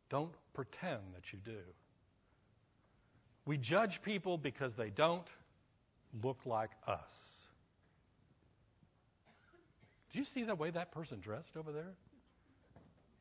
Don't 0.08 0.34
pretend 0.54 1.00
that 1.14 1.32
you 1.32 1.38
do. 1.44 1.60
We 3.46 3.56
judge 3.56 4.02
people 4.02 4.36
because 4.38 4.74
they 4.74 4.90
don't 4.90 5.26
look 6.22 6.38
like 6.44 6.70
us. 6.86 7.12
Do 10.12 10.18
you 10.18 10.24
see 10.24 10.42
the 10.42 10.56
way 10.56 10.70
that 10.70 10.90
person 10.90 11.20
dressed 11.20 11.56
over 11.56 11.70
there? 11.70 11.94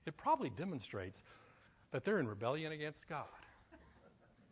It 0.06 0.18
probably 0.18 0.50
demonstrates 0.50 1.18
that 1.91 2.06
they're 2.06 2.20
in 2.20 2.28
rebellion 2.28 2.72
against 2.72 3.08
God. 3.08 3.26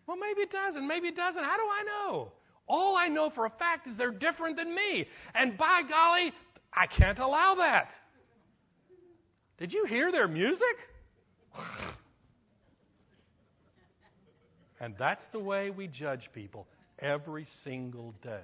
Well, 0.06 0.18
maybe 0.18 0.41
it 0.41 0.52
doesn't. 0.52 0.88
Maybe 0.88 1.08
it 1.10 1.16
doesn't. 1.16 1.43
How 1.43 1.58
do 1.58 1.64
I 1.64 1.84
know? 1.84 2.32
All 2.68 2.95
I 2.95 3.08
know 3.08 3.30
for 3.30 3.45
a 3.45 3.50
fact 3.50 3.88
is 3.88 3.95
they're 3.98 4.12
different 4.12 4.58
than 4.58 4.74
me. 4.74 5.08
And 5.34 5.58
by 5.58 5.84
golly, 5.88 6.34
I 6.74 6.88
can't 6.88 7.20
allow 7.20 7.56
that. 7.56 7.89
Did 9.58 9.74
you 9.74 9.86
hear 9.86 10.12
their 10.12 10.28
music? 10.28 10.78
And 14.80 14.95
that's 14.98 15.26
the 15.32 15.39
way 15.39 15.72
we 15.72 15.88
judge 15.88 16.30
people 16.34 16.68
every 17.00 17.45
single 17.64 18.14
day. 18.22 18.39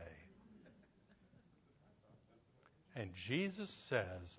And 2.95 3.09
Jesus 3.27 3.69
says, 3.89 4.37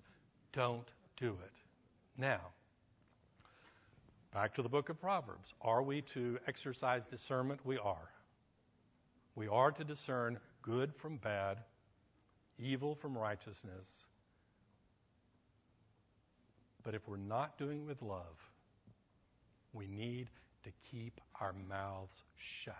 don't 0.53 0.87
do 1.17 1.29
it. 1.29 1.51
Now, 2.17 2.39
back 4.33 4.55
to 4.55 4.61
the 4.61 4.69
book 4.69 4.89
of 4.89 4.99
Proverbs. 5.01 5.53
Are 5.61 5.83
we 5.83 6.01
to 6.13 6.39
exercise 6.47 7.05
discernment? 7.05 7.59
We 7.65 7.77
are. 7.77 8.09
We 9.35 9.49
are 9.49 9.71
to 9.71 9.83
discern 9.83 10.39
good 10.61 10.95
from 10.95 11.17
bad, 11.17 11.57
evil 12.57 12.95
from 12.95 13.17
righteousness. 13.17 13.85
But 16.83 16.95
if 16.95 17.05
we're 17.05 17.17
not 17.17 17.57
doing 17.57 17.81
it 17.81 17.87
with 17.87 18.01
love, 18.01 18.37
we 19.73 19.87
need 19.87 20.29
to 20.63 20.69
keep 20.89 21.19
our 21.41 21.53
mouths 21.67 22.23
shut. 22.37 22.75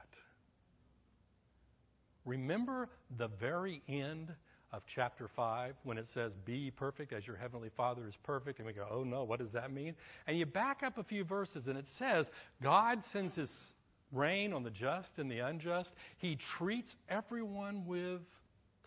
Remember 2.23 2.89
the 3.17 3.27
very 3.27 3.81
end 3.89 4.33
of 4.75 4.83
chapter 4.85 5.27
5 5.27 5.75
when 5.83 5.97
it 5.97 6.07
says, 6.13 6.35
Be 6.45 6.69
perfect 6.69 7.13
as 7.13 7.25
your 7.25 7.37
heavenly 7.37 7.69
Father 7.75 8.07
is 8.07 8.15
perfect. 8.23 8.59
And 8.59 8.67
we 8.67 8.73
go, 8.73 8.85
Oh 8.89 9.03
no, 9.03 9.23
what 9.23 9.39
does 9.39 9.51
that 9.53 9.71
mean? 9.71 9.95
And 10.27 10.37
you 10.37 10.45
back 10.45 10.83
up 10.83 10.97
a 10.97 11.03
few 11.03 11.23
verses 11.23 11.67
and 11.67 11.77
it 11.77 11.87
says, 11.97 12.29
God 12.61 13.03
sends 13.11 13.35
his 13.35 13.73
rain 14.11 14.53
on 14.53 14.63
the 14.63 14.69
just 14.69 15.17
and 15.17 15.31
the 15.31 15.39
unjust. 15.39 15.93
He 16.17 16.35
treats 16.35 16.95
everyone 17.09 17.85
with 17.85 18.21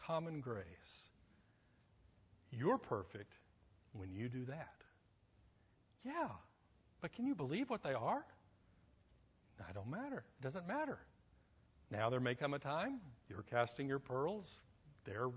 common 0.06 0.40
grace. 0.40 0.64
You're 2.50 2.78
perfect 2.78 3.32
when 3.92 4.12
you 4.12 4.28
do 4.28 4.44
that. 4.46 4.74
Yeah, 6.04 6.28
but 7.00 7.12
can 7.12 7.26
you 7.26 7.34
believe 7.34 7.68
what 7.70 7.82
they 7.82 7.94
are? 7.94 8.24
That 9.58 9.74
don't 9.74 9.90
matter. 9.90 10.24
It 10.40 10.42
doesn't 10.42 10.66
matter. 10.66 10.98
Now 11.90 12.10
there 12.10 12.20
may 12.20 12.34
come 12.34 12.54
a 12.54 12.58
time 12.58 13.00
you're 13.28 13.42
casting 13.42 13.86
your 13.86 13.98
pearls, 13.98 14.46
they're 15.04 15.30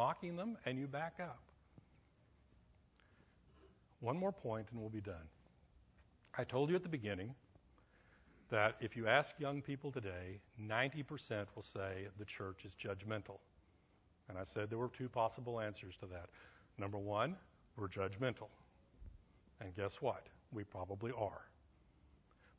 mocking 0.00 0.34
them, 0.34 0.56
and 0.64 0.78
you 0.78 0.86
back 0.86 1.16
up. 1.20 1.42
One 4.00 4.16
more 4.16 4.32
point 4.32 4.66
and 4.70 4.80
we'll 4.80 4.88
be 4.88 5.02
done. 5.02 5.28
I 6.38 6.42
told 6.42 6.70
you 6.70 6.76
at 6.76 6.82
the 6.82 6.88
beginning 6.88 7.34
that 8.48 8.76
if 8.80 8.96
you 8.96 9.06
ask 9.06 9.34
young 9.38 9.60
people 9.60 9.92
today, 9.92 10.40
90% 10.58 11.44
will 11.54 11.62
say 11.62 12.08
the 12.18 12.24
church 12.24 12.64
is 12.64 12.72
judgmental. 12.82 13.40
And 14.30 14.38
I 14.38 14.44
said 14.44 14.70
there 14.70 14.78
were 14.78 14.88
two 14.88 15.10
possible 15.10 15.60
answers 15.60 15.98
to 15.98 16.06
that. 16.06 16.30
Number 16.78 16.96
one, 16.96 17.36
we're 17.76 17.88
judgmental. 17.88 18.48
And 19.60 19.76
guess 19.76 19.96
what? 20.00 20.28
We 20.50 20.64
probably 20.64 21.12
are. 21.12 21.42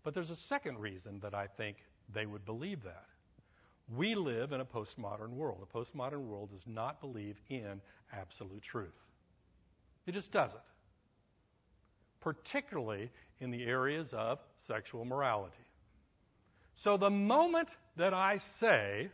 But 0.03 0.13
there's 0.13 0.29
a 0.29 0.35
second 0.35 0.77
reason 0.77 1.19
that 1.21 1.33
I 1.33 1.47
think 1.47 1.77
they 2.13 2.27
would 2.27 2.45
believe 2.45 2.83
that. 2.83 3.05
We 3.95 4.15
live 4.15 4.53
in 4.53 4.61
a 4.61 4.65
postmodern 4.65 5.31
world. 5.31 5.67
A 5.69 5.77
postmodern 5.77 6.25
world 6.25 6.51
does 6.51 6.63
not 6.65 7.01
believe 7.01 7.35
in 7.49 7.81
absolute 8.13 8.61
truth, 8.61 8.89
it 10.05 10.13
just 10.13 10.31
doesn't, 10.31 10.59
particularly 12.21 13.09
in 13.39 13.51
the 13.51 13.63
areas 13.63 14.13
of 14.13 14.39
sexual 14.67 15.05
morality. 15.05 15.55
So 16.83 16.97
the 16.97 17.09
moment 17.09 17.69
that 17.97 18.13
I 18.13 18.39
say, 18.59 19.09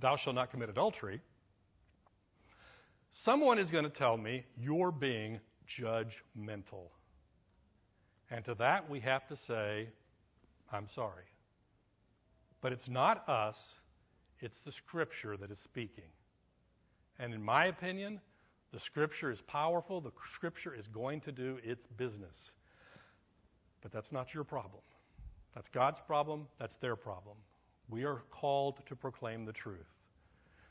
Thou 0.00 0.16
shalt 0.16 0.34
not 0.34 0.50
commit 0.50 0.68
adultery, 0.68 1.20
someone 3.22 3.58
is 3.58 3.70
going 3.70 3.84
to 3.84 3.90
tell 3.90 4.16
me, 4.16 4.44
You're 4.58 4.92
being 4.92 5.40
judgmental. 5.80 6.88
And 8.30 8.44
to 8.46 8.54
that 8.56 8.90
we 8.90 9.00
have 9.00 9.26
to 9.28 9.36
say, 9.36 9.88
I'm 10.72 10.88
sorry. 10.94 11.24
But 12.60 12.72
it's 12.72 12.88
not 12.88 13.28
us, 13.28 13.56
it's 14.44 14.60
the 14.60 14.72
Scripture 14.72 15.36
that 15.38 15.50
is 15.50 15.58
speaking. 15.58 16.04
And 17.18 17.32
in 17.32 17.42
my 17.42 17.66
opinion, 17.66 18.20
the 18.72 18.78
Scripture 18.78 19.30
is 19.30 19.40
powerful, 19.40 20.00
the 20.00 20.12
Scripture 20.34 20.74
is 20.74 20.86
going 20.88 21.20
to 21.22 21.32
do 21.32 21.58
its 21.64 21.86
business. 21.96 22.50
But 23.80 23.92
that's 23.92 24.12
not 24.12 24.34
your 24.34 24.44
problem. 24.44 24.82
That's 25.54 25.68
God's 25.68 26.00
problem, 26.06 26.46
that's 26.58 26.74
their 26.76 26.96
problem. 26.96 27.36
We 27.88 28.04
are 28.04 28.22
called 28.30 28.84
to 28.86 28.96
proclaim 28.96 29.44
the 29.44 29.52
truth. 29.52 29.86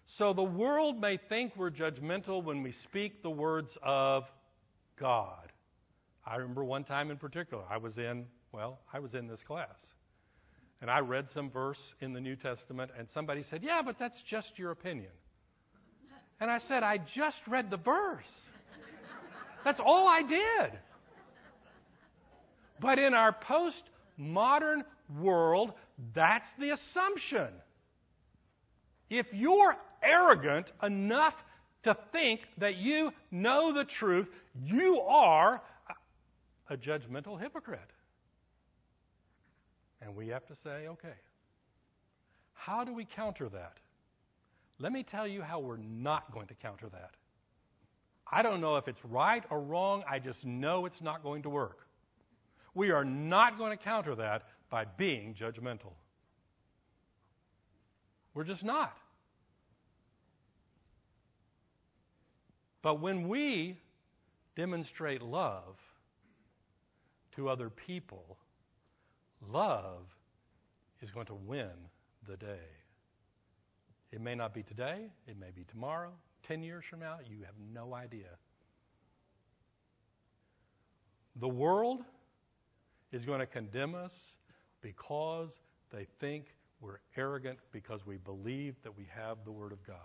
So 0.05 0.33
the 0.33 0.43
world 0.43 0.99
may 0.99 1.17
think 1.17 1.53
we're 1.55 1.71
judgmental 1.71 2.43
when 2.43 2.61
we 2.61 2.71
speak 2.71 3.23
the 3.23 3.31
words 3.31 3.77
of 3.81 4.29
God. 4.97 5.51
I 6.25 6.35
remember 6.35 6.63
one 6.63 6.83
time 6.83 7.09
in 7.09 7.17
particular, 7.17 7.63
I 7.69 7.77
was 7.77 7.97
in, 7.97 8.25
well, 8.51 8.79
I 8.91 8.99
was 8.99 9.15
in 9.15 9.27
this 9.27 9.43
class. 9.43 9.93
And 10.83 10.91
I 10.91 10.99
read 10.99 11.29
some 11.29 11.49
verse 11.49 11.79
in 12.01 12.11
the 12.11 12.19
New 12.19 12.35
Testament, 12.35 12.91
and 12.99 13.09
somebody 13.09 13.41
said, 13.43 13.63
Yeah, 13.63 13.83
but 13.83 13.97
that's 13.97 14.21
just 14.21 14.59
your 14.59 14.71
opinion. 14.71 15.11
And 16.41 16.51
I 16.51 16.57
said, 16.57 16.83
I 16.83 16.97
just 16.97 17.41
read 17.47 17.71
the 17.71 17.77
verse. 17.77 18.27
That's 19.63 19.79
all 19.79 20.09
I 20.09 20.23
did. 20.23 20.77
But 22.81 22.99
in 22.99 23.13
our 23.13 23.31
post 23.31 23.81
modern 24.17 24.83
world, 25.21 25.71
that's 26.13 26.49
the 26.59 26.71
assumption. 26.71 27.47
If 29.09 29.27
you're 29.31 29.77
arrogant 30.03 30.69
enough 30.83 31.35
to 31.83 31.95
think 32.11 32.41
that 32.57 32.75
you 32.75 33.13
know 33.31 33.71
the 33.71 33.85
truth, 33.85 34.27
you 34.61 34.99
are 34.99 35.61
a 36.69 36.75
judgmental 36.75 37.39
hypocrite. 37.39 37.79
And 40.03 40.15
we 40.15 40.27
have 40.27 40.45
to 40.47 40.55
say, 40.55 40.87
okay, 40.87 41.15
how 42.53 42.83
do 42.83 42.93
we 42.93 43.05
counter 43.05 43.47
that? 43.49 43.77
Let 44.79 44.91
me 44.91 45.03
tell 45.03 45.27
you 45.27 45.41
how 45.41 45.59
we're 45.59 45.77
not 45.77 46.31
going 46.33 46.47
to 46.47 46.55
counter 46.55 46.89
that. 46.89 47.11
I 48.29 48.41
don't 48.41 48.61
know 48.61 48.77
if 48.77 48.87
it's 48.87 49.03
right 49.05 49.43
or 49.49 49.61
wrong, 49.61 50.03
I 50.09 50.19
just 50.19 50.45
know 50.45 50.85
it's 50.85 51.01
not 51.01 51.23
going 51.23 51.43
to 51.43 51.49
work. 51.49 51.87
We 52.73 52.91
are 52.91 53.05
not 53.05 53.57
going 53.57 53.77
to 53.77 53.81
counter 53.81 54.15
that 54.15 54.43
by 54.69 54.85
being 54.85 55.35
judgmental. 55.35 55.93
We're 58.33 58.43
just 58.43 58.63
not. 58.63 58.97
But 62.81 62.99
when 62.99 63.27
we 63.29 63.77
demonstrate 64.55 65.21
love 65.21 65.77
to 67.35 67.47
other 67.47 67.69
people, 67.69 68.37
love 69.51 70.05
is 71.01 71.11
going 71.11 71.25
to 71.27 71.35
win 71.35 71.71
the 72.27 72.37
day. 72.37 72.69
It 74.11 74.21
may 74.21 74.35
not 74.35 74.53
be 74.53 74.63
today, 74.63 75.09
it 75.27 75.39
may 75.39 75.49
be 75.55 75.63
tomorrow, 75.63 76.11
10 76.47 76.61
years 76.61 76.85
from 76.89 76.99
now, 76.99 77.17
you 77.27 77.43
have 77.45 77.55
no 77.73 77.95
idea. 77.95 78.37
The 81.37 81.49
world 81.49 82.03
is 83.11 83.25
going 83.25 83.39
to 83.39 83.45
condemn 83.45 83.95
us 83.95 84.35
because 84.81 85.59
they 85.91 86.05
think 86.19 86.45
we're 86.81 86.99
arrogant 87.15 87.59
because 87.71 88.05
we 88.05 88.17
believe 88.17 88.75
that 88.83 88.95
we 88.95 89.07
have 89.15 89.37
the 89.45 89.51
Word 89.51 89.71
of 89.71 89.85
God. 89.87 89.97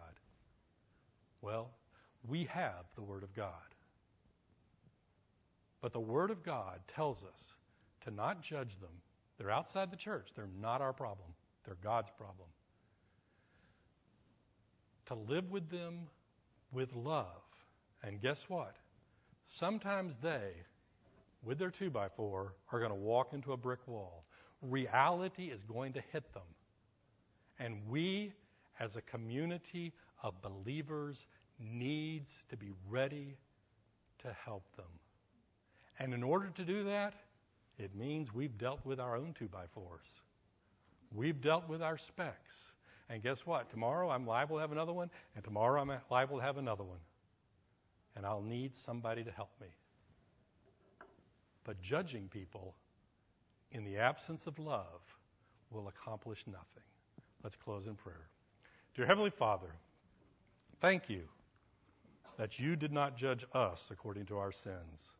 Well, 1.42 1.70
we 2.26 2.44
have 2.44 2.84
the 2.94 3.02
Word 3.02 3.22
of 3.22 3.34
God. 3.34 3.52
But 5.80 5.92
the 5.92 6.00
Word 6.00 6.30
of 6.30 6.42
God 6.42 6.80
tells 6.94 7.22
us 7.22 7.52
to 8.04 8.10
not 8.10 8.42
judge 8.42 8.78
them. 8.80 8.90
They're 9.38 9.50
outside 9.50 9.90
the 9.90 9.96
church. 9.96 10.30
They're 10.34 10.48
not 10.60 10.80
our 10.80 10.92
problem, 10.92 11.28
they're 11.64 11.76
God's 11.82 12.10
problem. 12.16 12.48
To 15.06 15.14
live 15.14 15.50
with 15.50 15.70
them 15.70 16.08
with 16.72 16.94
love. 16.94 17.42
And 18.02 18.20
guess 18.20 18.44
what? 18.48 18.76
Sometimes 19.46 20.18
they 20.22 20.52
with 21.42 21.58
their 21.58 21.70
2 21.70 21.90
by 21.90 22.08
4 22.08 22.54
are 22.72 22.78
going 22.78 22.90
to 22.90 22.96
walk 22.96 23.32
into 23.32 23.52
a 23.52 23.56
brick 23.56 23.80
wall. 23.86 24.24
Reality 24.60 25.44
is 25.44 25.62
going 25.62 25.92
to 25.94 26.02
hit 26.12 26.32
them. 26.34 26.42
And 27.58 27.80
we, 27.88 28.32
as 28.80 28.96
a 28.96 29.02
community 29.02 29.92
of 30.22 30.34
believers, 30.42 31.26
needs 31.58 32.30
to 32.50 32.56
be 32.56 32.72
ready 32.88 33.36
to 34.22 34.36
help 34.44 34.64
them. 34.76 34.86
And 35.98 36.12
in 36.12 36.22
order 36.22 36.50
to 36.50 36.64
do 36.64 36.84
that, 36.84 37.14
it 37.78 37.94
means 37.94 38.34
we've 38.34 38.58
dealt 38.58 38.84
with 38.84 39.00
our 39.00 39.16
own 39.16 39.34
2 39.38 39.48
by 39.48 39.64
4s 39.76 40.20
We've 41.14 41.40
dealt 41.40 41.68
with 41.68 41.82
our 41.82 41.96
specks. 41.96 42.72
And 43.08 43.22
guess 43.22 43.46
what? 43.46 43.70
Tomorrow 43.70 44.10
I'm 44.10 44.26
liable 44.26 44.56
to 44.56 44.60
have 44.60 44.72
another 44.72 44.92
one, 44.92 45.10
and 45.34 45.42
tomorrow 45.42 45.80
I'm 45.80 45.92
liable 46.10 46.36
to 46.36 46.42
have 46.42 46.58
another 46.58 46.84
one. 46.84 46.98
And 48.16 48.26
I'll 48.26 48.42
need 48.42 48.74
somebody 48.76 49.24
to 49.24 49.30
help 49.30 49.50
me. 49.60 49.68
But 51.64 51.80
judging 51.80 52.28
people 52.28 52.74
in 53.72 53.84
the 53.84 53.98
absence 53.98 54.46
of 54.46 54.58
love 54.58 55.00
will 55.70 55.88
accomplish 55.88 56.44
nothing. 56.46 56.82
Let's 57.42 57.56
close 57.56 57.86
in 57.86 57.94
prayer. 57.94 58.28
Dear 58.94 59.06
Heavenly 59.06 59.30
Father, 59.30 59.72
thank 60.80 61.08
you 61.08 61.22
that 62.36 62.58
you 62.58 62.76
did 62.76 62.92
not 62.92 63.16
judge 63.16 63.44
us 63.54 63.88
according 63.90 64.26
to 64.26 64.38
our 64.38 64.52
sins, 64.52 65.12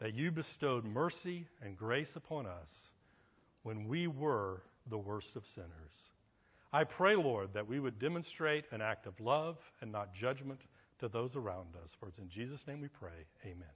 that 0.00 0.14
you 0.14 0.30
bestowed 0.30 0.84
mercy 0.84 1.46
and 1.62 1.76
grace 1.76 2.16
upon 2.16 2.46
us 2.46 2.90
when 3.62 3.88
we 3.88 4.06
were 4.06 4.62
the 4.88 4.98
worst 4.98 5.36
of 5.36 5.46
sinners. 5.46 6.10
I 6.72 6.84
pray, 6.84 7.14
Lord, 7.14 7.50
that 7.54 7.68
we 7.68 7.78
would 7.78 7.98
demonstrate 7.98 8.64
an 8.72 8.82
act 8.82 9.06
of 9.06 9.18
love 9.20 9.58
and 9.80 9.92
not 9.92 10.12
judgment 10.12 10.60
to 10.98 11.08
those 11.08 11.36
around 11.36 11.68
us. 11.82 11.94
For 11.98 12.08
it's 12.08 12.18
in 12.18 12.28
Jesus' 12.28 12.66
name 12.66 12.80
we 12.80 12.88
pray. 12.88 13.26
Amen. 13.44 13.68